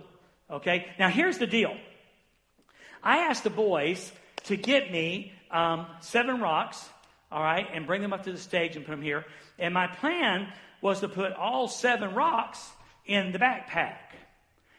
okay? 0.50 0.87
Now 0.98 1.11
here's 1.11 1.37
the 1.37 1.46
deal. 1.46 1.76
I 3.02 3.18
asked 3.18 3.44
the 3.44 3.50
boys 3.50 4.12
to 4.44 4.56
get 4.56 4.90
me 4.90 5.32
um, 5.50 5.86
seven 6.00 6.40
rocks, 6.40 6.88
all 7.30 7.42
right, 7.42 7.66
and 7.72 7.86
bring 7.86 8.02
them 8.02 8.12
up 8.12 8.24
to 8.24 8.32
the 8.32 8.38
stage 8.38 8.76
and 8.76 8.84
put 8.84 8.92
them 8.92 9.02
here. 9.02 9.24
And 9.58 9.74
my 9.74 9.86
plan 9.86 10.52
was 10.80 11.00
to 11.00 11.08
put 11.08 11.32
all 11.32 11.68
seven 11.68 12.14
rocks 12.14 12.70
in 13.06 13.32
the 13.32 13.38
backpack. 13.38 13.96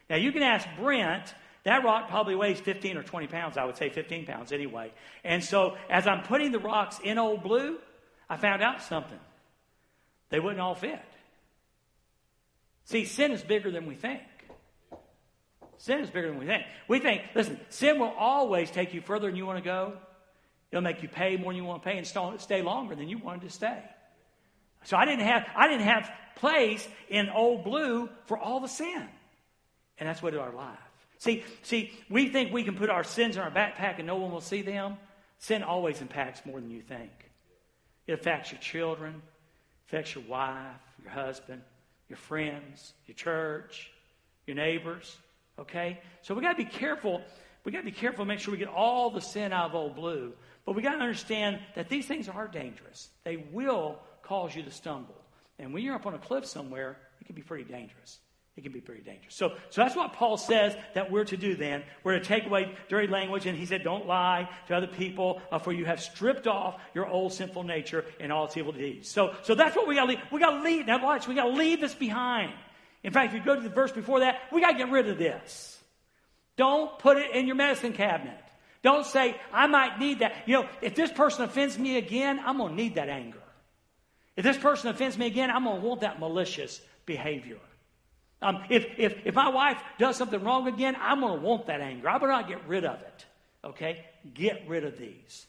Now, 0.08 0.16
you 0.16 0.32
can 0.32 0.42
ask 0.42 0.66
Brent. 0.78 1.34
That 1.64 1.84
rock 1.84 2.08
probably 2.08 2.34
weighs 2.34 2.58
15 2.58 2.96
or 2.96 3.02
20 3.04 3.28
pounds. 3.28 3.56
I 3.56 3.64
would 3.64 3.76
say 3.76 3.88
15 3.88 4.26
pounds 4.26 4.50
anyway. 4.50 4.92
And 5.22 5.44
so, 5.44 5.76
as 5.88 6.08
I'm 6.08 6.22
putting 6.22 6.50
the 6.50 6.58
rocks 6.58 6.98
in 7.02 7.18
Old 7.18 7.42
Blue, 7.42 7.78
I 8.28 8.36
found 8.36 8.62
out 8.62 8.82
something. 8.82 9.18
They 10.30 10.40
wouldn't 10.40 10.60
all 10.60 10.74
fit. 10.74 11.00
See, 12.84 13.04
sin 13.04 13.30
is 13.30 13.42
bigger 13.42 13.70
than 13.70 13.86
we 13.86 13.94
think. 13.94 14.22
Sin 15.82 15.98
is 15.98 16.10
bigger 16.10 16.28
than 16.28 16.38
we 16.38 16.46
think. 16.46 16.62
We 16.86 17.00
think, 17.00 17.22
listen, 17.34 17.58
sin 17.68 17.98
will 17.98 18.14
always 18.16 18.70
take 18.70 18.94
you 18.94 19.00
further 19.00 19.26
than 19.26 19.34
you 19.34 19.44
want 19.44 19.58
to 19.58 19.64
go. 19.64 19.94
It'll 20.70 20.80
make 20.80 21.02
you 21.02 21.08
pay 21.08 21.36
more 21.36 21.52
than 21.52 21.56
you 21.56 21.64
want 21.64 21.82
to 21.82 21.88
pay 21.88 21.98
and 21.98 22.06
stay 22.06 22.62
longer 22.62 22.94
than 22.94 23.08
you 23.08 23.18
wanted 23.18 23.42
to 23.42 23.50
stay. 23.50 23.82
So 24.84 24.96
I 24.96 25.04
didn't 25.06 25.26
have 25.26 25.44
I 25.56 25.66
didn't 25.66 25.86
have 25.86 26.08
place 26.36 26.86
in 27.08 27.28
old 27.30 27.64
blue 27.64 28.08
for 28.26 28.38
all 28.38 28.60
the 28.60 28.68
sin. 28.68 29.08
And 29.98 30.08
that's 30.08 30.22
what 30.22 30.36
our 30.36 30.52
life. 30.52 30.78
See, 31.18 31.42
see, 31.62 31.90
we 32.08 32.28
think 32.28 32.52
we 32.52 32.62
can 32.62 32.76
put 32.76 32.88
our 32.88 33.02
sins 33.02 33.34
in 33.34 33.42
our 33.42 33.50
backpack 33.50 33.98
and 33.98 34.06
no 34.06 34.14
one 34.14 34.30
will 34.30 34.40
see 34.40 34.62
them. 34.62 34.98
Sin 35.40 35.64
always 35.64 36.00
impacts 36.00 36.46
more 36.46 36.60
than 36.60 36.70
you 36.70 36.82
think. 36.82 37.10
It 38.06 38.12
affects 38.12 38.52
your 38.52 38.60
children, 38.60 39.20
affects 39.88 40.14
your 40.14 40.22
wife, 40.28 40.80
your 41.02 41.10
husband, 41.10 41.60
your 42.08 42.18
friends, 42.18 42.92
your 43.08 43.16
church, 43.16 43.90
your 44.46 44.54
neighbors. 44.54 45.16
Okay? 45.62 46.00
So 46.22 46.34
we 46.34 46.42
got 46.42 46.56
to 46.56 46.64
be 46.64 46.70
careful. 46.70 47.22
We 47.64 47.72
got 47.72 47.78
to 47.78 47.84
be 47.84 47.92
careful, 47.92 48.24
make 48.24 48.40
sure 48.40 48.52
we 48.52 48.58
get 48.58 48.68
all 48.68 49.10
the 49.10 49.20
sin 49.20 49.52
out 49.52 49.70
of 49.70 49.74
old 49.74 49.94
blue. 49.94 50.32
But 50.66 50.74
we 50.74 50.82
got 50.82 50.94
to 50.94 51.00
understand 51.00 51.60
that 51.74 51.88
these 51.88 52.06
things 52.06 52.28
are 52.28 52.48
dangerous. 52.48 53.08
They 53.24 53.44
will 53.52 53.98
cause 54.22 54.54
you 54.54 54.62
to 54.62 54.70
stumble. 54.70 55.14
And 55.58 55.72
when 55.72 55.82
you're 55.82 55.94
up 55.94 56.06
on 56.06 56.14
a 56.14 56.18
cliff 56.18 56.44
somewhere, 56.46 56.98
it 57.20 57.26
can 57.26 57.34
be 57.34 57.42
pretty 57.42 57.64
dangerous. 57.64 58.18
It 58.56 58.62
can 58.62 58.72
be 58.72 58.80
pretty 58.80 59.02
dangerous. 59.02 59.34
So, 59.34 59.54
so 59.70 59.80
that's 59.80 59.96
what 59.96 60.12
Paul 60.12 60.36
says 60.36 60.76
that 60.94 61.10
we're 61.10 61.24
to 61.24 61.36
do 61.38 61.54
then. 61.54 61.84
We're 62.04 62.18
to 62.18 62.24
take 62.24 62.44
away 62.44 62.74
dirty 62.88 63.06
language, 63.06 63.46
and 63.46 63.56
he 63.56 63.64
said, 63.64 63.82
Don't 63.82 64.06
lie 64.06 64.48
to 64.68 64.76
other 64.76 64.88
people, 64.88 65.40
uh, 65.50 65.58
for 65.58 65.72
you 65.72 65.86
have 65.86 66.02
stripped 66.02 66.46
off 66.46 66.78
your 66.94 67.06
old 67.06 67.32
sinful 67.32 67.62
nature 67.62 68.04
and 68.20 68.30
all 68.30 68.44
its 68.44 68.56
evil 68.56 68.72
deeds. 68.72 69.08
So, 69.08 69.34
so 69.42 69.54
that's 69.54 69.74
what 69.74 69.88
we 69.88 69.94
got 69.94 70.04
to 70.04 70.10
leave. 70.10 70.20
We 70.30 70.38
got 70.38 70.58
to 70.58 70.62
leave. 70.62 70.86
Now, 70.86 71.02
watch, 71.02 71.26
we 71.26 71.34
got 71.34 71.44
to 71.44 71.52
leave 71.52 71.80
this 71.80 71.94
behind. 71.94 72.52
In 73.02 73.12
fact, 73.12 73.32
if 73.32 73.38
you 73.38 73.44
go 73.44 73.56
to 73.56 73.60
the 73.60 73.68
verse 73.68 73.92
before 73.92 74.20
that, 74.20 74.40
we 74.52 74.60
got 74.60 74.72
to 74.72 74.78
get 74.78 74.90
rid 74.90 75.08
of 75.08 75.18
this. 75.18 75.80
Don't 76.56 76.98
put 76.98 77.16
it 77.16 77.34
in 77.34 77.46
your 77.46 77.56
medicine 77.56 77.92
cabinet. 77.92 78.38
Don't 78.82 79.06
say, 79.06 79.36
I 79.52 79.66
might 79.66 79.98
need 79.98 80.20
that. 80.20 80.34
You 80.46 80.54
know, 80.54 80.68
if 80.80 80.94
this 80.94 81.10
person 81.10 81.44
offends 81.44 81.78
me 81.78 81.96
again, 81.96 82.40
I'm 82.44 82.58
going 82.58 82.76
to 82.76 82.82
need 82.82 82.96
that 82.96 83.08
anger. 83.08 83.38
If 84.36 84.44
this 84.44 84.56
person 84.56 84.90
offends 84.90 85.16
me 85.16 85.26
again, 85.26 85.50
I'm 85.50 85.64
going 85.64 85.80
to 85.80 85.86
want 85.86 86.00
that 86.00 86.18
malicious 86.18 86.80
behavior. 87.06 87.58
Um, 88.40 88.64
if, 88.70 88.86
if, 88.98 89.14
if 89.24 89.34
my 89.34 89.50
wife 89.50 89.80
does 89.98 90.16
something 90.16 90.42
wrong 90.42 90.66
again, 90.66 90.96
I'm 91.00 91.20
going 91.20 91.40
to 91.40 91.46
want 91.46 91.66
that 91.66 91.80
anger. 91.80 92.08
I 92.08 92.14
better 92.14 92.32
not 92.32 92.48
get 92.48 92.66
rid 92.66 92.84
of 92.84 93.00
it. 93.00 93.26
Okay? 93.64 94.04
Get 94.34 94.64
rid 94.66 94.84
of 94.84 94.98
these. 94.98 95.46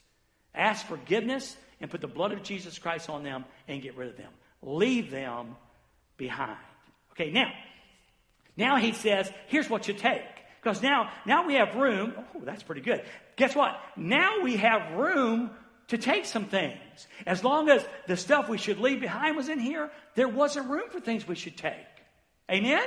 Ask 0.53 0.85
forgiveness 0.85 1.57
and 1.81 1.89
put 1.89 2.01
the 2.01 2.07
blood 2.07 2.33
of 2.33 2.43
Jesus 2.43 2.77
Christ 2.77 3.09
on 3.09 3.23
them 3.23 3.45
and 3.67 3.81
get 3.81 3.97
rid 3.97 4.09
of 4.09 4.17
them. 4.17 4.31
Leave 4.61 5.09
them 5.09 5.55
behind. 6.17 6.57
Okay, 7.13 7.32
now, 7.32 7.52
now 8.58 8.78
he 8.78 8.91
says, 8.91 9.32
here's 9.47 9.69
what 9.69 9.88
you 9.88 9.93
take. 9.93 10.21
Because 10.62 10.82
now, 10.82 11.12
now 11.26 11.45
we 11.45 11.56
have 11.56 11.76
room. 11.76 12.13
Oh, 12.17 12.41
that's 12.43 12.63
pretty 12.63 12.82
good. 12.82 13.04
Guess 13.36 13.56
what? 13.56 13.80
Now 13.97 14.41
we 14.41 14.58
have 14.58 14.93
room 14.93 15.52
to 15.89 15.97
take 15.97 16.26
some 16.26 16.45
things. 16.45 17.08
As 17.26 17.43
long 17.43 17.69
as 17.69 17.86
the 18.08 18.15
stuff 18.15 18.47
we 18.47 18.58
should 18.58 18.80
leave 18.80 19.02
behind 19.02 19.36
was 19.36 19.49
in 19.49 19.60
here, 19.60 19.91
there 20.15 20.28
wasn't 20.28 20.69
room 20.69 20.89
for 20.89 20.99
things 20.99 21.28
we 21.28 21.36
should 21.36 21.58
take. 21.58 21.73
Amen? 22.49 22.84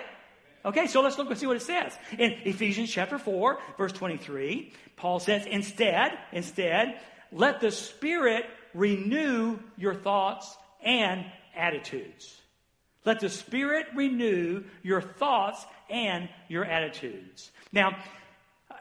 Okay, 0.64 0.86
so 0.86 1.02
let's 1.02 1.18
look 1.18 1.28
and 1.30 1.38
see 1.38 1.46
what 1.46 1.56
it 1.56 1.62
says. 1.62 1.96
In 2.18 2.32
Ephesians 2.44 2.90
chapter 2.90 3.18
4, 3.18 3.58
verse 3.78 3.92
23, 3.92 4.72
Paul 4.96 5.20
says, 5.20 5.46
instead, 5.46 6.18
instead, 6.32 6.98
let 7.30 7.60
the 7.60 7.70
Spirit 7.70 8.46
renew 8.74 9.58
your 9.76 9.94
thoughts 9.94 10.56
and 10.82 11.24
attitudes. 11.54 12.40
Let 13.06 13.20
the 13.20 13.30
Spirit 13.30 13.86
renew 13.94 14.64
your 14.82 15.00
thoughts 15.00 15.64
and 15.88 16.28
your 16.48 16.64
attitudes. 16.64 17.52
Now, 17.72 17.96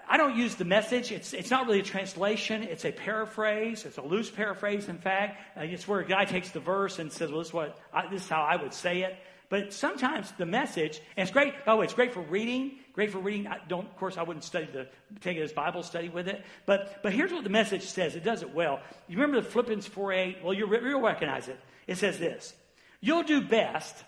I 0.09 0.17
don't 0.17 0.35
use 0.35 0.55
the 0.55 0.65
message. 0.65 1.11
It's, 1.11 1.33
it's 1.33 1.51
not 1.51 1.67
really 1.67 1.79
a 1.79 1.83
translation. 1.83 2.63
It's 2.63 2.85
a 2.85 2.91
paraphrase. 2.91 3.85
It's 3.85 3.97
a 3.97 4.01
loose 4.01 4.29
paraphrase, 4.31 4.89
in 4.89 4.97
fact. 4.97 5.41
Uh, 5.55 5.61
it's 5.61 5.87
where 5.87 5.99
a 5.99 6.05
guy 6.05 6.25
takes 6.25 6.49
the 6.49 6.59
verse 6.59 6.97
and 6.99 7.11
says, 7.11 7.29
well, 7.29 7.39
this 7.39 7.47
is, 7.47 7.53
what 7.53 7.79
I, 7.93 8.07
this 8.07 8.23
is 8.23 8.29
how 8.29 8.41
I 8.41 8.55
would 8.55 8.73
say 8.73 9.03
it. 9.03 9.15
But 9.49 9.73
sometimes 9.73 10.31
the 10.39 10.45
message, 10.47 10.99
and 11.15 11.27
it's 11.27 11.31
great, 11.31 11.53
oh, 11.67 11.81
it's 11.81 11.93
great 11.93 12.13
for 12.13 12.21
reading, 12.21 12.79
great 12.93 13.11
for 13.11 13.19
reading. 13.19 13.47
I 13.47 13.59
don't, 13.67 13.85
of 13.85 13.95
course, 13.97 14.17
I 14.17 14.23
wouldn't 14.23 14.43
study 14.43 14.67
the, 14.73 14.87
take 15.21 15.37
it 15.37 15.41
as 15.41 15.53
Bible 15.53 15.83
study 15.83 16.09
with 16.09 16.27
it. 16.27 16.43
But, 16.65 17.03
but 17.03 17.13
here's 17.13 17.31
what 17.31 17.43
the 17.43 17.51
message 17.51 17.83
says. 17.83 18.15
It 18.15 18.23
does 18.23 18.41
it 18.41 18.53
well. 18.53 18.79
You 19.07 19.17
remember 19.17 19.39
the 19.39 19.47
Philippians 19.47 19.85
4 19.85 20.13
8? 20.13 20.37
Well, 20.43 20.53
you'll 20.53 20.67
recognize 20.67 21.47
it. 21.47 21.59
It 21.85 21.99
says 21.99 22.17
this 22.17 22.55
You'll 23.01 23.23
do 23.23 23.41
best 23.41 24.03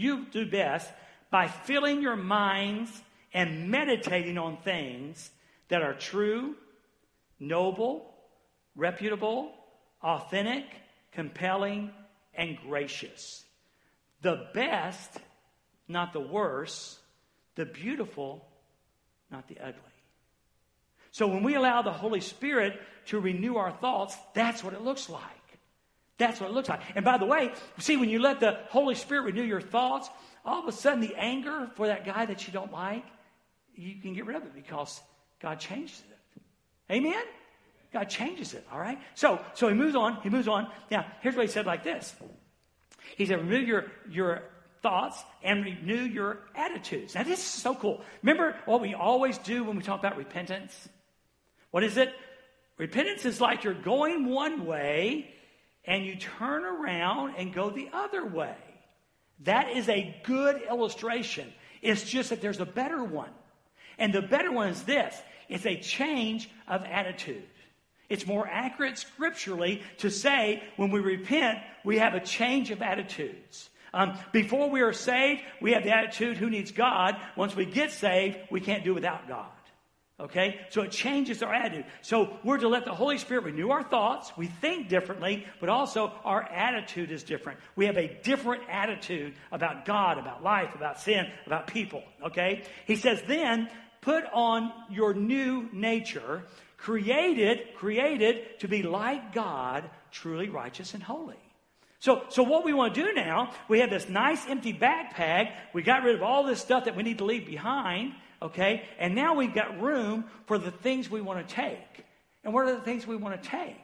you 0.00 0.26
do 0.30 0.46
best 0.50 0.90
by 1.30 1.46
filling 1.46 2.02
your 2.02 2.16
minds 2.16 2.90
and 3.32 3.70
meditating 3.70 4.38
on 4.38 4.56
things 4.58 5.30
that 5.68 5.82
are 5.82 5.94
true, 5.94 6.56
noble, 7.38 8.14
reputable, 8.74 9.52
authentic, 10.02 10.64
compelling, 11.12 11.90
and 12.34 12.58
gracious. 12.66 13.44
The 14.22 14.48
best, 14.54 15.18
not 15.86 16.12
the 16.12 16.20
worst. 16.20 16.98
The 17.56 17.66
beautiful, 17.66 18.46
not 19.30 19.48
the 19.48 19.58
ugly. 19.58 19.74
So 21.10 21.26
when 21.26 21.42
we 21.42 21.56
allow 21.56 21.82
the 21.82 21.92
Holy 21.92 22.20
Spirit 22.20 22.80
to 23.06 23.20
renew 23.20 23.56
our 23.56 23.72
thoughts, 23.72 24.16
that's 24.32 24.62
what 24.62 24.72
it 24.72 24.82
looks 24.82 25.10
like. 25.10 25.39
That's 26.20 26.38
what 26.38 26.50
it 26.50 26.52
looks 26.52 26.68
like. 26.68 26.82
And 26.94 27.02
by 27.02 27.16
the 27.16 27.24
way, 27.24 27.50
see, 27.78 27.96
when 27.96 28.10
you 28.10 28.20
let 28.20 28.40
the 28.40 28.58
Holy 28.68 28.94
Spirit 28.94 29.22
renew 29.22 29.42
your 29.42 29.62
thoughts, 29.62 30.10
all 30.44 30.60
of 30.60 30.68
a 30.68 30.72
sudden 30.72 31.00
the 31.00 31.14
anger 31.16 31.70
for 31.76 31.86
that 31.86 32.04
guy 32.04 32.26
that 32.26 32.46
you 32.46 32.52
don't 32.52 32.70
like, 32.70 33.04
you 33.74 33.94
can 34.02 34.12
get 34.12 34.26
rid 34.26 34.36
of 34.36 34.42
it 34.42 34.54
because 34.54 35.00
God 35.40 35.58
changes 35.58 36.02
it. 36.10 36.42
Amen? 36.92 37.24
God 37.90 38.04
changes 38.10 38.52
it, 38.52 38.66
all 38.70 38.78
right? 38.78 38.98
So, 39.14 39.40
so 39.54 39.68
he 39.68 39.74
moves 39.74 39.96
on, 39.96 40.20
he 40.22 40.28
moves 40.28 40.46
on. 40.46 40.70
Now, 40.90 41.06
here's 41.22 41.34
what 41.34 41.46
he 41.46 41.50
said 41.50 41.64
like 41.64 41.84
this. 41.84 42.14
He 43.16 43.24
said, 43.24 43.40
renew 43.40 43.64
your, 43.64 43.86
your 44.10 44.42
thoughts 44.82 45.24
and 45.42 45.64
renew 45.64 46.02
your 46.02 46.40
attitudes. 46.54 47.14
Now, 47.14 47.22
this 47.22 47.38
is 47.38 47.46
so 47.46 47.74
cool. 47.74 48.02
Remember 48.22 48.56
what 48.66 48.82
we 48.82 48.92
always 48.92 49.38
do 49.38 49.64
when 49.64 49.74
we 49.74 49.82
talk 49.82 50.00
about 50.00 50.18
repentance? 50.18 50.86
What 51.70 51.82
is 51.82 51.96
it? 51.96 52.12
Repentance 52.76 53.24
is 53.24 53.40
like 53.40 53.64
you're 53.64 53.72
going 53.72 54.28
one 54.28 54.66
way 54.66 55.34
and 55.84 56.04
you 56.04 56.16
turn 56.16 56.64
around 56.64 57.34
and 57.36 57.52
go 57.52 57.70
the 57.70 57.88
other 57.92 58.24
way. 58.24 58.56
That 59.44 59.70
is 59.70 59.88
a 59.88 60.14
good 60.24 60.60
illustration. 60.68 61.52
It's 61.82 62.04
just 62.04 62.30
that 62.30 62.42
there's 62.42 62.60
a 62.60 62.66
better 62.66 63.02
one. 63.02 63.30
And 63.98 64.12
the 64.12 64.22
better 64.22 64.52
one 64.52 64.68
is 64.68 64.82
this 64.82 65.20
it's 65.48 65.66
a 65.66 65.80
change 65.80 66.48
of 66.68 66.82
attitude. 66.84 67.48
It's 68.08 68.26
more 68.26 68.46
accurate 68.46 68.98
scripturally 68.98 69.82
to 69.98 70.10
say 70.10 70.62
when 70.76 70.90
we 70.90 71.00
repent, 71.00 71.58
we 71.84 71.98
have 71.98 72.14
a 72.14 72.20
change 72.20 72.70
of 72.70 72.82
attitudes. 72.82 73.70
Um, 73.92 74.18
before 74.32 74.68
we 74.70 74.82
are 74.82 74.92
saved, 74.92 75.42
we 75.60 75.72
have 75.72 75.84
the 75.84 75.94
attitude 75.94 76.36
who 76.36 76.50
needs 76.50 76.70
God. 76.70 77.16
Once 77.36 77.56
we 77.56 77.66
get 77.66 77.92
saved, 77.92 78.38
we 78.50 78.60
can't 78.60 78.84
do 78.84 78.94
without 78.94 79.28
God. 79.28 79.50
Okay? 80.20 80.60
So 80.68 80.82
it 80.82 80.90
changes 80.90 81.42
our 81.42 81.52
attitude. 81.52 81.86
So 82.02 82.36
we're 82.44 82.58
to 82.58 82.68
let 82.68 82.84
the 82.84 82.94
Holy 82.94 83.18
Spirit 83.18 83.44
renew 83.44 83.70
our 83.70 83.82
thoughts. 83.82 84.32
We 84.36 84.46
think 84.46 84.88
differently, 84.88 85.46
but 85.60 85.68
also 85.68 86.12
our 86.24 86.42
attitude 86.42 87.10
is 87.10 87.22
different. 87.22 87.58
We 87.74 87.86
have 87.86 87.96
a 87.96 88.18
different 88.22 88.64
attitude 88.68 89.34
about 89.50 89.84
God, 89.84 90.18
about 90.18 90.42
life, 90.42 90.74
about 90.74 91.00
sin, 91.00 91.26
about 91.46 91.66
people. 91.66 92.02
Okay? 92.22 92.64
He 92.86 92.96
says, 92.96 93.22
then 93.26 93.68
put 94.00 94.24
on 94.32 94.72
your 94.90 95.14
new 95.14 95.68
nature, 95.72 96.44
created, 96.76 97.74
created 97.76 98.60
to 98.60 98.68
be 98.68 98.82
like 98.82 99.32
God, 99.32 99.88
truly 100.10 100.48
righteous 100.48 100.94
and 100.94 101.02
holy. 101.02 101.36
So, 101.98 102.24
so 102.30 102.42
what 102.42 102.64
we 102.64 102.72
want 102.72 102.94
to 102.94 103.02
do 103.02 103.12
now, 103.12 103.52
we 103.68 103.80
have 103.80 103.90
this 103.90 104.08
nice 104.08 104.46
empty 104.48 104.72
backpack. 104.72 105.52
We 105.74 105.82
got 105.82 106.02
rid 106.02 106.14
of 106.14 106.22
all 106.22 106.44
this 106.44 106.60
stuff 106.60 106.86
that 106.86 106.96
we 106.96 107.02
need 107.02 107.18
to 107.18 107.26
leave 107.26 107.46
behind, 107.46 108.14
okay? 108.42 108.84
And 108.98 109.14
now 109.14 109.34
we've 109.34 109.54
got 109.54 109.80
room 109.80 110.24
for 110.46 110.58
the 110.58 110.70
things 110.70 111.10
we 111.10 111.20
want 111.20 111.46
to 111.46 111.54
take. 111.54 112.04
And 112.44 112.54
what 112.54 112.66
are 112.66 112.74
the 112.74 112.80
things 112.80 113.06
we 113.06 113.16
want 113.16 113.40
to 113.42 113.48
take? 113.48 113.76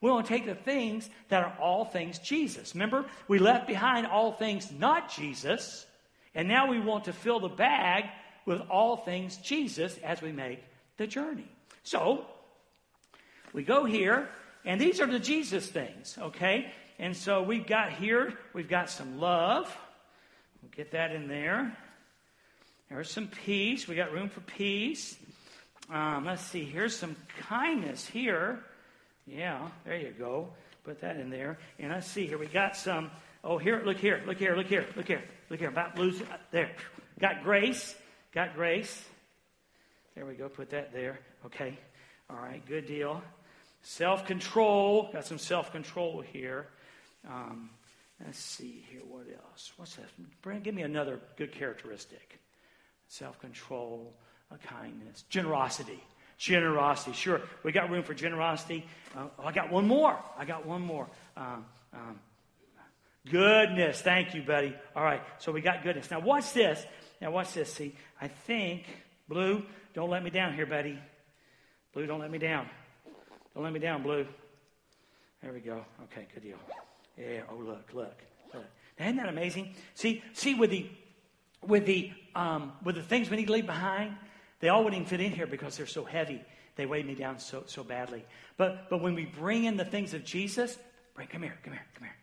We 0.00 0.10
want 0.10 0.26
to 0.26 0.32
take 0.32 0.46
the 0.46 0.54
things 0.54 1.08
that 1.28 1.42
are 1.42 1.56
all 1.60 1.84
things 1.84 2.18
Jesus. 2.18 2.74
Remember, 2.74 3.04
we 3.28 3.38
left 3.38 3.66
behind 3.66 4.06
all 4.06 4.32
things 4.32 4.72
not 4.72 5.12
Jesus, 5.12 5.86
and 6.34 6.48
now 6.48 6.68
we 6.68 6.80
want 6.80 7.04
to 7.04 7.12
fill 7.12 7.40
the 7.40 7.48
bag 7.48 8.04
with 8.46 8.60
all 8.70 8.96
things 8.96 9.36
Jesus 9.36 9.98
as 9.98 10.22
we 10.22 10.32
make 10.32 10.62
the 10.96 11.06
journey. 11.06 11.50
So, 11.82 12.24
we 13.52 13.62
go 13.62 13.84
here, 13.84 14.28
and 14.64 14.80
these 14.80 15.00
are 15.00 15.06
the 15.06 15.18
Jesus 15.18 15.66
things, 15.66 16.16
okay? 16.18 16.72
And 16.98 17.16
so 17.16 17.42
we've 17.42 17.66
got 17.66 17.92
here, 17.92 18.34
we've 18.52 18.68
got 18.68 18.90
some 18.90 19.18
love. 19.18 19.74
We'll 20.62 20.70
get 20.76 20.92
that 20.92 21.12
in 21.12 21.28
there. 21.28 21.76
There's 22.90 23.08
some 23.08 23.28
peace. 23.28 23.86
We 23.86 23.94
got 23.94 24.12
room 24.12 24.28
for 24.28 24.40
peace. 24.40 25.16
Um, 25.90 26.24
let's 26.24 26.42
see. 26.42 26.64
Here's 26.64 26.96
some 26.96 27.14
kindness 27.38 28.04
here. 28.04 28.58
Yeah, 29.28 29.68
there 29.84 29.96
you 29.96 30.12
go. 30.18 30.48
Put 30.82 31.00
that 31.02 31.16
in 31.16 31.30
there. 31.30 31.58
And 31.78 31.92
let's 31.92 32.08
see 32.08 32.26
here. 32.26 32.36
We 32.36 32.46
got 32.46 32.76
some. 32.76 33.12
Oh, 33.44 33.58
here. 33.58 33.80
Look 33.84 33.98
here. 33.98 34.20
Look 34.26 34.38
here. 34.38 34.56
Look 34.56 34.66
here. 34.66 34.86
Look 34.96 35.06
here. 35.06 35.22
Look 35.50 35.60
here. 35.60 35.68
About 35.68 35.96
losing. 35.96 36.26
There. 36.50 36.72
Got 37.20 37.44
grace. 37.44 37.94
Got 38.34 38.56
grace. 38.56 39.04
There 40.16 40.26
we 40.26 40.34
go. 40.34 40.48
Put 40.48 40.70
that 40.70 40.92
there. 40.92 41.20
Okay. 41.46 41.78
All 42.28 42.38
right. 42.38 42.64
Good 42.66 42.86
deal. 42.86 43.22
Self 43.82 44.26
control. 44.26 45.10
Got 45.12 45.26
some 45.26 45.38
self 45.38 45.70
control 45.70 46.22
here. 46.22 46.66
Um, 47.28 47.70
let's 48.24 48.40
see 48.40 48.84
here. 48.90 49.02
What 49.08 49.26
else? 49.28 49.72
What's 49.76 49.94
that? 49.94 50.06
Brent, 50.42 50.64
give 50.64 50.74
me 50.74 50.82
another 50.82 51.20
good 51.36 51.52
characteristic 51.52 52.40
self 53.10 53.38
control, 53.40 54.14
kindness, 54.66 55.24
generosity. 55.28 56.02
Generosity. 56.38 57.12
Sure, 57.12 57.42
we 57.62 57.72
got 57.72 57.90
room 57.90 58.02
for 58.02 58.14
generosity. 58.14 58.86
Uh, 59.14 59.26
oh, 59.38 59.44
I 59.44 59.52
got 59.52 59.70
one 59.70 59.86
more. 59.86 60.18
I 60.38 60.46
got 60.46 60.64
one 60.64 60.80
more. 60.80 61.06
Um, 61.36 61.66
um, 61.92 62.20
goodness. 63.30 64.00
Thank 64.00 64.34
you, 64.34 64.42
buddy. 64.42 64.74
All 64.96 65.04
right, 65.04 65.20
so 65.38 65.52
we 65.52 65.60
got 65.60 65.82
goodness. 65.82 66.10
Now, 66.10 66.20
watch 66.20 66.54
this. 66.54 66.82
Now, 67.20 67.30
watch 67.30 67.52
this. 67.52 67.74
See, 67.74 67.94
I 68.20 68.28
think, 68.28 68.86
Blue, 69.28 69.62
don't 69.92 70.08
let 70.08 70.24
me 70.24 70.30
down 70.30 70.54
here, 70.54 70.64
buddy. 70.64 70.98
Blue, 71.92 72.06
don't 72.06 72.20
let 72.20 72.30
me 72.30 72.38
down. 72.38 72.66
Don't 73.54 73.64
let 73.64 73.72
me 73.72 73.80
down, 73.80 74.02
Blue. 74.02 74.26
There 75.42 75.52
we 75.52 75.60
go. 75.60 75.84
Okay, 76.04 76.26
good 76.32 76.42
deal. 76.42 76.58
Yeah. 77.18 77.42
Oh, 77.50 77.56
look, 77.56 77.90
look, 77.92 78.22
look. 78.54 78.64
Now, 78.98 79.06
isn't 79.06 79.16
that 79.16 79.28
amazing? 79.28 79.74
See, 79.94 80.22
see 80.32 80.54
with 80.54 80.70
the 80.70 80.88
with 81.66 81.86
the 81.86 82.12
um, 82.34 82.72
with 82.82 82.94
the 82.94 83.02
things 83.02 83.28
we 83.28 83.36
need 83.36 83.46
to 83.46 83.52
leave 83.52 83.66
behind, 83.66 84.14
they 84.60 84.68
all 84.68 84.84
wouldn't 84.84 85.00
even 85.00 85.08
fit 85.08 85.20
in 85.20 85.32
here 85.32 85.46
because 85.46 85.76
they're 85.76 85.86
so 85.86 86.04
heavy. 86.04 86.42
They 86.76 86.86
weighed 86.86 87.06
me 87.06 87.14
down 87.14 87.38
so 87.38 87.64
so 87.66 87.82
badly. 87.84 88.24
But 88.56 88.88
but 88.90 89.02
when 89.02 89.14
we 89.14 89.24
bring 89.24 89.64
in 89.64 89.76
the 89.76 89.84
things 89.84 90.14
of 90.14 90.24
Jesus, 90.24 90.78
bring 91.14 91.28
come 91.28 91.42
here, 91.42 91.58
come 91.62 91.72
here, 91.72 91.86
come 91.94 92.04
here, 92.04 92.16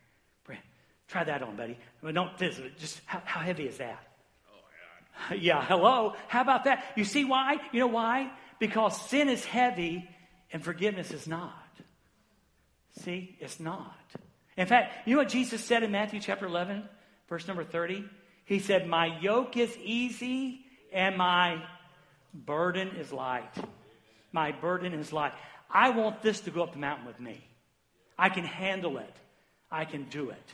bring. 0.45 0.59
Try 1.07 1.23
that 1.23 1.41
on, 1.41 1.55
buddy. 1.55 1.77
But 2.01 2.13
don't 2.13 2.37
this. 2.37 2.59
Just 2.79 3.01
how, 3.05 3.21
how 3.23 3.41
heavy 3.41 3.67
is 3.67 3.77
that? 3.77 4.03
Oh, 4.51 5.35
yeah. 5.35 5.37
yeah. 5.59 5.65
Hello. 5.65 6.13
How 6.27 6.41
about 6.41 6.63
that? 6.65 6.83
You 6.95 7.03
see 7.03 7.25
why? 7.25 7.57
You 7.71 7.81
know 7.81 7.87
why? 7.87 8.31
Because 8.59 9.09
sin 9.09 9.29
is 9.29 9.43
heavy 9.45 10.07
and 10.51 10.63
forgiveness 10.63 11.11
is 11.11 11.27
not. 11.27 11.53
See, 13.03 13.35
it's 13.39 13.59
not. 13.59 13.95
In 14.55 14.65
fact, 14.65 15.07
you 15.07 15.13
know 15.13 15.21
what 15.21 15.29
Jesus 15.29 15.63
said 15.63 15.83
in 15.83 15.91
Matthew 15.91 16.19
chapter 16.19 16.45
11, 16.45 16.83
verse 17.29 17.47
number 17.47 17.63
30? 17.63 18.03
He 18.47 18.59
said, 18.59 18.87
My 18.87 19.19
yoke 19.19 19.57
is 19.57 19.77
easy 19.77 20.61
and 20.91 21.17
my 21.17 21.61
burden 22.33 22.95
is 22.95 23.11
light. 23.11 23.53
My 24.31 24.53
burden 24.53 24.93
is 24.93 25.13
light. 25.13 25.33
I 25.69 25.89
want 25.91 26.21
this 26.21 26.39
to 26.41 26.49
go 26.49 26.63
up 26.63 26.71
the 26.71 26.79
mountain 26.79 27.05
with 27.05 27.19
me. 27.19 27.45
I 28.17 28.29
can 28.29 28.45
handle 28.45 28.97
it. 28.97 29.15
I 29.69 29.83
can 29.83 30.05
do 30.05 30.29
it. 30.29 30.53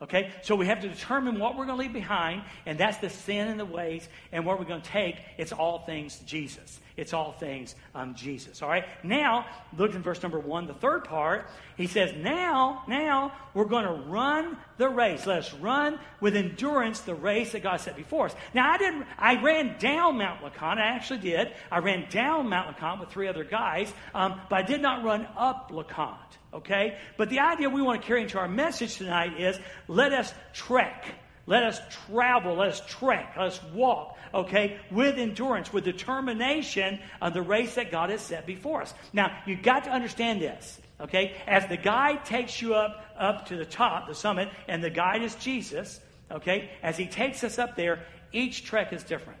Okay? 0.00 0.32
So 0.42 0.56
we 0.56 0.66
have 0.66 0.80
to 0.80 0.88
determine 0.88 1.38
what 1.38 1.56
we're 1.56 1.66
going 1.66 1.76
to 1.76 1.82
leave 1.82 1.92
behind, 1.92 2.42
and 2.64 2.78
that's 2.78 2.96
the 2.98 3.10
sin 3.10 3.48
and 3.48 3.60
the 3.60 3.66
ways, 3.66 4.08
and 4.32 4.46
what 4.46 4.58
we're 4.58 4.64
going 4.64 4.82
to 4.82 4.90
take. 4.90 5.16
It's 5.36 5.52
all 5.52 5.80
things 5.80 6.18
Jesus. 6.20 6.80
It's 6.96 7.12
all 7.12 7.32
things 7.32 7.74
um, 7.94 8.14
Jesus. 8.14 8.62
All 8.62 8.68
right? 8.68 8.84
Now, 9.02 9.46
look 9.76 9.94
in 9.94 10.02
verse 10.02 10.22
number 10.22 10.38
one, 10.38 10.66
the 10.66 10.74
third 10.74 11.04
part. 11.04 11.48
He 11.76 11.88
says, 11.88 12.12
Now, 12.16 12.84
now, 12.86 13.32
we're 13.52 13.64
going 13.64 13.84
to 13.84 14.08
run 14.08 14.56
the 14.76 14.88
race. 14.88 15.26
Let 15.26 15.38
us 15.38 15.54
run 15.54 15.98
with 16.20 16.36
endurance 16.36 17.00
the 17.00 17.14
race 17.14 17.52
that 17.52 17.64
God 17.64 17.80
set 17.80 17.96
before 17.96 18.26
us. 18.26 18.36
Now, 18.54 18.70
I 18.70 18.78
didn't, 18.78 19.06
I 19.18 19.42
ran 19.42 19.76
down 19.78 20.18
Mount 20.18 20.42
LeConte. 20.42 20.78
I 20.78 20.94
actually 20.94 21.20
did. 21.20 21.52
I 21.70 21.78
ran 21.78 22.08
down 22.10 22.48
Mount 22.48 22.76
LeConte 22.76 23.00
with 23.00 23.10
three 23.10 23.26
other 23.26 23.44
guys, 23.44 23.92
um, 24.14 24.40
but 24.48 24.56
I 24.56 24.62
did 24.62 24.80
not 24.80 25.04
run 25.04 25.26
up 25.36 25.70
LeConte 25.72 26.38
okay? 26.54 26.96
But 27.16 27.30
the 27.30 27.40
idea 27.40 27.68
we 27.68 27.82
want 27.82 28.00
to 28.00 28.06
carry 28.06 28.22
into 28.22 28.38
our 28.38 28.46
message 28.46 28.96
tonight 28.96 29.40
is 29.40 29.58
let 29.88 30.12
us 30.12 30.32
trek. 30.52 31.04
Let 31.46 31.62
us 31.62 31.80
travel. 32.06 32.54
Let 32.56 32.68
us 32.68 32.82
trek. 32.86 33.34
Let 33.36 33.46
us 33.46 33.60
walk, 33.74 34.16
okay? 34.32 34.78
With 34.90 35.18
endurance, 35.18 35.72
with 35.72 35.84
determination 35.84 36.98
of 37.20 37.34
the 37.34 37.42
race 37.42 37.74
that 37.74 37.90
God 37.90 38.10
has 38.10 38.22
set 38.22 38.46
before 38.46 38.82
us. 38.82 38.94
Now, 39.12 39.36
you've 39.46 39.62
got 39.62 39.84
to 39.84 39.90
understand 39.90 40.40
this, 40.40 40.80
okay? 41.00 41.36
As 41.46 41.66
the 41.66 41.76
guide 41.76 42.24
takes 42.24 42.62
you 42.62 42.74
up, 42.74 43.04
up 43.18 43.46
to 43.48 43.56
the 43.56 43.66
top, 43.66 44.08
the 44.08 44.14
summit, 44.14 44.48
and 44.68 44.82
the 44.82 44.90
guide 44.90 45.22
is 45.22 45.34
Jesus, 45.36 46.00
okay? 46.30 46.70
As 46.82 46.96
he 46.96 47.06
takes 47.06 47.44
us 47.44 47.58
up 47.58 47.76
there, 47.76 48.06
each 48.32 48.64
trek 48.64 48.92
is 48.92 49.02
different. 49.02 49.40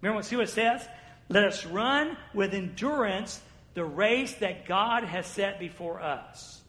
Remember 0.00 0.16
what, 0.16 0.24
see 0.24 0.36
what 0.36 0.48
it 0.48 0.52
says? 0.52 0.86
Let 1.28 1.44
us 1.44 1.64
run 1.66 2.16
with 2.34 2.54
endurance 2.54 3.40
the 3.74 3.84
race 3.84 4.34
that 4.36 4.66
God 4.66 5.04
has 5.04 5.26
set 5.26 5.60
before 5.60 6.00
us. 6.00 6.60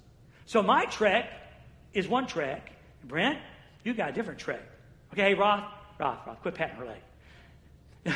So 0.46 0.62
my 0.62 0.86
trek 0.86 1.30
is 1.94 2.08
one 2.08 2.28
trek. 2.28 2.72
Brent, 3.04 3.40
you 3.84 3.94
got 3.94 4.10
a 4.10 4.14
different 4.14 4.40
trek. 4.40 4.62
Okay, 5.14 5.22
hey, 5.22 5.34
Roth, 5.34 5.64
Roth, 6.00 6.20
Roth, 6.26 6.42
quit 6.42 6.56
patting 6.56 6.78
her 6.78 6.86
leg. 6.86 8.16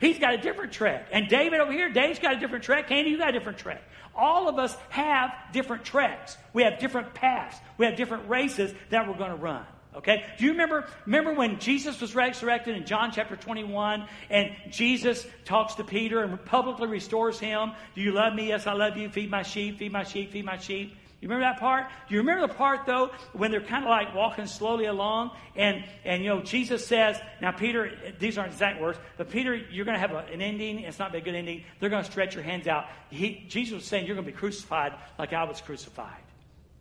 He's 0.00 0.18
got 0.18 0.34
a 0.34 0.38
different 0.38 0.72
trek. 0.72 1.06
And 1.12 1.28
David 1.28 1.60
over 1.60 1.72
here, 1.72 1.88
Dave's 1.88 2.18
got 2.18 2.36
a 2.36 2.40
different 2.40 2.64
trek. 2.64 2.88
Candy, 2.88 3.10
you 3.10 3.18
got 3.18 3.28
a 3.28 3.32
different 3.32 3.58
trek. 3.58 3.82
All 4.14 4.48
of 4.48 4.58
us 4.58 4.76
have 4.88 5.30
different 5.52 5.84
treks. 5.84 6.36
We 6.52 6.64
have 6.64 6.78
different 6.78 7.14
paths. 7.14 7.56
We 7.78 7.86
have 7.86 7.96
different 7.96 8.28
races 8.28 8.74
that 8.90 9.06
we're 9.06 9.16
going 9.16 9.30
to 9.30 9.36
run. 9.36 9.64
Okay? 9.94 10.24
Do 10.38 10.44
you 10.44 10.52
remember, 10.52 10.88
remember 11.04 11.34
when 11.34 11.58
Jesus 11.58 12.00
was 12.00 12.14
resurrected 12.14 12.76
in 12.76 12.86
John 12.86 13.12
chapter 13.12 13.36
21 13.36 14.06
and 14.30 14.50
Jesus 14.70 15.26
talks 15.44 15.74
to 15.74 15.84
Peter 15.84 16.22
and 16.22 16.42
publicly 16.44 16.88
restores 16.88 17.38
him? 17.38 17.72
Do 17.94 18.00
you 18.00 18.12
love 18.12 18.34
me? 18.34 18.48
Yes, 18.48 18.66
I 18.66 18.72
love 18.72 18.96
you. 18.96 19.08
Feed 19.10 19.30
my 19.30 19.42
sheep, 19.42 19.78
feed 19.78 19.92
my 19.92 20.04
sheep, 20.04 20.32
feed 20.32 20.44
my 20.44 20.56
sheep. 20.56 20.96
You 21.22 21.28
remember 21.28 21.44
that 21.44 21.60
part? 21.60 21.86
Do 22.08 22.14
you 22.14 22.20
remember 22.20 22.48
the 22.48 22.54
part 22.54 22.84
though 22.84 23.12
when 23.32 23.52
they're 23.52 23.60
kind 23.60 23.84
of 23.84 23.90
like 23.90 24.12
walking 24.12 24.46
slowly 24.46 24.86
along 24.86 25.30
and 25.54 25.84
and 26.04 26.20
you 26.20 26.28
know 26.28 26.42
Jesus 26.42 26.84
says, 26.84 27.16
now 27.40 27.52
Peter, 27.52 27.92
these 28.18 28.38
aren't 28.38 28.52
exact 28.52 28.80
words, 28.80 28.98
but 29.16 29.30
Peter, 29.30 29.54
you're 29.54 29.84
going 29.84 29.94
to 29.94 30.00
have 30.00 30.10
a, 30.10 30.26
an 30.32 30.42
ending. 30.42 30.80
It's 30.80 30.98
not 30.98 31.14
a 31.14 31.20
good 31.20 31.36
ending. 31.36 31.62
They're 31.78 31.90
going 31.90 32.04
to 32.04 32.10
stretch 32.10 32.34
your 32.34 32.42
hands 32.42 32.66
out. 32.66 32.86
He, 33.08 33.44
Jesus 33.48 33.74
was 33.74 33.84
saying, 33.84 34.06
you're 34.06 34.16
going 34.16 34.26
to 34.26 34.32
be 34.32 34.36
crucified 34.36 34.94
like 35.16 35.32
I 35.32 35.44
was 35.44 35.60
crucified. 35.60 36.10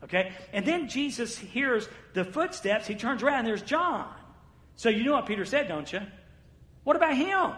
Okay? 0.04 0.32
And 0.54 0.65
then 0.65 0.89
Jesus 0.89 1.38
hears 1.38 1.88
the 2.15 2.25
footsteps. 2.25 2.88
He 2.88 2.95
turns 2.95 3.21
around, 3.21 3.45
there's 3.45 3.62
John. 3.62 4.12
So 4.75 4.89
you 4.89 5.04
know 5.04 5.12
what 5.12 5.27
Peter 5.27 5.45
said, 5.45 5.67
don't 5.67 5.93
you? 5.93 6.01
What 6.84 6.95
about 6.95 7.15
him? 7.15 7.51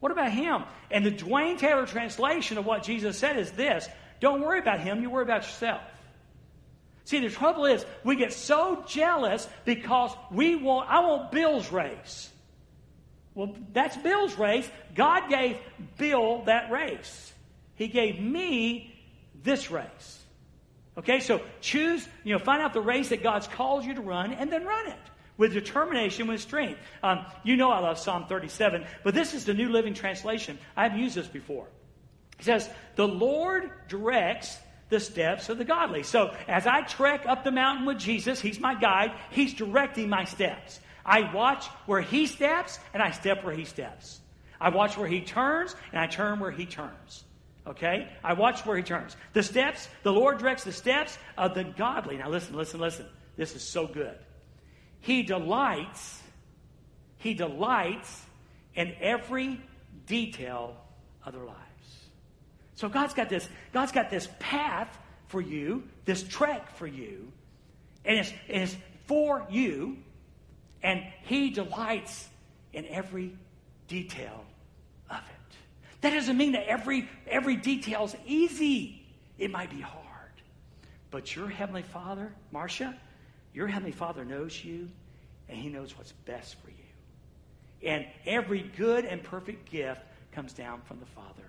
What 0.00 0.12
about 0.12 0.32
him? 0.32 0.64
And 0.90 1.06
the 1.06 1.12
Dwayne 1.12 1.56
Taylor 1.58 1.86
translation 1.86 2.58
of 2.58 2.66
what 2.66 2.82
Jesus 2.82 3.16
said 3.16 3.38
is 3.38 3.52
this 3.52 3.88
Don't 4.22 4.40
worry 4.40 4.60
about 4.60 4.78
him, 4.78 5.02
you 5.02 5.10
worry 5.10 5.24
about 5.24 5.42
yourself. 5.42 5.80
See, 7.02 7.18
the 7.18 7.28
trouble 7.28 7.66
is, 7.66 7.84
we 8.04 8.14
get 8.14 8.32
so 8.32 8.84
jealous 8.86 9.48
because 9.64 10.12
we 10.30 10.54
want, 10.54 10.88
I 10.88 11.00
want 11.00 11.32
Bill's 11.32 11.72
race. 11.72 12.30
Well, 13.34 13.56
that's 13.72 13.96
Bill's 13.96 14.38
race. 14.38 14.70
God 14.94 15.28
gave 15.28 15.58
Bill 15.98 16.44
that 16.44 16.70
race. 16.70 17.32
He 17.74 17.88
gave 17.88 18.20
me 18.20 18.94
this 19.42 19.72
race. 19.72 20.20
Okay, 20.96 21.18
so 21.18 21.40
choose, 21.60 22.06
you 22.22 22.32
know, 22.32 22.38
find 22.38 22.62
out 22.62 22.74
the 22.74 22.80
race 22.80 23.08
that 23.08 23.24
God's 23.24 23.48
called 23.48 23.84
you 23.84 23.94
to 23.94 24.02
run 24.02 24.34
and 24.34 24.52
then 24.52 24.64
run 24.64 24.86
it 24.86 25.00
with 25.36 25.52
determination, 25.52 26.28
with 26.28 26.40
strength. 26.40 26.78
Um, 27.02 27.26
you 27.42 27.56
know 27.56 27.72
I 27.72 27.80
love 27.80 27.98
Psalm 27.98 28.26
37, 28.28 28.84
but 29.02 29.14
this 29.14 29.34
is 29.34 29.46
the 29.46 29.54
New 29.54 29.70
Living 29.70 29.94
Translation. 29.94 30.60
I've 30.76 30.96
used 30.96 31.16
this 31.16 31.26
before. 31.26 31.66
It 32.42 32.46
says, 32.46 32.68
The 32.96 33.06
Lord 33.06 33.70
directs 33.86 34.58
the 34.88 34.98
steps 34.98 35.48
of 35.48 35.58
the 35.58 35.64
godly. 35.64 36.02
So 36.02 36.34
as 36.48 36.66
I 36.66 36.82
trek 36.82 37.24
up 37.24 37.44
the 37.44 37.52
mountain 37.52 37.86
with 37.86 37.98
Jesus, 37.98 38.40
He's 38.40 38.58
my 38.58 38.74
guide, 38.74 39.12
He's 39.30 39.54
directing 39.54 40.08
my 40.08 40.24
steps. 40.24 40.80
I 41.06 41.32
watch 41.32 41.66
where 41.86 42.00
He 42.00 42.26
steps, 42.26 42.80
and 42.92 43.00
I 43.00 43.12
step 43.12 43.44
where 43.44 43.54
He 43.54 43.64
steps. 43.64 44.20
I 44.60 44.70
watch 44.70 44.98
where 44.98 45.06
He 45.06 45.20
turns, 45.20 45.76
and 45.92 46.00
I 46.00 46.08
turn 46.08 46.40
where 46.40 46.50
He 46.50 46.66
turns. 46.66 47.22
Okay? 47.64 48.08
I 48.24 48.32
watch 48.32 48.66
where 48.66 48.76
He 48.76 48.82
turns. 48.82 49.16
The 49.34 49.44
steps, 49.44 49.88
the 50.02 50.12
Lord 50.12 50.38
directs 50.38 50.64
the 50.64 50.72
steps 50.72 51.16
of 51.38 51.54
the 51.54 51.62
godly. 51.62 52.16
Now 52.16 52.28
listen, 52.28 52.56
listen, 52.56 52.80
listen. 52.80 53.06
This 53.36 53.54
is 53.54 53.62
so 53.62 53.86
good. 53.86 54.18
He 54.98 55.22
delights, 55.22 56.20
he 57.18 57.34
delights 57.34 58.20
in 58.74 58.94
every 59.00 59.60
detail 60.06 60.76
of 61.24 61.34
their 61.34 61.44
lives. 61.44 61.71
So 62.82 62.88
God's 62.88 63.14
got 63.14 63.28
this, 63.28 63.48
God's 63.72 63.92
got 63.92 64.10
this 64.10 64.28
path 64.40 64.88
for 65.28 65.40
you, 65.40 65.84
this 66.04 66.24
trek 66.24 66.76
for 66.76 66.88
you, 66.88 67.30
and 68.04 68.18
it's, 68.18 68.32
and 68.48 68.64
it's 68.64 68.76
for 69.06 69.46
you, 69.48 69.98
and 70.82 71.00
he 71.22 71.50
delights 71.50 72.28
in 72.72 72.84
every 72.86 73.36
detail 73.86 74.44
of 75.08 75.18
it. 75.18 75.56
That 76.00 76.10
doesn't 76.10 76.36
mean 76.36 76.52
that 76.52 76.66
every 76.66 77.08
every 77.28 77.54
detail 77.54 78.02
is 78.06 78.16
easy. 78.26 79.06
It 79.38 79.52
might 79.52 79.70
be 79.70 79.80
hard. 79.80 80.02
But 81.12 81.36
your 81.36 81.48
heavenly 81.48 81.82
Father, 81.82 82.32
Marcia, 82.50 82.98
your 83.54 83.68
Heavenly 83.68 83.92
Father 83.92 84.24
knows 84.24 84.64
you, 84.64 84.88
and 85.48 85.56
He 85.56 85.68
knows 85.68 85.96
what's 85.96 86.10
best 86.26 86.56
for 86.60 86.70
you. 86.70 87.88
And 87.88 88.06
every 88.26 88.62
good 88.76 89.04
and 89.04 89.22
perfect 89.22 89.70
gift 89.70 90.00
comes 90.32 90.52
down 90.52 90.80
from 90.80 90.98
the 90.98 91.06
Father 91.06 91.44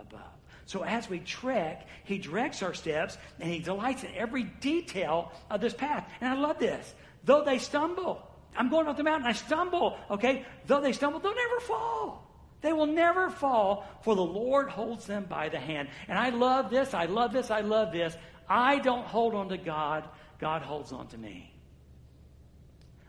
above. 0.00 0.22
So 0.68 0.84
as 0.84 1.10
we 1.10 1.18
trek, 1.18 1.88
He 2.04 2.18
directs 2.18 2.62
our 2.62 2.74
steps, 2.74 3.18
and 3.40 3.50
He 3.50 3.58
delights 3.58 4.04
in 4.04 4.14
every 4.14 4.44
detail 4.44 5.32
of 5.50 5.60
this 5.60 5.74
path. 5.74 6.08
And 6.20 6.30
I 6.30 6.40
love 6.40 6.60
this. 6.60 6.94
Though 7.24 7.42
they 7.42 7.58
stumble, 7.58 8.22
I'm 8.56 8.70
going 8.70 8.86
up 8.86 8.96
the 8.96 9.02
mountain, 9.02 9.26
I 9.26 9.32
stumble, 9.32 9.98
okay? 10.10 10.46
Though 10.66 10.80
they 10.80 10.92
stumble, 10.92 11.18
they'll 11.18 11.34
never 11.34 11.60
fall. 11.60 12.24
They 12.60 12.72
will 12.72 12.86
never 12.86 13.30
fall, 13.30 13.84
for 14.02 14.14
the 14.14 14.22
Lord 14.22 14.68
holds 14.68 15.06
them 15.06 15.24
by 15.24 15.48
the 15.48 15.58
hand. 15.58 15.88
And 16.06 16.16
I 16.16 16.30
love 16.30 16.70
this, 16.70 16.94
I 16.94 17.06
love 17.06 17.32
this, 17.32 17.50
I 17.50 17.62
love 17.62 17.92
this. 17.92 18.16
I 18.48 18.78
don't 18.78 19.04
hold 19.04 19.34
on 19.34 19.48
to 19.48 19.58
God 19.58 20.08
God 20.38 20.62
holds 20.62 20.92
on 20.92 21.08
to 21.08 21.18
me. 21.18 21.52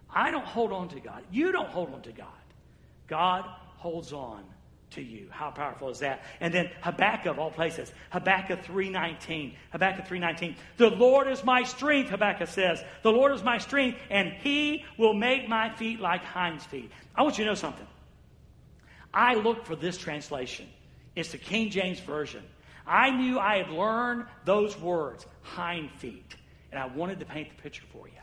I 0.09 0.31
don't 0.31 0.45
hold 0.45 0.71
on 0.71 0.89
to 0.89 0.99
God. 0.99 1.23
You 1.31 1.51
don't 1.51 1.69
hold 1.69 1.93
on 1.93 2.01
to 2.03 2.11
God. 2.11 2.27
God 3.07 3.45
holds 3.77 4.11
on 4.11 4.43
to 4.91 5.01
you. 5.01 5.27
How 5.29 5.51
powerful 5.51 5.89
is 5.89 5.99
that? 5.99 6.23
And 6.39 6.53
then 6.53 6.69
Habakkuk 6.81 7.27
of 7.27 7.39
all 7.39 7.51
places, 7.51 7.91
Habakkuk 8.11 8.63
3:19. 8.63 9.55
Habakkuk 9.71 10.05
3:19. 10.05 10.55
The 10.77 10.89
Lord 10.89 11.27
is 11.27 11.43
my 11.43 11.63
strength, 11.63 12.09
Habakkuk 12.09 12.47
says. 12.47 12.83
The 13.03 13.11
Lord 13.11 13.31
is 13.33 13.43
my 13.43 13.57
strength, 13.57 13.99
and 14.09 14.33
he 14.33 14.85
will 14.97 15.13
make 15.13 15.47
my 15.47 15.69
feet 15.69 15.99
like 15.99 16.23
hinds 16.23 16.65
feet. 16.65 16.91
I 17.15 17.23
want 17.23 17.37
you 17.37 17.45
to 17.45 17.51
know 17.51 17.55
something. 17.55 17.87
I 19.13 19.35
looked 19.35 19.65
for 19.65 19.75
this 19.75 19.97
translation. 19.97 20.67
It's 21.15 21.31
the 21.31 21.37
King 21.37 21.69
James 21.69 21.99
Version. 21.99 22.43
I 22.85 23.11
knew 23.11 23.39
I 23.39 23.57
had 23.57 23.69
learned 23.69 24.25
those 24.45 24.77
words, 24.79 25.25
hind 25.41 25.91
feet 25.91 26.35
and 26.71 26.79
I 26.79 26.85
wanted 26.85 27.19
to 27.19 27.25
paint 27.25 27.49
the 27.49 27.61
picture 27.61 27.83
for 27.91 28.07
you. 28.07 28.13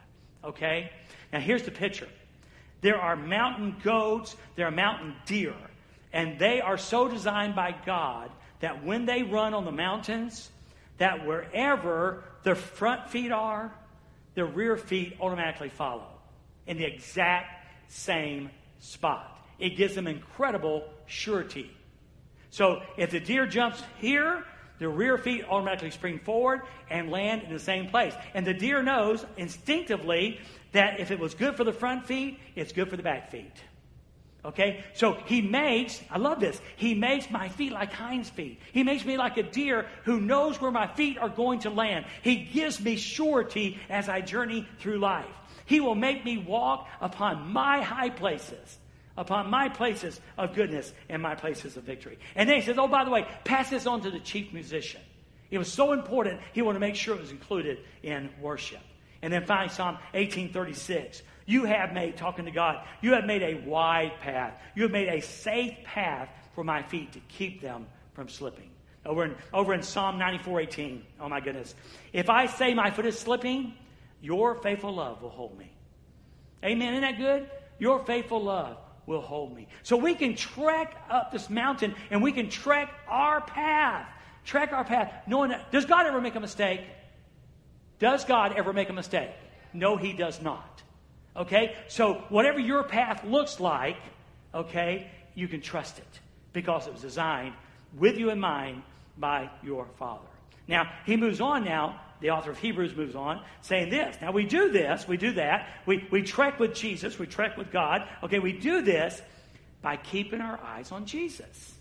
Okay? 0.44 0.90
Now, 1.32 1.40
here's 1.40 1.62
the 1.62 1.70
picture 1.70 2.08
there 2.80 3.00
are 3.00 3.16
mountain 3.16 3.76
goats, 3.82 4.36
there 4.54 4.66
are 4.66 4.70
mountain 4.70 5.14
deer, 5.24 5.54
and 6.16 6.38
they 6.38 6.62
are 6.62 6.78
so 6.78 7.08
designed 7.08 7.54
by 7.54 7.74
God 7.84 8.30
that 8.60 8.82
when 8.82 9.04
they 9.04 9.22
run 9.22 9.52
on 9.52 9.66
the 9.66 9.70
mountains, 9.70 10.50
that 10.96 11.26
wherever 11.26 12.24
their 12.42 12.54
front 12.54 13.10
feet 13.10 13.30
are, 13.30 13.70
their 14.34 14.46
rear 14.46 14.78
feet 14.78 15.18
automatically 15.20 15.68
follow 15.68 16.06
in 16.66 16.78
the 16.78 16.86
exact 16.86 17.66
same 17.88 18.48
spot. 18.78 19.38
It 19.58 19.76
gives 19.76 19.94
them 19.94 20.06
incredible 20.06 20.88
surety. 21.04 21.70
So 22.48 22.80
if 22.96 23.10
the 23.10 23.20
deer 23.20 23.46
jumps 23.46 23.82
here, 23.98 24.42
the 24.78 24.88
rear 24.88 25.18
feet 25.18 25.44
automatically 25.46 25.90
spring 25.90 26.18
forward 26.20 26.62
and 26.88 27.10
land 27.10 27.42
in 27.42 27.52
the 27.52 27.58
same 27.58 27.88
place. 27.88 28.14
And 28.32 28.46
the 28.46 28.54
deer 28.54 28.82
knows 28.82 29.22
instinctively 29.36 30.40
that 30.72 30.98
if 30.98 31.10
it 31.10 31.18
was 31.18 31.34
good 31.34 31.56
for 31.56 31.64
the 31.64 31.74
front 31.74 32.06
feet, 32.06 32.40
it's 32.54 32.72
good 32.72 32.88
for 32.88 32.96
the 32.96 33.02
back 33.02 33.30
feet. 33.30 33.52
Okay? 34.46 34.84
So 34.94 35.14
he 35.26 35.42
makes, 35.42 36.00
I 36.10 36.18
love 36.18 36.40
this, 36.40 36.60
he 36.76 36.94
makes 36.94 37.30
my 37.30 37.48
feet 37.48 37.72
like 37.72 37.92
hinds 37.92 38.30
feet. 38.30 38.60
He 38.72 38.84
makes 38.84 39.04
me 39.04 39.16
like 39.16 39.36
a 39.36 39.42
deer 39.42 39.86
who 40.04 40.20
knows 40.20 40.60
where 40.60 40.70
my 40.70 40.86
feet 40.86 41.18
are 41.18 41.28
going 41.28 41.60
to 41.60 41.70
land. 41.70 42.06
He 42.22 42.36
gives 42.36 42.80
me 42.80 42.96
surety 42.96 43.78
as 43.90 44.08
I 44.08 44.20
journey 44.20 44.66
through 44.78 44.98
life. 44.98 45.26
He 45.64 45.80
will 45.80 45.96
make 45.96 46.24
me 46.24 46.38
walk 46.38 46.88
upon 47.00 47.52
my 47.52 47.82
high 47.82 48.10
places 48.10 48.78
upon 49.18 49.48
my 49.48 49.66
places 49.66 50.20
of 50.36 50.54
goodness 50.54 50.92
and 51.08 51.22
my 51.22 51.34
places 51.34 51.78
of 51.78 51.84
victory. 51.84 52.18
And 52.34 52.46
then 52.46 52.56
he 52.56 52.62
says, 52.62 52.76
Oh, 52.76 52.86
by 52.86 53.02
the 53.02 53.10
way, 53.10 53.26
pass 53.44 53.70
this 53.70 53.86
on 53.86 54.02
to 54.02 54.10
the 54.10 54.20
chief 54.20 54.52
musician. 54.52 55.00
It 55.50 55.56
was 55.56 55.72
so 55.72 55.92
important, 55.92 56.40
he 56.52 56.60
wanted 56.60 56.80
to 56.80 56.86
make 56.86 56.96
sure 56.96 57.14
it 57.14 57.20
was 57.20 57.30
included 57.30 57.78
in 58.02 58.28
worship. 58.42 58.82
And 59.22 59.32
then 59.32 59.46
finally, 59.46 59.70
Psalm 59.70 59.94
1836. 60.12 61.22
You 61.46 61.64
have 61.64 61.92
made, 61.92 62.16
talking 62.16 62.44
to 62.44 62.50
God, 62.50 62.84
you 63.00 63.14
have 63.14 63.24
made 63.24 63.42
a 63.42 63.66
wide 63.66 64.18
path. 64.20 64.54
You 64.74 64.82
have 64.82 64.92
made 64.92 65.08
a 65.08 65.22
safe 65.22 65.74
path 65.84 66.28
for 66.54 66.64
my 66.64 66.82
feet 66.82 67.12
to 67.12 67.20
keep 67.20 67.62
them 67.62 67.86
from 68.14 68.28
slipping. 68.28 68.70
Over 69.04 69.24
in, 69.24 69.36
over 69.52 69.72
in 69.72 69.82
Psalm 69.82 70.18
94 70.18 70.60
18. 70.62 71.04
Oh 71.20 71.28
my 71.28 71.38
goodness. 71.38 71.74
If 72.12 72.28
I 72.28 72.46
say 72.46 72.74
my 72.74 72.90
foot 72.90 73.06
is 73.06 73.16
slipping, 73.16 73.74
your 74.20 74.56
faithful 74.56 74.92
love 74.92 75.22
will 75.22 75.30
hold 75.30 75.56
me. 75.56 75.72
Amen. 76.64 76.94
Isn't 76.94 77.02
that 77.02 77.18
good? 77.18 77.48
Your 77.78 78.04
faithful 78.04 78.42
love 78.42 78.78
will 79.06 79.20
hold 79.20 79.54
me. 79.54 79.68
So 79.84 79.96
we 79.96 80.16
can 80.16 80.34
trek 80.34 80.96
up 81.08 81.30
this 81.30 81.48
mountain 81.48 81.94
and 82.10 82.20
we 82.22 82.32
can 82.32 82.50
trek 82.50 82.92
our 83.06 83.40
path. 83.40 84.08
Trek 84.44 84.72
our 84.72 84.84
path, 84.84 85.12
knowing 85.28 85.50
that. 85.50 85.70
Does 85.70 85.84
God 85.84 86.06
ever 86.06 86.20
make 86.20 86.34
a 86.34 86.40
mistake? 86.40 86.80
Does 88.00 88.24
God 88.24 88.54
ever 88.56 88.72
make 88.72 88.88
a 88.88 88.92
mistake? 88.92 89.30
No, 89.72 89.96
He 89.96 90.12
does 90.12 90.42
not. 90.42 90.82
Okay? 91.36 91.76
So 91.88 92.24
whatever 92.28 92.58
your 92.58 92.82
path 92.84 93.24
looks 93.24 93.60
like, 93.60 93.96
okay, 94.54 95.10
you 95.34 95.48
can 95.48 95.60
trust 95.60 95.98
it 95.98 96.20
because 96.52 96.86
it 96.86 96.92
was 96.92 97.02
designed 97.02 97.54
with 97.96 98.16
you 98.16 98.30
in 98.30 98.40
mind 98.40 98.82
by 99.18 99.50
your 99.62 99.86
Father. 99.98 100.26
Now, 100.68 100.90
he 101.04 101.16
moves 101.16 101.40
on 101.40 101.64
now 101.64 102.00
the 102.20 102.30
author 102.30 102.50
of 102.50 102.58
Hebrews 102.58 102.96
moves 102.96 103.14
on, 103.14 103.42
saying 103.60 103.90
this. 103.90 104.16
Now, 104.20 104.32
we 104.32 104.44
do 104.44 104.70
this, 104.70 105.06
we 105.06 105.16
do 105.16 105.32
that. 105.32 105.68
We, 105.84 106.06
we 106.10 106.22
trek 106.22 106.58
with 106.58 106.74
Jesus, 106.74 107.18
we 107.18 107.26
trek 107.26 107.56
with 107.56 107.70
God. 107.70 108.08
Okay, 108.22 108.38
we 108.38 108.52
do 108.52 108.82
this 108.82 109.20
by 109.82 109.96
keeping 109.96 110.40
our 110.40 110.58
eyes 110.62 110.92
on 110.92 111.04
Jesus. 111.04 111.74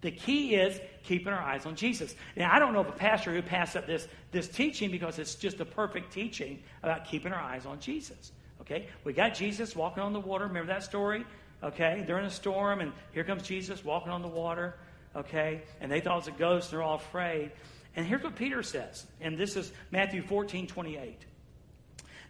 The 0.00 0.10
key 0.10 0.54
is 0.54 0.80
keeping 1.02 1.32
our 1.32 1.42
eyes 1.42 1.66
on 1.66 1.74
Jesus. 1.74 2.14
Now, 2.36 2.54
I 2.54 2.58
don't 2.58 2.72
know 2.72 2.80
of 2.80 2.88
a 2.88 2.92
pastor 2.92 3.32
who 3.34 3.42
passed 3.42 3.76
up 3.76 3.86
this, 3.86 4.06
this 4.30 4.48
teaching 4.48 4.90
because 4.90 5.18
it's 5.18 5.34
just 5.34 5.60
a 5.60 5.64
perfect 5.64 6.12
teaching 6.12 6.62
about 6.82 7.04
keeping 7.06 7.32
our 7.32 7.40
eyes 7.40 7.66
on 7.66 7.80
Jesus. 7.80 8.32
Okay, 8.70 8.86
we 9.02 9.14
got 9.14 9.34
Jesus 9.34 9.74
walking 9.74 10.02
on 10.02 10.12
the 10.12 10.20
water. 10.20 10.46
Remember 10.46 10.70
that 10.74 10.82
story? 10.82 11.24
Okay, 11.62 12.04
they're 12.06 12.18
in 12.18 12.26
a 12.26 12.30
storm, 12.30 12.80
and 12.80 12.92
here 13.12 13.24
comes 13.24 13.42
Jesus 13.42 13.82
walking 13.82 14.12
on 14.12 14.20
the 14.20 14.28
water. 14.28 14.74
Okay, 15.16 15.62
and 15.80 15.90
they 15.90 16.00
thought 16.00 16.12
it 16.12 16.16
was 16.16 16.28
a 16.28 16.32
ghost, 16.32 16.70
and 16.70 16.78
they're 16.78 16.82
all 16.82 16.96
afraid. 16.96 17.50
And 17.96 18.06
here's 18.06 18.22
what 18.22 18.36
Peter 18.36 18.62
says, 18.62 19.06
and 19.22 19.38
this 19.38 19.56
is 19.56 19.72
Matthew 19.90 20.22
14 20.22 20.66
28. 20.66 21.24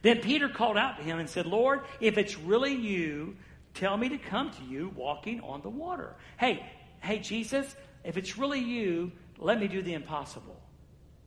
Then 0.03 0.21
Peter 0.21 0.49
called 0.49 0.77
out 0.77 0.99
to 0.99 1.03
him 1.03 1.19
and 1.19 1.29
said, 1.29 1.45
Lord, 1.45 1.81
if 2.01 2.19
it's 2.19 2.39
really 2.39 2.73
you, 2.73 3.37
tell 3.75 3.97
me 3.97 4.09
to 4.11 4.19
come 4.19 4.53
to 4.53 4.63
you 4.63 4.93
walking 4.95 5.41
on 5.41 5.61
the 5.63 5.69
water. 5.69 6.15
Hey, 6.39 6.65
hey, 7.01 7.19
Jesus, 7.19 7.75
if 8.05 8.17
it's 8.17 8.39
really 8.39 8.61
you, 8.61 9.11
let 9.39 9.59
me 9.59 9.67
do 9.67 9.83
the 9.83 9.95
impossible. 9.95 10.61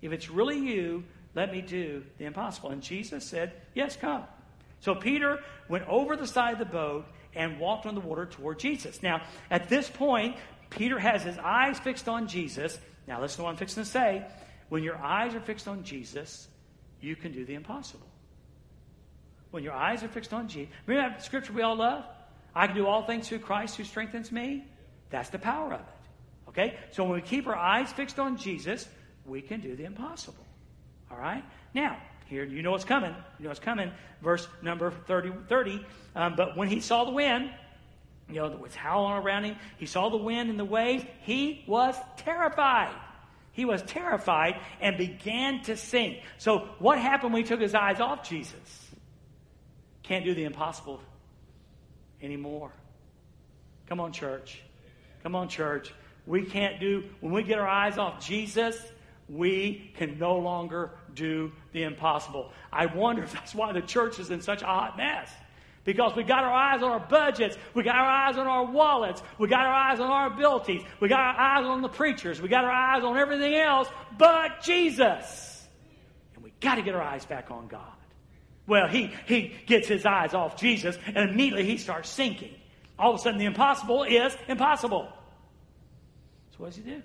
If 0.02 0.14
it's 0.14 0.30
really 0.30 0.58
you, 0.58 1.04
let 1.36 1.52
me 1.52 1.60
do 1.62 2.04
the 2.18 2.24
impossible. 2.24 2.70
And 2.70 2.82
Jesus 2.82 3.26
said, 3.26 3.52
Yes, 3.76 3.98
come. 3.98 4.24
So 4.82 4.96
Peter 4.96 5.40
went 5.70 5.88
over 5.88 6.16
the 6.16 6.28
side 6.28 6.54
of 6.54 6.60
the 6.60 6.66
boat 6.66 7.06
and 7.34 7.60
walked 7.60 7.86
on 7.86 7.96
the 7.96 8.02
water 8.02 8.26
toward 8.26 8.60
Jesus. 8.60 9.02
Now, 9.02 9.22
at 9.50 9.70
this 9.70 9.90
point, 9.90 10.36
Peter 10.70 11.00
has 11.00 11.24
his 11.24 11.38
eyes 11.38 11.80
fixed 11.80 12.10
on 12.10 12.28
Jesus. 12.28 12.78
Now, 13.08 13.22
listen 13.22 13.38
to 13.38 13.44
what 13.44 13.52
I'm 13.52 13.58
fixing 13.58 13.84
to 13.84 13.90
say. 13.90 14.26
When 14.70 14.84
your 14.84 14.98
eyes 14.98 15.34
are 15.36 15.40
fixed 15.40 15.68
on 15.68 15.84
Jesus, 15.84 16.48
you 17.00 17.16
can 17.16 17.32
do 17.32 17.46
the 17.46 17.54
impossible. 17.54 18.08
When 19.52 19.64
your 19.64 19.74
eyes 19.74 20.04
are 20.04 20.08
fixed 20.08 20.34
on 20.34 20.48
Jesus, 20.48 20.74
remember 20.86 21.10
that 21.10 21.24
scripture 21.24 21.54
we 21.54 21.62
all 21.62 21.76
love? 21.76 22.06
I 22.56 22.68
can 22.68 22.76
do 22.76 22.88
all 22.88 23.06
things 23.06 23.28
through 23.28 23.40
Christ 23.40 23.78
who 23.78 23.84
strengthens 23.84 24.32
me. 24.32 24.66
That's 25.10 25.30
the 25.30 25.40
power 25.40 25.74
of 25.74 25.82
it. 25.82 26.50
Okay? 26.50 26.78
So 26.92 27.04
when 27.04 27.14
we 27.14 27.22
keep 27.22 27.48
our 27.48 27.56
eyes 27.56 27.92
fixed 27.92 28.18
on 28.18 28.38
Jesus, 28.38 28.88
we 29.26 29.42
can 29.42 29.60
do 29.60 29.76
the 29.76 29.86
impossible. 29.86 30.46
All 31.10 31.18
right? 31.18 31.44
Now, 31.74 31.98
here, 32.32 32.46
you 32.46 32.62
know 32.62 32.72
what's 32.72 32.86
coming. 32.86 33.14
You 33.40 33.44
know 33.44 33.50
what's 33.50 33.60
coming. 33.60 33.92
Verse 34.22 34.48
number 34.62 34.90
30. 34.90 35.34
30 35.50 35.86
um, 36.16 36.36
but 36.38 36.56
when 36.56 36.70
he 36.70 36.80
saw 36.80 37.04
the 37.04 37.12
wind, 37.12 37.52
you 38.30 38.36
know, 38.36 38.46
it 38.46 38.58
was 38.58 38.74
howling 38.74 39.22
around 39.22 39.44
him, 39.44 39.58
he 39.78 39.86
saw 39.86 40.10
the 40.10 40.16
wind 40.16 40.50
and 40.50 40.58
the 40.58 40.64
waves, 40.64 41.04
he 41.24 41.64
was 41.68 41.94
terrified. 42.16 42.96
He 43.52 43.66
was 43.66 43.82
terrified 43.82 44.62
and 44.80 44.98
began 44.98 45.62
to 45.64 45.76
sink. 45.76 46.20
So, 46.38 46.70
what 46.80 46.98
happened 46.98 47.34
when 47.34 47.44
he 47.44 47.48
took 47.48 47.60
his 47.60 47.76
eyes 47.76 48.00
off 48.00 48.28
Jesus? 48.28 48.90
Can't 50.04 50.24
do 50.24 50.34
the 50.34 50.46
impossible 50.46 51.02
anymore. 52.22 52.72
Come 53.88 54.00
on, 54.00 54.14
church. 54.14 54.62
Come 55.22 55.36
on, 55.36 55.50
church. 55.50 55.94
We 56.26 56.46
can't 56.46 56.80
do, 56.80 57.04
when 57.20 57.34
we 57.34 57.44
get 57.44 57.60
our 57.60 57.68
eyes 57.68 57.98
off 57.98 58.26
Jesus, 58.26 58.82
we 59.28 59.92
can 59.98 60.18
no 60.18 60.38
longer 60.38 60.92
do 61.16 61.52
the 61.72 61.84
impossible. 61.84 62.52
I 62.72 62.86
wonder 62.88 63.24
if 63.24 63.34
that's 63.34 63.54
why 63.54 63.72
the 63.74 63.82
church 63.82 64.20
is 64.20 64.30
in 64.30 64.42
such 64.42 64.62
a 64.62 64.66
hot 64.66 64.98
mess. 64.98 65.32
Because 65.84 66.16
we 66.16 66.24
got 66.24 66.44
our 66.44 66.54
eyes 66.54 66.84
on 66.84 66.92
our 66.92 67.00
budgets, 67.00 67.58
we 67.74 67.84
got 67.84 67.96
our 67.96 68.06
eyes 68.06 68.38
on 68.38 68.46
our 68.46 68.66
wallets, 68.66 69.24
we 69.40 69.48
got 69.48 69.66
our 69.66 69.74
eyes 69.74 70.00
on 70.00 70.12
our 70.12 70.28
abilities, 70.28 70.84
we 71.00 71.10
got 71.10 71.20
our 71.20 71.40
eyes 71.40 71.66
on 71.66 71.82
the 71.82 71.90
preachers, 71.90 72.40
we 72.40 72.50
got 72.50 72.64
our 72.64 72.72
eyes 72.72 73.04
on 73.04 73.18
everything 73.18 73.56
else 73.56 73.88
but 74.18 74.62
Jesus. 74.62 75.68
And 76.36 76.44
we 76.44 76.54
got 76.60 76.76
to 76.76 76.84
get 76.84 76.94
our 76.94 77.02
eyes 77.02 77.26
back 77.26 77.50
on 77.50 77.68
God. 77.68 77.82
Well, 78.68 78.88
he, 78.88 79.12
he 79.26 79.56
gets 79.66 79.88
his 79.88 80.06
eyes 80.06 80.36
off 80.36 80.56
Jesus, 80.56 80.98
and 81.08 81.32
immediately 81.32 81.66
he 81.66 81.78
starts 81.78 82.10
sinking. 82.10 82.54
All 83.00 83.14
of 83.14 83.20
a 83.20 83.24
sudden, 83.24 83.40
the 83.40 83.46
impossible 83.46 84.04
is 84.04 84.38
impossible. 84.48 85.12
So, 86.52 86.58
what 86.58 86.68
does 86.68 86.76
he 86.76 86.84
do? 86.84 87.02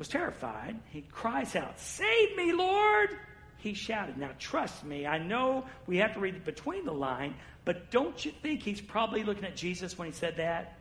He 0.00 0.02
was 0.02 0.08
terrified. 0.08 0.80
He 0.88 1.02
cries 1.02 1.54
out, 1.54 1.78
Save 1.78 2.34
me, 2.34 2.52
Lord! 2.52 3.10
He 3.58 3.74
shouted. 3.74 4.16
Now, 4.16 4.30
trust 4.38 4.82
me, 4.82 5.06
I 5.06 5.18
know 5.18 5.66
we 5.86 5.98
have 5.98 6.14
to 6.14 6.20
read 6.20 6.42
between 6.42 6.86
the 6.86 6.92
line, 6.94 7.34
but 7.66 7.90
don't 7.90 8.24
you 8.24 8.32
think 8.42 8.62
he's 8.62 8.80
probably 8.80 9.24
looking 9.24 9.44
at 9.44 9.56
Jesus 9.56 9.98
when 9.98 10.08
he 10.08 10.14
said 10.14 10.38
that? 10.38 10.78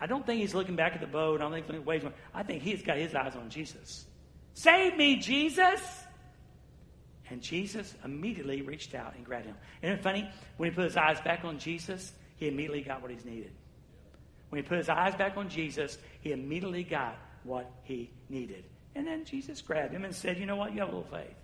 I 0.00 0.06
don't 0.06 0.24
think 0.24 0.40
he's 0.40 0.54
looking 0.54 0.74
back 0.74 0.94
at 0.94 1.02
the 1.02 1.06
boat. 1.06 1.42
I 1.42 1.44
don't 1.44 1.52
think 1.52 1.66
he's 1.66 1.86
looking 1.86 2.06
at 2.08 2.14
I 2.32 2.42
think 2.42 2.62
he's 2.62 2.82
got 2.82 2.96
his 2.96 3.14
eyes 3.14 3.36
on 3.36 3.50
Jesus. 3.50 4.06
Save 4.54 4.96
me, 4.96 5.16
Jesus! 5.16 5.82
And 7.28 7.42
Jesus 7.42 7.94
immediately 8.06 8.62
reached 8.62 8.94
out 8.94 9.16
and 9.16 9.22
grabbed 9.22 9.44
him. 9.44 9.56
Isn't 9.82 9.98
it 9.98 10.02
funny? 10.02 10.30
When 10.56 10.70
he 10.70 10.74
put 10.74 10.84
his 10.84 10.96
eyes 10.96 11.20
back 11.20 11.44
on 11.44 11.58
Jesus, 11.58 12.10
he 12.36 12.48
immediately 12.48 12.80
got 12.80 13.02
what 13.02 13.10
he's 13.10 13.26
needed. 13.26 13.52
When 14.48 14.62
he 14.62 14.66
put 14.66 14.78
his 14.78 14.88
eyes 14.88 15.14
back 15.14 15.36
on 15.36 15.50
Jesus, 15.50 15.98
he 16.22 16.32
immediately 16.32 16.84
got 16.84 17.18
what 17.44 17.70
he 17.82 18.10
needed. 18.28 18.64
And 18.94 19.06
then 19.06 19.24
Jesus 19.24 19.62
grabbed 19.62 19.92
him 19.92 20.04
and 20.04 20.14
said, 20.14 20.38
You 20.38 20.46
know 20.46 20.56
what? 20.56 20.72
You 20.72 20.80
have 20.80 20.88
a 20.88 20.96
little 20.96 21.10
faith. 21.10 21.36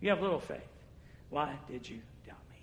You 0.00 0.10
have 0.10 0.18
a 0.18 0.22
little 0.22 0.40
faith. 0.40 0.60
Why 1.30 1.54
did 1.70 1.88
you 1.88 2.00
doubt 2.26 2.36
me? 2.50 2.58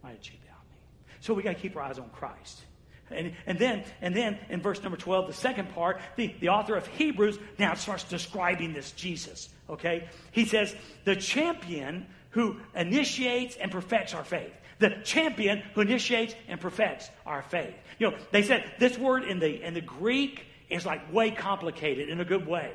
Why 0.00 0.12
did 0.12 0.26
you 0.26 0.34
doubt 0.46 0.64
me? 0.70 0.76
So 1.20 1.34
we 1.34 1.42
got 1.42 1.56
to 1.56 1.60
keep 1.60 1.76
our 1.76 1.82
eyes 1.82 1.98
on 1.98 2.08
Christ. 2.10 2.62
And, 3.10 3.32
and 3.46 3.58
then 3.58 3.84
and 4.00 4.14
then 4.14 4.38
in 4.48 4.60
verse 4.60 4.82
number 4.82 4.96
12, 4.96 5.26
the 5.26 5.32
second 5.32 5.74
part, 5.74 6.00
the, 6.16 6.34
the 6.40 6.48
author 6.48 6.76
of 6.76 6.86
Hebrews 6.86 7.38
now 7.58 7.74
starts 7.74 8.04
describing 8.04 8.72
this 8.72 8.92
Jesus. 8.92 9.48
Okay? 9.68 10.08
He 10.32 10.44
says, 10.44 10.74
the 11.04 11.16
champion 11.16 12.06
who 12.30 12.56
initiates 12.74 13.56
and 13.56 13.70
perfects 13.70 14.14
our 14.14 14.24
faith. 14.24 14.52
The 14.78 14.96
champion 15.04 15.62
who 15.74 15.82
initiates 15.82 16.34
and 16.48 16.60
perfects 16.60 17.10
our 17.26 17.42
faith. 17.42 17.74
You 17.98 18.10
know, 18.10 18.16
they 18.30 18.42
said 18.42 18.64
this 18.78 18.96
word 18.96 19.24
in 19.24 19.38
the 19.38 19.62
in 19.62 19.74
the 19.74 19.80
Greek 19.82 20.46
is 20.70 20.86
like 20.86 21.12
way 21.12 21.30
complicated 21.30 22.08
in 22.08 22.20
a 22.20 22.24
good 22.24 22.46
way. 22.46 22.72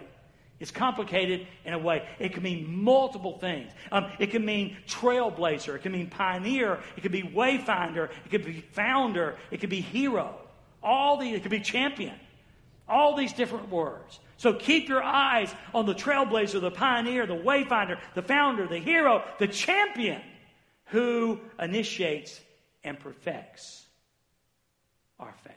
It's 0.60 0.72
complicated 0.72 1.48
in 1.66 1.74
a 1.74 1.78
way. 1.78 2.08
It 2.18 2.34
can 2.34 2.44
mean 2.44 2.84
multiple 2.84 3.38
things. 3.40 3.72
Um, 3.92 4.10
it 4.20 4.32
can 4.32 4.46
mean 4.46 4.78
trailblazer. 4.88 5.76
It 5.76 5.82
can 5.82 5.92
mean 5.92 6.10
pioneer. 6.10 6.80
It 6.96 7.02
could 7.02 7.12
be 7.12 7.24
wayfinder. 7.24 8.10
It 8.26 8.30
could 8.30 8.46
be 8.46 8.62
founder. 8.72 9.36
It 9.52 9.60
could 9.60 9.70
be 9.70 9.82
hero. 9.82 10.36
All 10.82 11.18
these, 11.18 11.36
it 11.36 11.42
could 11.42 11.52
be 11.52 11.60
champion. 11.60 12.16
All 12.88 13.16
these 13.16 13.34
different 13.34 13.70
words. 13.70 14.20
So 14.38 14.54
keep 14.54 14.88
your 14.88 15.04
eyes 15.04 15.54
on 15.74 15.86
the 15.86 15.96
trailblazer, 15.96 16.62
the 16.62 16.72
pioneer, 16.72 17.26
the 17.26 17.36
wayfinder, 17.36 18.00
the 18.14 18.22
founder, 18.22 18.68
the 18.68 18.78
hero, 18.78 19.24
the 19.40 19.48
champion 19.48 20.22
who 20.86 21.40
initiates 21.60 22.40
and 22.84 23.00
perfects 23.00 23.86
our 25.20 25.34
faith. 25.44 25.54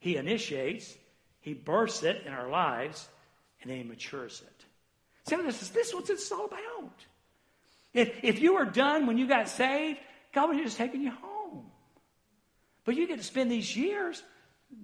He 0.00 0.16
initiates, 0.16 0.96
he 1.42 1.54
bursts 1.54 2.02
it 2.02 2.22
in 2.24 2.32
our 2.32 2.48
lives, 2.48 3.06
and 3.60 3.70
then 3.70 3.78
he 3.78 3.84
matures 3.84 4.42
it. 4.46 4.64
See, 5.28 5.36
this 5.36 5.62
is, 5.62 5.70
this 5.70 5.88
is 5.88 5.94
what 5.94 6.08
it's 6.08 6.32
all 6.32 6.46
about. 6.46 6.94
If, 7.92 8.12
if 8.22 8.40
you 8.40 8.54
were 8.54 8.64
done 8.64 9.06
when 9.06 9.18
you 9.18 9.28
got 9.28 9.48
saved, 9.48 9.98
God 10.32 10.48
would 10.48 10.56
have 10.56 10.64
just 10.64 10.78
taken 10.78 11.02
you 11.02 11.10
home. 11.10 11.64
But 12.84 12.96
you 12.96 13.06
get 13.06 13.18
to 13.18 13.24
spend 13.24 13.50
these 13.50 13.76
years 13.76 14.22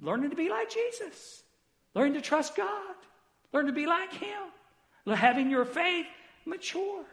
learning 0.02 0.30
to 0.30 0.36
be 0.36 0.50
like 0.50 0.70
Jesus, 0.70 1.42
learning 1.94 2.14
to 2.14 2.20
trust 2.20 2.54
God, 2.54 2.94
learning 3.52 3.72
to 3.72 3.80
be 3.80 3.86
like 3.86 4.12
Him, 4.12 5.14
having 5.14 5.50
your 5.50 5.64
faith 5.64 6.06
matured, 6.44 7.06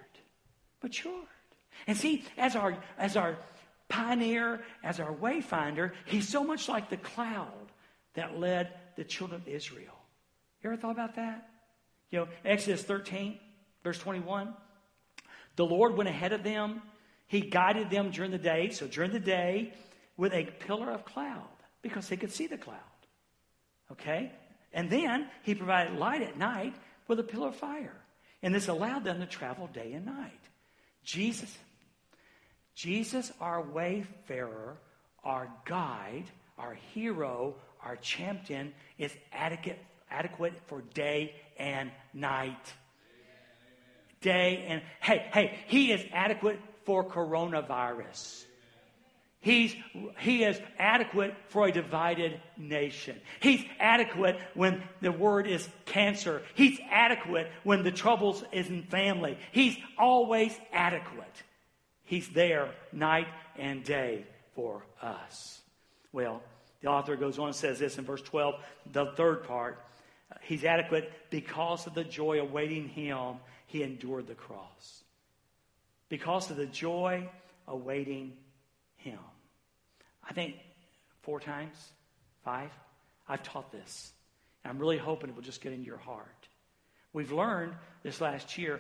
matured. 0.84 1.28
And 1.88 1.98
see, 1.98 2.26
as 2.38 2.56
our 2.56 2.78
as 2.98 3.16
our 3.16 3.38
pioneer, 3.90 4.64
as 4.84 5.00
our 5.00 5.14
wayfinder, 5.14 5.92
he's 6.06 6.28
so 6.28 6.44
much 6.44 6.68
like 6.68 6.90
the 6.90 6.98
cloud 6.98 7.72
that 8.16 8.40
led 8.40 8.74
the 8.96 9.04
children 9.04 9.42
of 9.42 9.48
Israel. 9.48 9.98
You 10.64 10.72
ever 10.72 10.82
thought 10.82 10.92
about 10.92 11.16
that? 11.16 11.50
You 12.12 12.20
know, 12.20 12.28
Exodus 12.44 12.84
13, 12.84 13.40
verse 13.84 14.00
21. 14.00 14.54
The 15.56 15.66
Lord 15.66 15.96
went 15.96 16.10
ahead 16.10 16.34
of 16.34 16.44
them. 16.44 16.82
He 17.28 17.42
guided 17.42 17.90
them 17.90 18.12
during 18.12 18.32
the 18.32 18.38
day, 18.38 18.70
so 18.70 18.88
during 18.88 19.12
the 19.12 19.20
day, 19.20 19.74
with 20.18 20.34
a 20.34 20.46
pillar 20.46 20.92
of 20.92 21.06
cloud, 21.06 21.48
because 21.82 22.08
they 22.08 22.18
could 22.18 22.32
see 22.32 22.48
the 22.48 22.58
cloud. 22.58 22.80
Okay? 23.92 24.32
And 24.74 24.90
then 24.90 25.28
he 25.44 25.56
provided 25.56 25.98
light 25.98 26.22
at 26.22 26.38
night 26.38 26.76
with 27.08 27.20
a 27.20 27.24
pillar 27.24 27.50
of 27.50 27.56
fire. 27.56 27.96
And 28.42 28.54
this 28.54 28.68
allowed 28.68 29.04
them 29.04 29.20
to 29.20 29.26
travel 29.26 29.68
day 29.68 29.94
and 29.94 30.06
night. 30.06 30.32
Jesus, 31.04 31.56
Jesus, 32.76 33.32
our 33.40 33.62
wayfarer, 33.62 34.78
our 35.24 35.50
guide, 35.66 36.26
our 36.58 36.74
hero, 36.94 37.56
our 37.86 37.96
champion, 37.98 38.74
is 38.98 39.16
adequate, 39.32 39.80
adequate 40.10 40.54
for 40.68 40.82
day 40.94 41.36
and 41.58 41.92
night. 42.14 42.74
Day 44.22 44.66
and 44.68 44.82
hey, 45.00 45.30
hey, 45.32 45.60
he 45.68 45.92
is 45.92 46.04
adequate 46.12 46.60
for 46.86 47.06
coronavirus. 47.06 48.44
He's, 49.46 49.76
he 50.18 50.44
is 50.44 50.60
adequate 50.80 51.36
for 51.50 51.68
a 51.68 51.72
divided 51.72 52.42
nation. 52.58 53.22
He's 53.40 53.64
adequate 53.80 54.40
when 54.56 54.82
the 55.02 55.12
word 55.12 55.46
is 55.46 55.70
cancer. 55.86 56.42
He's 56.56 56.80
adequate 56.90 57.52
when 57.64 57.84
the 57.84 57.92
troubles 57.92 58.44
is 58.52 58.68
in 58.70 58.82
family. 58.84 59.38
He's 59.52 59.78
always 60.00 60.58
adequate. 60.74 61.44
He's 62.06 62.28
there 62.30 62.72
night 62.92 63.28
and 63.56 63.84
day 63.84 64.26
for 64.56 64.82
us. 65.00 65.62
Well, 66.12 66.42
the 66.86 66.92
author 66.92 67.16
goes 67.16 67.40
on 67.40 67.48
and 67.48 67.56
says 67.56 67.80
this 67.80 67.98
in 67.98 68.06
verse 68.06 68.22
12, 68.22 68.62
the 68.92 69.08
third 69.18 69.44
part. 69.46 69.84
He's 70.44 70.64
adequate 70.64 71.12
because 71.32 71.88
of 71.88 71.96
the 71.96 72.04
joy 72.04 72.40
awaiting 72.40 72.88
him, 72.88 73.38
he 73.66 73.82
endured 73.82 74.28
the 74.28 74.36
cross. 74.36 75.04
Because 76.10 76.52
of 76.52 76.58
the 76.58 76.68
joy 76.68 77.28
awaiting 77.68 78.34
him. 78.98 79.18
I 80.30 80.34
think 80.34 80.58
four 81.24 81.40
times, 81.40 81.76
five, 82.44 82.70
I've 83.28 83.42
taught 83.42 83.72
this. 83.72 84.14
I'm 84.64 84.78
really 84.78 85.00
hoping 85.00 85.32
it 85.32 85.36
will 85.36 85.42
just 85.42 85.62
get 85.62 85.74
into 85.74 85.88
your 85.88 85.98
heart. 85.98 86.48
We've 87.14 87.32
learned 87.32 87.74
this 88.04 88.22
last 88.22 88.60
year 88.60 88.80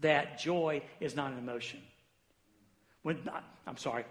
that 0.00 0.38
joy 0.38 0.80
is 0.98 1.14
not 1.14 1.32
an 1.32 1.38
emotion. 1.38 1.80
When, 3.02 3.18
not, 3.26 3.44
I'm 3.66 3.76
sorry, 3.76 4.06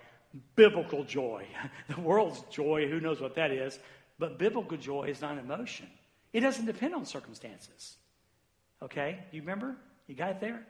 biblical 0.55 1.03
joy. 1.03 1.45
The 1.95 2.01
world's 2.01 2.41
joy, 2.49 2.87
who 2.87 2.99
knows 2.99 3.21
what 3.21 3.35
that 3.35 3.51
is, 3.51 3.79
but 4.19 4.37
biblical 4.37 4.77
joy 4.77 5.05
is 5.05 5.21
not 5.21 5.37
emotion. 5.37 5.87
It 6.33 6.41
doesn't 6.41 6.65
depend 6.65 6.93
on 6.95 7.05
circumstances. 7.05 7.97
Okay? 8.81 9.19
You 9.31 9.41
remember? 9.41 9.75
You 10.07 10.15
got 10.15 10.31
it 10.31 10.39
there? 10.41 10.65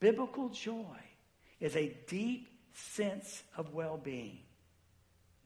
Biblical 0.00 0.48
joy 0.50 0.98
is 1.60 1.76
a 1.76 1.96
deep 2.06 2.48
sense 2.74 3.42
of 3.56 3.72
well 3.72 3.96
being, 3.96 4.38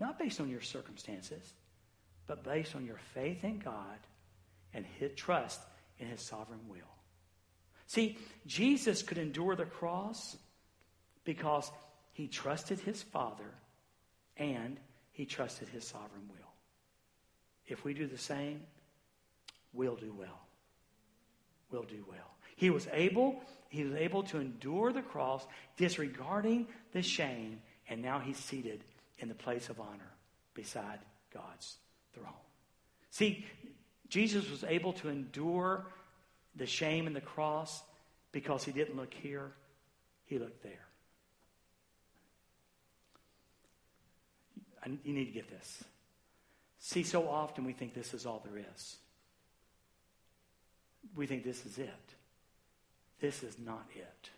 not 0.01 0.18
based 0.18 0.41
on 0.41 0.49
your 0.49 0.61
circumstances, 0.61 1.53
but 2.26 2.45
based 2.45 2.74
on 2.74 2.84
your 2.84 2.99
faith 3.14 3.45
in 3.45 3.59
God 3.59 3.99
and 4.74 4.84
his 4.99 5.12
trust 5.16 5.61
in 5.99 6.09
his 6.09 6.20
sovereign 6.20 6.61
will. 6.68 6.78
See, 7.86 8.18
Jesus 8.47 9.03
could 9.03 9.18
endure 9.18 9.57
the 9.57 9.64
cross 9.64 10.36
because 11.24 11.70
he 12.18 12.26
trusted 12.26 12.80
his 12.80 13.00
Father 13.00 13.54
and 14.36 14.76
he 15.12 15.24
trusted 15.24 15.68
his 15.68 15.84
sovereign 15.84 16.28
will. 16.28 16.50
If 17.68 17.84
we 17.84 17.94
do 17.94 18.08
the 18.08 18.18
same, 18.18 18.60
we'll 19.72 19.94
do 19.94 20.12
well. 20.18 20.40
We'll 21.70 21.84
do 21.84 22.04
well. 22.10 22.34
He 22.56 22.70
was 22.70 22.88
able, 22.92 23.40
he 23.68 23.84
was 23.84 23.94
able 23.94 24.24
to 24.24 24.40
endure 24.40 24.92
the 24.92 25.00
cross, 25.00 25.46
disregarding 25.76 26.66
the 26.92 27.02
shame, 27.02 27.60
and 27.88 28.02
now 28.02 28.18
he's 28.18 28.36
seated 28.36 28.82
in 29.20 29.28
the 29.28 29.34
place 29.36 29.68
of 29.68 29.78
honor 29.78 30.10
beside 30.54 30.98
God's 31.32 31.76
throne. 32.14 32.32
See, 33.10 33.46
Jesus 34.08 34.50
was 34.50 34.64
able 34.64 34.92
to 34.94 35.08
endure 35.08 35.86
the 36.56 36.66
shame 36.66 37.06
and 37.06 37.14
the 37.14 37.20
cross 37.20 37.80
because 38.32 38.64
he 38.64 38.72
didn't 38.72 38.96
look 38.96 39.14
here, 39.14 39.52
he 40.24 40.40
looked 40.40 40.64
there. 40.64 40.88
You 45.05 45.12
need 45.12 45.26
to 45.26 45.33
get 45.33 45.49
this. 45.49 45.85
See, 46.79 47.03
so 47.03 47.29
often 47.29 47.64
we 47.64 47.72
think 47.72 47.95
this 47.95 48.14
is 48.14 48.26
all 48.26 48.43
there 48.45 48.62
is. 48.74 48.97
We 51.16 51.26
think 51.26 51.45
this 51.45 51.66
is 51.66 51.79
it. 51.79 51.91
This 53.20 53.43
is 53.43 53.57
not 53.59 53.87
it. 53.95 54.31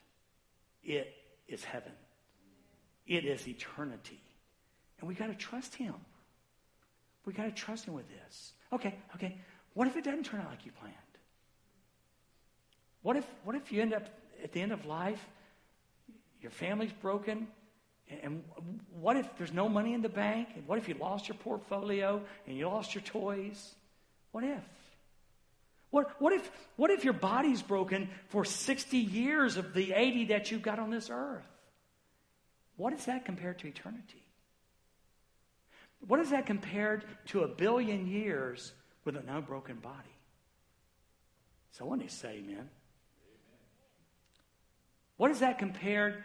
It 0.83 1.15
is 1.49 1.65
heaven. 1.65 1.93
It 3.07 3.25
is 3.25 3.47
eternity. 3.47 4.21
And 5.01 5.09
we 5.09 5.15
got 5.15 5.27
to 5.27 5.35
trust 5.35 5.75
him. 5.75 5.95
We 7.27 7.33
got 7.33 7.45
to 7.45 7.53
trust 7.53 7.87
him 7.87 7.95
with 7.95 8.07
this. 8.09 8.53
Okay, 8.73 8.95
okay. 9.15 9.37
What 9.75 9.87
if 9.87 9.97
it 9.97 10.05
doesn't 10.05 10.25
turn 10.25 10.41
out 10.41 10.49
like 10.49 10.65
you 10.65 10.73
planned? 10.73 10.95
What 13.03 13.17
if, 13.17 13.27
what 13.45 13.57
if 13.57 13.73
you 13.73 13.83
end 13.83 13.95
up 13.95 14.07
at 14.43 14.53
the 14.53 14.61
end 14.61 14.73
of 14.73 14.87
life, 14.87 15.25
your 16.41 16.51
family's 16.51 16.93
broken, 16.93 17.47
and 18.23 18.43
what 19.01 19.17
if 19.17 19.27
there's 19.39 19.53
no 19.53 19.69
money 19.69 19.95
in 19.95 20.03
the 20.03 20.09
bank? 20.09 20.49
And 20.55 20.67
what 20.67 20.79
if 20.79 20.89
you 20.89 20.95
lost 20.95 21.29
your 21.29 21.37
portfolio 21.37 22.21
and 22.47 22.57
you 22.57 22.69
lost 22.69 22.95
your 22.95 23.03
toys? 23.03 23.75
What 24.33 24.45
if? 24.45 24.63
What, 25.91 26.21
what, 26.21 26.33
if, 26.33 26.51
what 26.77 26.91
if 26.91 27.05
your 27.05 27.13
body's 27.13 27.63
broken 27.63 28.09
for 28.29 28.45
60 28.45 28.97
years 28.97 29.57
of 29.57 29.75
the 29.75 29.93
80 29.93 30.27
that 30.27 30.51
you've 30.51 30.63
got 30.63 30.79
on 30.79 30.91
this 30.91 31.11
earth? 31.11 31.47
What 32.77 32.93
is 32.93 33.05
that 33.07 33.25
compared 33.25 33.59
to 33.61 33.67
eternity? 33.67 34.23
What 36.07 36.21
is 36.21 36.31
that 36.31 36.47
compared 36.47 37.05
to 37.27 37.43
a 37.43 37.49
billion 37.49 38.07
years 38.07 38.73
with 39.05 39.17
an 39.17 39.29
unbroken 39.29 39.77
body? 39.77 39.97
Someone 41.73 41.99
needs 41.99 42.15
to 42.15 42.21
say 42.21 42.43
amen. 42.45 42.69
What 45.17 45.31
is 45.31 45.41
that 45.41 45.59
compared 45.59 46.23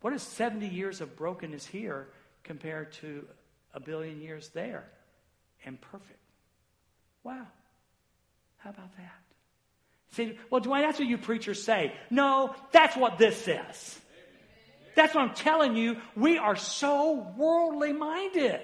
what 0.00 0.12
is 0.12 0.22
70 0.22 0.66
years 0.68 1.00
of 1.00 1.16
brokenness 1.16 1.66
here 1.66 2.08
compared 2.42 2.92
to 2.94 3.26
a 3.74 3.80
billion 3.80 4.20
years 4.20 4.48
there 4.50 4.88
and 5.64 5.80
perfect? 5.80 6.18
Wow. 7.22 7.46
How 8.58 8.70
about 8.70 8.96
that? 8.96 9.22
See, 10.12 10.38
well, 10.50 10.60
Dwayne, 10.60 10.82
that's 10.82 10.98
what 10.98 11.08
you 11.08 11.18
preachers 11.18 11.62
say. 11.62 11.94
No, 12.10 12.54
that's 12.72 12.96
what 12.96 13.18
this 13.18 13.36
says. 13.36 14.00
That's 14.96 15.14
what 15.14 15.22
I'm 15.22 15.34
telling 15.34 15.76
you. 15.76 15.98
We 16.16 16.36
are 16.38 16.56
so 16.56 17.32
worldly 17.36 17.92
minded. 17.92 18.60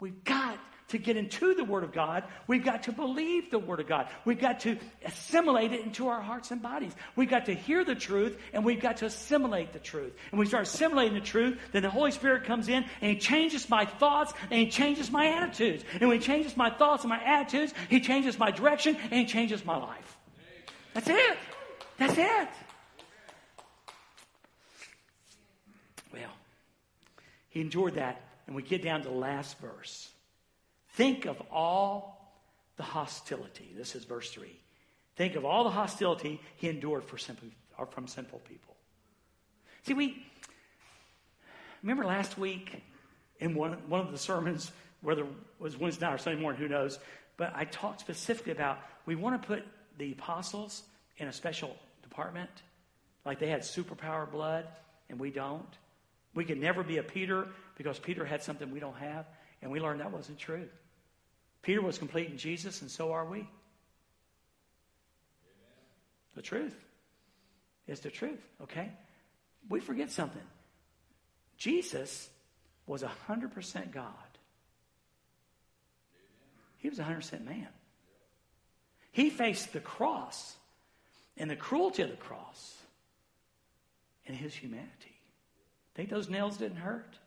We've 0.00 0.24
got 0.24 0.58
to 0.88 0.98
get 0.98 1.16
into 1.16 1.54
the 1.54 1.64
Word 1.64 1.82
of 1.82 1.92
God, 1.92 2.24
we've 2.46 2.64
got 2.64 2.84
to 2.84 2.92
believe 2.92 3.50
the 3.50 3.58
Word 3.58 3.80
of 3.80 3.88
God. 3.88 4.08
We've 4.24 4.38
got 4.38 4.60
to 4.60 4.78
assimilate 5.04 5.72
it 5.72 5.80
into 5.80 6.08
our 6.08 6.20
hearts 6.20 6.50
and 6.52 6.62
bodies. 6.62 6.92
We've 7.16 7.28
got 7.28 7.46
to 7.46 7.54
hear 7.54 7.84
the 7.84 7.94
truth 7.94 8.38
and 8.52 8.64
we've 8.64 8.80
got 8.80 8.98
to 8.98 9.06
assimilate 9.06 9.72
the 9.72 9.80
truth. 9.80 10.12
And 10.30 10.38
we 10.38 10.46
start 10.46 10.64
assimilating 10.64 11.14
the 11.14 11.20
truth, 11.20 11.58
then 11.72 11.82
the 11.82 11.90
Holy 11.90 12.12
Spirit 12.12 12.44
comes 12.44 12.68
in 12.68 12.84
and 13.00 13.12
He 13.12 13.18
changes 13.18 13.68
my 13.68 13.84
thoughts 13.84 14.32
and 14.50 14.60
He 14.60 14.68
changes 14.68 15.10
my 15.10 15.26
attitudes. 15.26 15.84
And 15.92 16.08
when 16.08 16.20
He 16.20 16.24
changes 16.24 16.56
my 16.56 16.70
thoughts 16.70 17.02
and 17.02 17.10
my 17.10 17.22
attitudes, 17.22 17.74
He 17.90 18.00
changes 18.00 18.38
my 18.38 18.50
direction 18.52 18.96
and 18.96 19.12
He 19.12 19.26
changes 19.26 19.64
my 19.64 19.76
life. 19.76 20.16
That's 20.94 21.08
it. 21.08 21.38
That's 21.98 22.16
it. 22.16 22.48
Well, 26.12 26.32
He 27.48 27.60
endured 27.60 27.94
that. 27.94 28.22
And 28.46 28.54
we 28.54 28.62
get 28.62 28.82
down 28.82 29.02
to 29.02 29.08
the 29.08 29.14
last 29.14 29.58
verse. 29.58 30.10
Think 30.96 31.26
of 31.26 31.42
all 31.52 32.32
the 32.78 32.82
hostility. 32.82 33.70
This 33.76 33.94
is 33.94 34.04
verse 34.04 34.30
3. 34.30 34.48
Think 35.14 35.36
of 35.36 35.44
all 35.44 35.62
the 35.64 35.70
hostility 35.70 36.40
he 36.56 36.70
endured 36.70 37.04
for 37.04 37.18
simple, 37.18 37.48
from 37.90 38.06
sinful 38.06 38.38
people. 38.40 38.74
See, 39.82 39.92
we 39.92 40.24
remember 41.82 42.06
last 42.06 42.38
week 42.38 42.82
in 43.40 43.54
one, 43.54 43.74
one 43.88 44.00
of 44.00 44.10
the 44.10 44.16
sermons, 44.16 44.72
whether 45.02 45.24
it 45.24 45.28
was 45.58 45.76
Wednesday 45.76 46.06
night 46.06 46.14
or 46.14 46.18
Sunday 46.18 46.40
morning, 46.40 46.62
who 46.62 46.68
knows, 46.68 46.98
but 47.36 47.52
I 47.54 47.66
talked 47.66 48.00
specifically 48.00 48.52
about 48.52 48.78
we 49.04 49.16
want 49.16 49.40
to 49.40 49.46
put 49.46 49.64
the 49.98 50.12
apostles 50.12 50.82
in 51.18 51.28
a 51.28 51.32
special 51.32 51.76
department, 52.04 52.50
like 53.26 53.38
they 53.38 53.48
had 53.48 53.60
superpower 53.60 54.30
blood, 54.30 54.66
and 55.10 55.20
we 55.20 55.30
don't. 55.30 55.76
We 56.34 56.46
could 56.46 56.58
never 56.58 56.82
be 56.82 56.96
a 56.96 57.02
Peter 57.02 57.48
because 57.76 57.98
Peter 57.98 58.24
had 58.24 58.42
something 58.42 58.70
we 58.70 58.80
don't 58.80 58.96
have, 58.96 59.26
and 59.60 59.70
we 59.70 59.78
learned 59.78 60.00
that 60.00 60.10
wasn't 60.10 60.38
true. 60.38 60.66
Peter 61.66 61.82
was 61.82 61.98
complete 61.98 62.30
in 62.30 62.38
Jesus, 62.38 62.80
and 62.80 62.88
so 62.88 63.10
are 63.10 63.24
we. 63.24 63.38
Amen. 63.38 63.48
The 66.36 66.42
truth 66.42 66.76
is 67.88 67.98
the 67.98 68.08
truth, 68.08 68.38
okay? 68.62 68.92
We 69.68 69.80
forget 69.80 70.12
something. 70.12 70.44
Jesus 71.58 72.30
was 72.86 73.02
100% 73.02 73.90
God. 73.90 74.12
He 76.78 76.88
was 76.88 77.00
100% 77.00 77.44
man. 77.44 77.66
He 79.10 79.28
faced 79.28 79.72
the 79.72 79.80
cross 79.80 80.54
and 81.36 81.50
the 81.50 81.56
cruelty 81.56 82.02
of 82.02 82.10
the 82.10 82.16
cross 82.16 82.76
and 84.28 84.36
his 84.36 84.54
humanity. 84.54 85.20
Think 85.96 86.10
those 86.10 86.28
nails 86.28 86.58
didn't 86.58 86.76
hurt? 86.76 87.18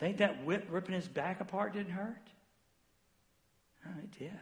Think 0.00 0.16
that 0.16 0.44
whip 0.44 0.66
ripping 0.68 0.96
his 0.96 1.06
back 1.06 1.40
apart 1.40 1.74
didn't 1.74 1.92
hurt? 1.92 2.21
Oh, 3.86 3.90
no, 3.90 4.02
it 4.02 4.18
did. 4.18 4.32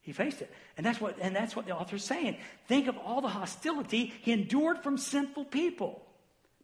He 0.00 0.12
faced 0.12 0.40
it. 0.42 0.52
And 0.76 0.84
that's 0.84 1.00
what 1.00 1.18
and 1.20 1.36
that's 1.36 1.54
what 1.54 1.66
the 1.66 1.76
author's 1.76 2.04
saying. 2.04 2.36
Think 2.66 2.88
of 2.88 2.96
all 2.98 3.20
the 3.20 3.28
hostility 3.28 4.12
he 4.22 4.32
endured 4.32 4.82
from 4.82 4.96
sinful 4.96 5.44
people. 5.46 6.02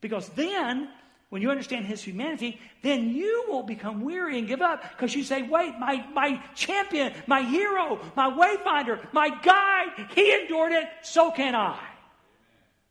Because 0.01 0.29
then, 0.31 0.89
when 1.29 1.43
you 1.43 1.51
understand 1.51 1.87
his 1.87 2.03
humanity, 2.03 2.61
then 2.83 3.11
you 3.11 3.45
won't 3.49 3.67
become 3.67 4.03
weary 4.03 4.39
and 4.39 4.47
give 4.47 4.63
up 4.63 4.83
because 4.93 5.15
you 5.15 5.25
say, 5.25 5.43
wait, 5.43 5.79
my, 5.79 6.07
my 6.13 6.41
champion, 6.55 7.13
my 7.27 7.43
hero, 7.43 7.99
my 8.15 8.31
wayfinder, 8.31 9.13
my 9.13 9.31
guide, 9.43 10.09
he 10.15 10.33
endured 10.33 10.73
it, 10.73 10.85
so 11.03 11.31
can 11.31 11.55
I. 11.55 11.81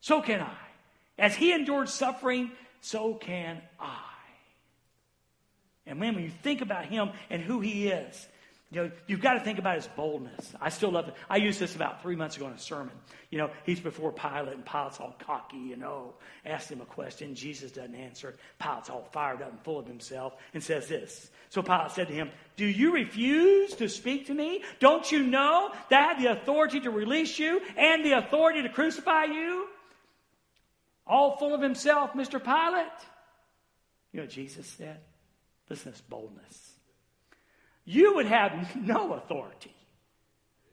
So 0.02 0.22
can 0.22 0.42
I. 0.42 0.58
As 1.18 1.36
he 1.36 1.54
endured 1.54 1.90
suffering, 1.90 2.52
so 2.82 3.14
can 3.14 3.62
I. 3.80 4.02
And 5.86 6.00
man, 6.00 6.16
when 6.16 6.24
you 6.24 6.32
think 6.44 6.62
about 6.62 6.86
him 6.86 7.12
and 7.30 7.42
who 7.42 7.62
he 7.62 7.88
is, 7.88 8.28
you 8.72 8.82
know, 8.82 8.92
you've 9.06 9.22
got 9.22 9.36
to 9.36 9.40
think 9.42 9.60
about 9.60 9.76
his 9.76 9.88
boldness. 9.96 10.54
I 10.60 10.70
still 10.70 10.92
love 10.92 11.08
it. 11.08 11.14
I 11.30 11.38
used 11.38 11.60
this 11.60 11.76
about 11.76 12.02
three 12.02 12.16
months 12.16 12.36
ago 12.36 12.48
in 12.48 12.54
a 12.54 12.60
sermon. 12.60 12.96
You 13.30 13.38
know, 13.38 13.52
he's 13.64 13.80
before 13.80 14.12
Pilate, 14.12 14.56
and 14.56 14.66
Pilate's 14.66 15.00
all 15.00 15.16
cocky, 15.20 15.58
you 15.58 15.78
know, 15.78 16.16
asks 16.46 16.72
him 16.72 16.82
a 16.82 16.86
question. 16.86 17.36
Jesus 17.36 17.72
doesn't 17.72 17.94
answer. 17.94 18.36
Pilate's 18.60 18.90
all 18.90 19.08
fired 19.12 19.44
up 19.44 19.52
and 19.52 19.60
full 19.62 19.78
of 19.78 19.86
himself 19.86 20.34
and 20.54 20.64
says 20.64 20.88
this. 20.88 21.30
So 21.50 21.62
Pilate 21.62 21.92
said 21.92 22.08
to 22.08 22.14
him, 22.14 22.32
Do 22.58 22.66
you 22.66 22.92
refuse 22.94 23.76
to 23.76 23.88
speak 23.88 24.28
to 24.28 24.34
me? 24.34 24.64
Don't 24.80 25.10
you 25.12 25.22
know 25.22 25.72
that 25.92 26.02
I 26.02 26.14
have 26.14 26.22
the 26.22 26.32
authority 26.32 26.80
to 26.82 26.90
release 26.90 27.38
you 27.38 27.62
and 27.78 28.04
the 28.04 28.14
authority 28.14 28.64
to 28.64 28.70
crucify 28.70 29.26
you? 29.26 29.68
All 31.06 31.38
full 31.38 31.54
of 31.54 31.62
himself, 31.62 32.14
Mr. 32.14 32.44
Pilate. 32.44 32.88
You 34.12 34.18
know 34.18 34.24
what 34.24 34.32
Jesus 34.32 34.66
said? 34.66 35.02
Listen 35.70 35.92
to 35.92 35.98
this 35.98 36.02
boldness 36.02 36.75
you 37.86 38.16
would 38.16 38.26
have 38.26 38.76
no 38.76 39.14
authority, 39.14 39.74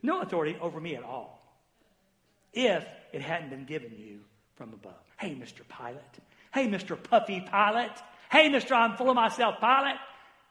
no 0.02 0.22
authority 0.22 0.56
over 0.60 0.80
me 0.80 0.96
at 0.96 1.04
all 1.04 1.38
if 2.52 2.84
it 3.12 3.22
hadn't 3.22 3.50
been 3.50 3.64
given 3.64 3.92
you 3.96 4.20
from 4.56 4.72
above. 4.72 4.92
Hey, 5.18 5.34
Mr. 5.34 5.60
Pilate. 5.68 6.02
Hey, 6.52 6.68
Mr. 6.68 7.00
Puffy 7.00 7.40
Pilate. 7.40 7.90
Hey, 8.30 8.50
Mr. 8.50 8.72
I'm 8.72 8.96
full 8.96 9.10
of 9.10 9.16
myself 9.16 9.56
Pilate. 9.60 9.96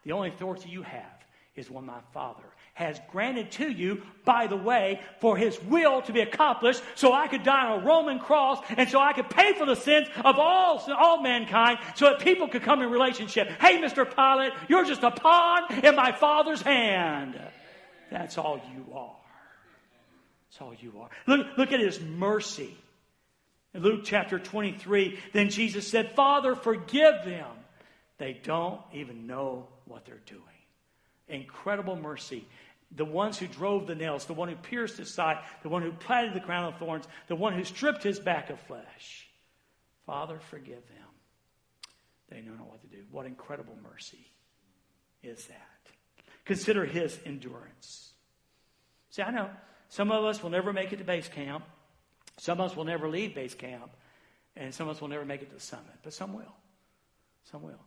The 0.04 0.12
only 0.14 0.30
authority 0.30 0.70
you 0.70 0.82
have 0.82 1.26
is 1.56 1.70
one 1.70 1.86
my 1.86 2.00
Father 2.14 2.44
has 2.82 3.00
granted 3.12 3.52
to 3.52 3.70
you, 3.70 4.02
by 4.26 4.48
the 4.48 4.58
way, 4.58 5.02
for 5.20 5.38
his 5.38 5.62
will 5.64 6.02
to 6.04 6.14
be 6.14 6.22
accomplished, 6.22 6.82
so 6.96 7.14
I 7.14 7.28
could 7.28 7.44
die 7.44 7.68
on 7.68 7.82
a 7.82 7.86
Roman 7.86 8.20
cross, 8.20 8.60
and 8.78 8.90
so 8.90 9.00
I 9.00 9.14
could 9.14 9.30
pay 9.30 9.54
for 9.54 9.66
the 9.66 9.76
sins 9.76 10.08
of 10.24 10.38
all, 10.38 10.84
all 10.98 11.22
mankind, 11.22 11.80
so 11.96 12.06
that 12.06 12.20
people 12.20 12.48
could 12.48 12.64
come 12.64 12.82
in 12.82 12.90
relationship. 12.90 13.50
Hey, 13.60 13.82
Mr. 13.82 14.06
Pilate, 14.06 14.54
you're 14.68 14.86
just 14.86 15.04
a 15.04 15.12
pawn 15.12 15.74
in 15.84 15.96
my 15.96 16.12
Father's 16.12 16.62
hand. 16.62 17.40
That's 18.12 18.38
all 18.38 18.62
you 18.76 18.94
are. 18.94 19.16
That's 20.50 20.62
all 20.62 20.74
you 20.74 20.94
are. 21.02 21.10
Look, 21.28 21.48
look 21.58 21.72
at 21.72 21.80
his 21.80 22.00
mercy. 22.00 22.76
In 23.74 23.84
Luke 23.84 24.02
chapter 24.04 24.38
23, 24.38 25.18
then 25.32 25.50
Jesus 25.50 25.88
said, 25.88 26.14
Father, 26.14 26.56
forgive 26.56 27.24
them. 27.24 27.48
They 28.18 28.34
don't 28.44 28.82
even 28.94 29.28
know 29.28 29.68
what 29.86 30.06
they're 30.06 30.22
doing. 30.26 30.42
Incredible 31.30 31.96
mercy. 31.96 32.46
The 32.94 33.06
ones 33.06 33.38
who 33.38 33.48
drove 33.48 33.88
the 33.88 33.96
nails, 33.96 34.26
the 34.26 34.34
one 34.34 34.50
who 34.50 34.56
pierced 34.56 34.98
his 34.98 35.14
side, 35.14 35.38
the 35.64 35.70
one 35.70 35.82
who 35.82 35.92
planted 35.92 36.34
the 36.34 36.42
crown 36.42 36.66
of 36.66 36.78
thorns, 36.78 37.08
the 37.28 37.36
one 37.36 37.54
who 37.54 37.64
stripped 37.64 38.04
his 38.04 38.20
back 38.20 38.50
of 38.50 38.60
flesh. 38.62 39.30
Father, 40.06 40.40
forgive 40.50 40.86
them. 40.88 41.08
They 42.30 42.42
know 42.42 42.54
not 42.54 42.70
what 42.70 42.82
to 42.82 42.88
do. 42.88 43.04
What 43.12 43.26
incredible 43.26 43.78
mercy 43.82 44.26
is 45.24 45.46
that? 45.46 45.94
Consider 46.46 46.86
his 46.86 47.18
endurance. 47.26 48.12
See, 49.10 49.22
I 49.22 49.32
know 49.32 49.50
some 49.90 50.12
of 50.12 50.24
us 50.26 50.42
will 50.42 50.50
never 50.50 50.74
make 50.74 50.92
it 50.94 50.98
to 50.98 51.04
base 51.04 51.28
camp. 51.28 51.64
Some 52.38 52.60
of 52.60 52.72
us 52.72 52.78
will 52.78 52.86
never 52.86 53.10
leave 53.10 53.36
base 53.36 53.54
camp. 53.54 53.92
And 54.56 54.74
some 54.74 54.88
of 54.90 54.96
us 54.96 55.02
will 55.02 55.10
never 55.10 55.26
make 55.26 55.42
it 55.42 55.50
to 55.50 55.56
the 55.56 55.62
summit. 55.62 55.94
But 56.04 56.14
some 56.14 56.34
will. 56.34 56.56
Some 57.52 57.62
will. 57.62 57.80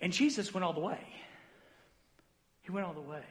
And 0.00 0.12
Jesus 0.12 0.52
went 0.52 0.64
all 0.64 0.72
the 0.72 0.80
way. 0.80 1.00
He 2.62 2.70
went 2.70 2.86
all 2.86 2.92
the 2.92 3.00
way. 3.00 3.24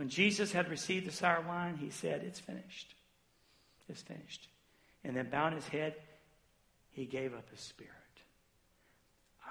When 0.00 0.08
Jesus 0.08 0.50
had 0.50 0.70
received 0.70 1.06
the 1.06 1.12
sour 1.12 1.42
wine, 1.46 1.76
he 1.76 1.90
said, 1.90 2.22
It's 2.24 2.40
finished. 2.40 2.94
It's 3.86 4.00
finished. 4.00 4.48
And 5.04 5.14
then 5.14 5.28
bowing 5.28 5.54
his 5.54 5.68
head, 5.68 5.94
he 6.92 7.04
gave 7.04 7.34
up 7.34 7.44
his 7.50 7.60
spirit. 7.60 7.92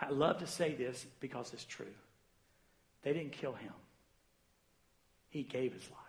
I 0.02 0.10
love 0.10 0.40
to 0.40 0.48
say 0.48 0.74
this 0.74 1.06
because 1.20 1.54
it's 1.54 1.66
true. 1.66 1.94
They 3.04 3.14
didn't 3.14 3.34
kill 3.34 3.54
him, 3.54 3.74
he 5.30 5.44
gave 5.44 5.72
his 5.72 5.88
life. 5.92 6.00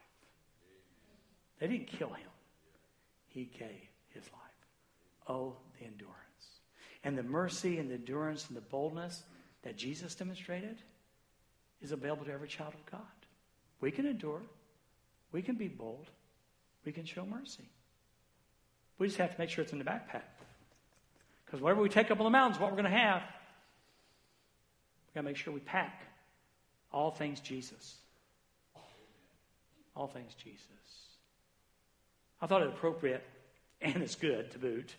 They 1.58 1.66
didn't 1.66 1.88
kill 1.88 2.08
him, 2.08 2.30
he 3.28 3.44
gave 3.44 3.90
his 4.08 4.24
life. 4.32 5.28
Oh, 5.28 5.56
the 5.78 5.84
endurance. 5.84 6.14
And 7.04 7.18
the 7.18 7.22
mercy 7.22 7.78
and 7.78 7.90
the 7.90 7.96
endurance 7.96 8.48
and 8.48 8.56
the 8.56 8.62
boldness 8.62 9.22
that 9.64 9.76
Jesus 9.76 10.14
demonstrated 10.14 10.78
is 11.82 11.92
available 11.92 12.24
to 12.24 12.32
every 12.32 12.48
child 12.48 12.72
of 12.72 12.90
God. 12.90 13.19
We 13.80 13.90
can 13.90 14.06
endure, 14.06 14.42
we 15.32 15.42
can 15.42 15.56
be 15.56 15.68
bold, 15.68 16.10
we 16.84 16.92
can 16.92 17.04
show 17.04 17.24
mercy. 17.24 17.68
We 18.98 19.06
just 19.06 19.18
have 19.18 19.34
to 19.34 19.40
make 19.40 19.48
sure 19.48 19.62
it's 19.62 19.72
in 19.72 19.78
the 19.78 19.84
backpack. 19.84 20.22
Because 21.46 21.60
whatever 21.60 21.80
we 21.80 21.88
take 21.88 22.10
up 22.10 22.20
on 22.20 22.24
the 22.24 22.30
mountains, 22.30 22.60
what 22.60 22.70
we're 22.70 22.76
going 22.76 22.92
to 22.92 22.98
have, 22.98 23.22
we've 25.06 25.14
got 25.14 25.22
to 25.22 25.26
make 25.26 25.36
sure 25.36 25.52
we 25.52 25.60
pack 25.60 26.02
all 26.92 27.10
things 27.10 27.40
Jesus. 27.40 27.96
All 29.96 30.06
things 30.06 30.34
Jesus. 30.34 30.66
I 32.40 32.46
thought 32.46 32.62
it 32.62 32.68
appropriate, 32.68 33.24
and 33.80 34.02
it's 34.02 34.14
good 34.14 34.50
to 34.52 34.58
boot, 34.58 34.94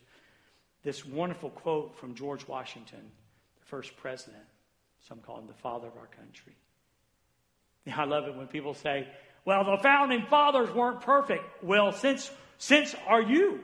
this 0.84 1.06
wonderful 1.06 1.50
quote 1.52 1.96
from 1.98 2.16
George 2.16 2.48
Washington, 2.48 3.12
the 3.60 3.66
first 3.66 3.96
president. 3.98 4.44
Some 5.08 5.20
call 5.20 5.40
him 5.40 5.48
the 5.48 5.54
father 5.54 5.88
of 5.88 5.98
our 5.98 6.08
country. 6.08 6.56
I 7.96 8.06
love 8.06 8.28
it 8.28 8.36
when 8.36 8.48
people 8.48 8.74
say, 8.74 9.08
well, 9.46 9.64
the 9.64 9.78
founding 9.82 10.26
fathers 10.30 10.70
weren't 10.74 11.02
perfect. 11.02 11.64
Well, 11.64 11.92
since, 11.92 12.30
since 12.58 12.96
are 13.08 13.22
you? 13.22 13.62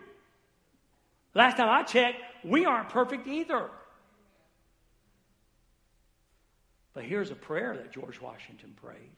Last 1.34 1.57
time 1.57 1.70
I 1.70 1.84
checked, 1.84 2.20
we 2.43 2.65
aren't 2.65 2.89
perfect 2.89 3.28
either. 3.28 3.70
But 6.93 7.03
here's 7.03 7.30
a 7.30 7.36
prayer 7.36 7.76
that 7.78 7.91
George 7.91 8.20
Washington 8.20 8.74
prayed 8.82 9.11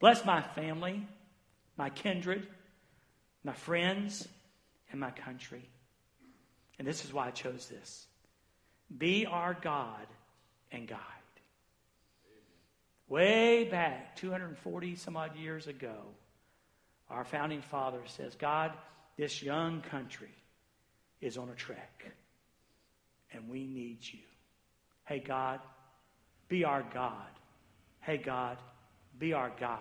Bless 0.00 0.24
my 0.24 0.40
family, 0.40 1.06
my 1.76 1.90
kindred, 1.90 2.48
my 3.44 3.52
friends, 3.52 4.26
and 4.90 4.98
my 5.00 5.10
country. 5.10 5.68
And 6.78 6.88
this 6.88 7.04
is 7.04 7.12
why 7.12 7.28
I 7.28 7.30
chose 7.30 7.66
this. 7.66 8.06
Be 8.96 9.26
our 9.26 9.54
God 9.54 10.06
and 10.72 10.88
guide. 10.88 10.98
Way 13.12 13.64
back, 13.64 14.16
240 14.16 14.96
some 14.96 15.18
odd 15.18 15.36
years 15.36 15.66
ago, 15.66 15.96
our 17.10 17.26
founding 17.26 17.60
father 17.60 18.00
says, 18.06 18.34
God, 18.36 18.72
this 19.18 19.42
young 19.42 19.82
country 19.82 20.34
is 21.20 21.36
on 21.36 21.50
a 21.50 21.54
trek, 21.54 22.10
and 23.34 23.50
we 23.50 23.66
need 23.66 23.98
you. 24.00 24.20
Hey, 25.04 25.18
God, 25.18 25.60
be 26.48 26.64
our 26.64 26.82
God. 26.94 27.28
Hey, 28.00 28.16
God, 28.16 28.56
be 29.18 29.34
our 29.34 29.52
guide 29.60 29.78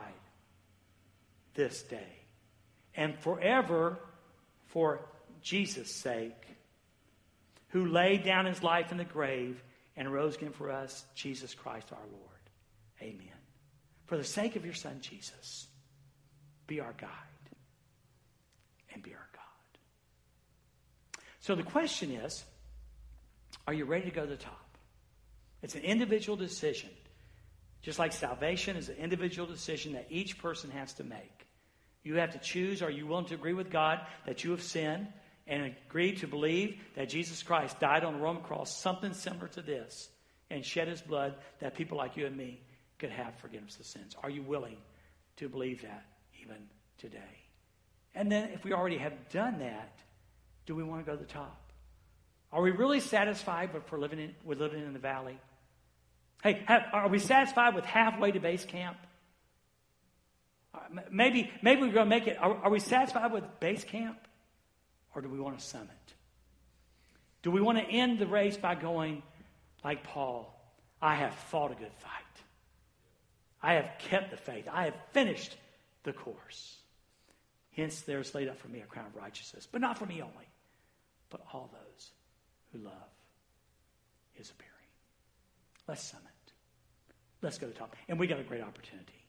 this 1.54 1.84
day 1.84 2.20
and 2.96 3.18
forever 3.18 3.98
for 4.66 5.08
Jesus' 5.42 5.96
sake, 5.96 6.44
who 7.70 7.86
laid 7.86 8.26
down 8.26 8.46
his 8.46 8.62
life 8.62 8.92
in 8.92 8.98
the 8.98 9.06
grave 9.06 9.64
and 9.96 10.12
rose 10.12 10.36
again 10.36 10.52
for 10.52 10.70
us, 10.70 11.06
Jesus 11.16 11.54
Christ 11.54 11.94
our 11.94 12.08
Lord. 12.12 12.31
Amen. 13.02 13.28
For 14.06 14.18
the 14.18 14.24
sake 14.24 14.56
of 14.56 14.66
your 14.66 14.74
Son, 14.74 15.00
Jesus, 15.02 15.68
be 16.68 16.80
our 16.80 16.94
guide 16.94 17.10
and 18.94 19.02
be 19.02 19.12
our 19.14 19.30
God. 19.34 21.24
So 21.40 21.56
the 21.56 21.64
question 21.64 22.12
is 22.12 22.44
are 23.68 23.74
you 23.74 23.86
ready 23.86 24.06
to 24.06 24.12
go 24.12 24.22
to 24.22 24.28
the 24.28 24.38
top? 24.38 24.78
It's 25.62 25.76
an 25.76 25.82
individual 25.82 26.36
decision. 26.36 26.90
Just 27.82 28.00
like 28.00 28.12
salvation 28.12 28.76
is 28.76 28.90
an 28.90 28.98
individual 28.98 29.48
decision 29.48 29.94
that 29.94 30.08
each 30.10 30.38
person 30.38 30.70
has 30.72 30.94
to 30.94 31.04
make. 31.04 31.48
You 32.04 32.16
have 32.16 32.32
to 32.32 32.40
choose 32.40 32.82
are 32.82 32.92
you 32.92 33.08
willing 33.08 33.26
to 33.26 33.36
agree 33.36 33.54
with 33.54 33.72
God 33.72 34.02
that 34.26 34.44
you 34.44 34.52
have 34.52 34.62
sinned 34.62 35.08
and 35.48 35.74
agree 35.88 36.14
to 36.18 36.28
believe 36.28 36.80
that 36.96 37.10
Jesus 37.10 37.44
Christ 37.44 37.80
died 37.80 38.04
on 38.04 38.14
the 38.14 38.20
Roman 38.20 38.44
cross, 38.44 38.76
something 38.76 39.14
similar 39.14 39.48
to 39.50 39.62
this, 39.62 40.10
and 40.50 40.66
shed 40.66 40.88
his 40.88 41.02
blood 41.02 41.36
that 41.60 41.76
people 41.76 41.98
like 41.98 42.18
you 42.18 42.26
and 42.26 42.36
me 42.36 42.62
could 43.02 43.10
have 43.10 43.36
forgiveness 43.40 43.78
of 43.80 43.86
sins? 43.88 44.16
Are 44.22 44.30
you 44.30 44.44
willing 44.44 44.78
to 45.38 45.50
believe 45.50 45.82
that 45.82 46.06
even 46.40 46.58
today? 47.00 47.18
And 48.14 48.32
then, 48.32 48.50
if 48.50 48.64
we 48.64 48.74
already 48.74 49.00
have 49.00 49.14
done 49.30 49.58
that, 49.60 49.98
do 50.68 50.76
we 50.76 50.84
want 50.84 51.04
to 51.04 51.12
go 51.12 51.18
to 51.18 51.24
the 51.24 51.32
top? 51.32 51.72
Are 52.54 52.62
we 52.62 52.70
really 52.70 53.00
satisfied 53.00 53.74
with, 53.74 53.92
living 53.92 54.20
in, 54.20 54.36
with 54.46 54.60
living 54.60 54.84
in 54.84 54.94
the 54.94 55.00
valley? 55.00 55.40
Hey, 56.44 56.62
have, 56.68 56.84
are 56.94 57.10
we 57.10 57.18
satisfied 57.18 57.74
with 57.74 57.86
halfway 57.86 58.32
to 58.32 58.40
base 58.40 58.66
camp? 58.66 58.98
Uh, 60.74 60.80
maybe, 61.10 61.50
maybe 61.64 61.82
we're 61.82 61.94
going 61.94 62.10
to 62.10 62.16
make 62.16 62.28
it. 62.28 62.38
Are, 62.40 62.56
are 62.56 62.70
we 62.70 62.80
satisfied 62.80 63.32
with 63.34 63.44
base 63.60 63.84
camp? 63.84 64.18
Or 65.16 65.24
do 65.24 65.30
we 65.30 65.40
want 65.40 65.58
to 65.58 65.66
summit? 65.66 65.90
Do 67.42 67.50
we 67.50 67.62
want 67.62 67.80
to 67.80 67.84
end 67.84 68.20
the 68.20 68.28
race 68.28 68.58
by 68.58 68.76
going 68.76 69.24
like 69.84 70.04
Paul? 70.04 70.56
I 71.02 71.16
have 71.16 71.34
fought 71.34 71.72
a 71.72 71.76
good 71.76 71.94
fight. 71.98 72.31
I 73.62 73.74
have 73.74 73.92
kept 74.00 74.32
the 74.32 74.38
faith. 74.38 74.68
I 74.72 74.86
have 74.86 74.96
finished 75.12 75.56
the 76.04 76.14
course. 76.14 76.78
Hence, 77.72 78.02
there 78.02 78.20
is 78.20 78.36
laid 78.36 78.50
up 78.50 78.58
for 78.58 78.68
me 78.68 78.82
a 78.82 78.86
crown 78.86 79.06
of 79.08 79.16
righteousness, 79.16 79.68
but 79.72 79.82
not 79.82 79.98
for 79.98 80.06
me 80.06 80.22
only, 80.22 80.48
but 81.30 81.42
all 81.54 81.70
those 81.72 82.12
who 82.72 82.80
love 82.80 82.94
his 84.34 84.50
appearing. 84.50 84.72
Let's 85.88 86.04
summit. 86.04 86.26
Let's 87.42 87.58
go 87.58 87.68
to 87.68 87.74
the 87.74 87.80
top. 87.80 87.96
And 88.08 88.20
we 88.20 88.28
got 88.28 88.40
a 88.40 88.44
great 88.44 88.62
opportunity. 88.62 89.26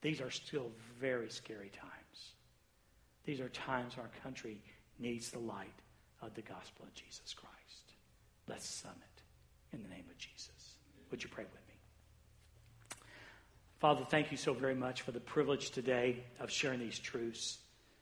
These 0.00 0.20
are 0.20 0.30
still 0.30 0.70
very 1.00 1.30
scary 1.30 1.70
times. 1.70 2.32
These 3.24 3.40
are 3.40 3.48
times 3.48 3.94
our 3.98 4.10
country 4.22 4.60
needs 4.98 5.30
the 5.30 5.38
light 5.38 5.68
of 6.22 6.34
the 6.34 6.42
gospel 6.42 6.84
of 6.84 6.94
Jesus 6.94 7.34
Christ. 7.34 7.94
Let's 8.48 8.68
summit 8.68 8.96
in 9.72 9.82
the 9.82 9.88
name 9.88 10.04
of 10.10 10.18
Jesus. 10.18 10.76
Would 11.10 11.22
you 11.22 11.28
pray 11.28 11.44
with 11.44 11.66
me? 11.67 11.67
Father, 13.78 14.04
thank 14.04 14.32
you 14.32 14.36
so 14.36 14.52
very 14.52 14.74
much 14.74 15.02
for 15.02 15.12
the 15.12 15.20
privilege 15.20 15.70
today 15.70 16.24
of 16.40 16.50
sharing 16.50 16.80
these 16.80 16.98
truths. 16.98 17.58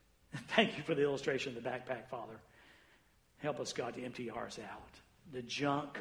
Thank 0.49 0.77
you 0.77 0.83
for 0.83 0.95
the 0.95 1.03
illustration 1.03 1.55
of 1.55 1.63
the 1.63 1.69
backpack, 1.69 2.09
Father. 2.11 2.41
Help 3.39 3.61
us, 3.61 3.73
God, 3.73 3.95
to 3.95 4.03
empty 4.03 4.31
ours 4.31 4.59
out. 4.59 4.91
The 5.33 5.43
junk 5.43 5.99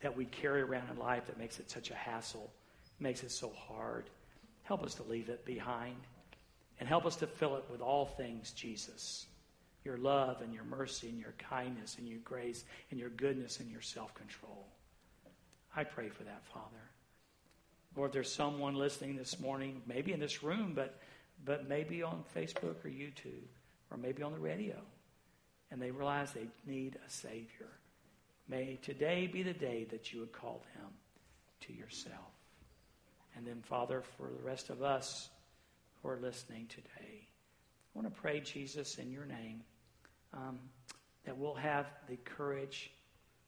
that 0.00 0.16
we 0.16 0.24
carry 0.24 0.62
around 0.62 0.88
in 0.90 0.98
life 0.98 1.26
that 1.26 1.38
makes 1.38 1.58
it 1.58 1.68
such 1.68 1.90
a 1.90 1.94
hassle, 1.94 2.50
makes 3.00 3.24
it 3.24 3.32
so 3.32 3.50
hard. 3.56 4.04
Help 4.62 4.84
us 4.84 4.94
to 4.94 5.02
leave 5.02 5.28
it 5.28 5.44
behind 5.44 5.96
and 6.78 6.88
help 6.88 7.04
us 7.04 7.16
to 7.16 7.26
fill 7.26 7.56
it 7.56 7.64
with 7.70 7.80
all 7.80 8.06
things 8.06 8.52
Jesus 8.52 9.26
your 9.84 9.96
love 9.96 10.42
and 10.42 10.52
your 10.52 10.64
mercy 10.64 11.08
and 11.08 11.18
your 11.18 11.34
kindness 11.38 11.96
and 11.98 12.06
your 12.06 12.18
grace 12.18 12.64
and 12.90 13.00
your 13.00 13.08
goodness 13.10 13.58
and 13.58 13.70
your 13.70 13.80
self 13.80 14.12
control. 14.14 14.66
I 15.74 15.84
pray 15.84 16.08
for 16.08 16.24
that, 16.24 16.42
Father. 16.52 16.90
Lord, 17.98 18.12
there's 18.12 18.32
someone 18.32 18.76
listening 18.76 19.16
this 19.16 19.40
morning, 19.40 19.82
maybe 19.84 20.12
in 20.12 20.20
this 20.20 20.44
room, 20.44 20.70
but, 20.72 21.00
but 21.44 21.68
maybe 21.68 22.04
on 22.04 22.22
Facebook 22.32 22.84
or 22.84 22.88
YouTube, 22.88 23.48
or 23.90 23.96
maybe 23.96 24.22
on 24.22 24.30
the 24.30 24.38
radio, 24.38 24.76
and 25.72 25.82
they 25.82 25.90
realize 25.90 26.30
they 26.30 26.46
need 26.64 26.96
a 27.04 27.10
Savior. 27.10 27.66
May 28.48 28.78
today 28.82 29.26
be 29.26 29.42
the 29.42 29.52
day 29.52 29.84
that 29.90 30.12
you 30.12 30.20
would 30.20 30.30
call 30.30 30.64
them 30.76 30.90
to 31.62 31.72
yourself. 31.72 32.30
And 33.36 33.44
then, 33.44 33.62
Father, 33.62 34.04
for 34.16 34.28
the 34.28 34.44
rest 34.44 34.70
of 34.70 34.80
us 34.80 35.28
who 36.00 36.08
are 36.10 36.20
listening 36.22 36.68
today, 36.68 37.26
I 37.26 37.98
want 37.98 38.14
to 38.14 38.20
pray, 38.20 38.38
Jesus, 38.38 38.98
in 38.98 39.10
your 39.10 39.26
name, 39.26 39.64
um, 40.32 40.60
that 41.24 41.36
we'll 41.36 41.54
have 41.54 41.86
the 42.08 42.16
courage 42.18 42.92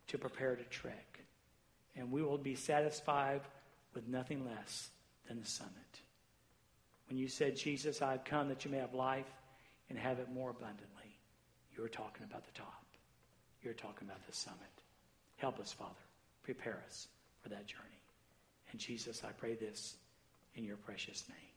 to 0.08 0.18
prepare 0.18 0.56
to 0.56 0.64
trek. 0.64 1.20
And 1.94 2.10
we 2.10 2.24
will 2.24 2.36
be 2.36 2.56
satisfied 2.56 3.42
with 3.94 4.08
nothing 4.08 4.44
less 4.44 4.90
than 5.28 5.40
the 5.40 5.46
summit. 5.46 5.72
When 7.08 7.18
you 7.18 7.28
said, 7.28 7.56
Jesus, 7.56 8.02
I've 8.02 8.24
come 8.24 8.48
that 8.48 8.64
you 8.64 8.70
may 8.70 8.78
have 8.78 8.94
life 8.94 9.26
and 9.88 9.98
have 9.98 10.18
it 10.18 10.30
more 10.32 10.50
abundantly, 10.50 11.18
you 11.74 11.82
were 11.82 11.88
talking 11.88 12.24
about 12.24 12.44
the 12.44 12.52
top. 12.52 12.84
You're 13.62 13.74
talking 13.74 14.08
about 14.08 14.24
the 14.26 14.32
summit. 14.32 14.58
Help 15.36 15.58
us, 15.58 15.72
Father. 15.72 15.90
Prepare 16.42 16.82
us 16.86 17.08
for 17.42 17.48
that 17.48 17.66
journey. 17.66 17.84
And 18.70 18.80
Jesus, 18.80 19.22
I 19.24 19.32
pray 19.32 19.54
this 19.54 19.96
in 20.54 20.64
your 20.64 20.76
precious 20.76 21.24
name. 21.28 21.49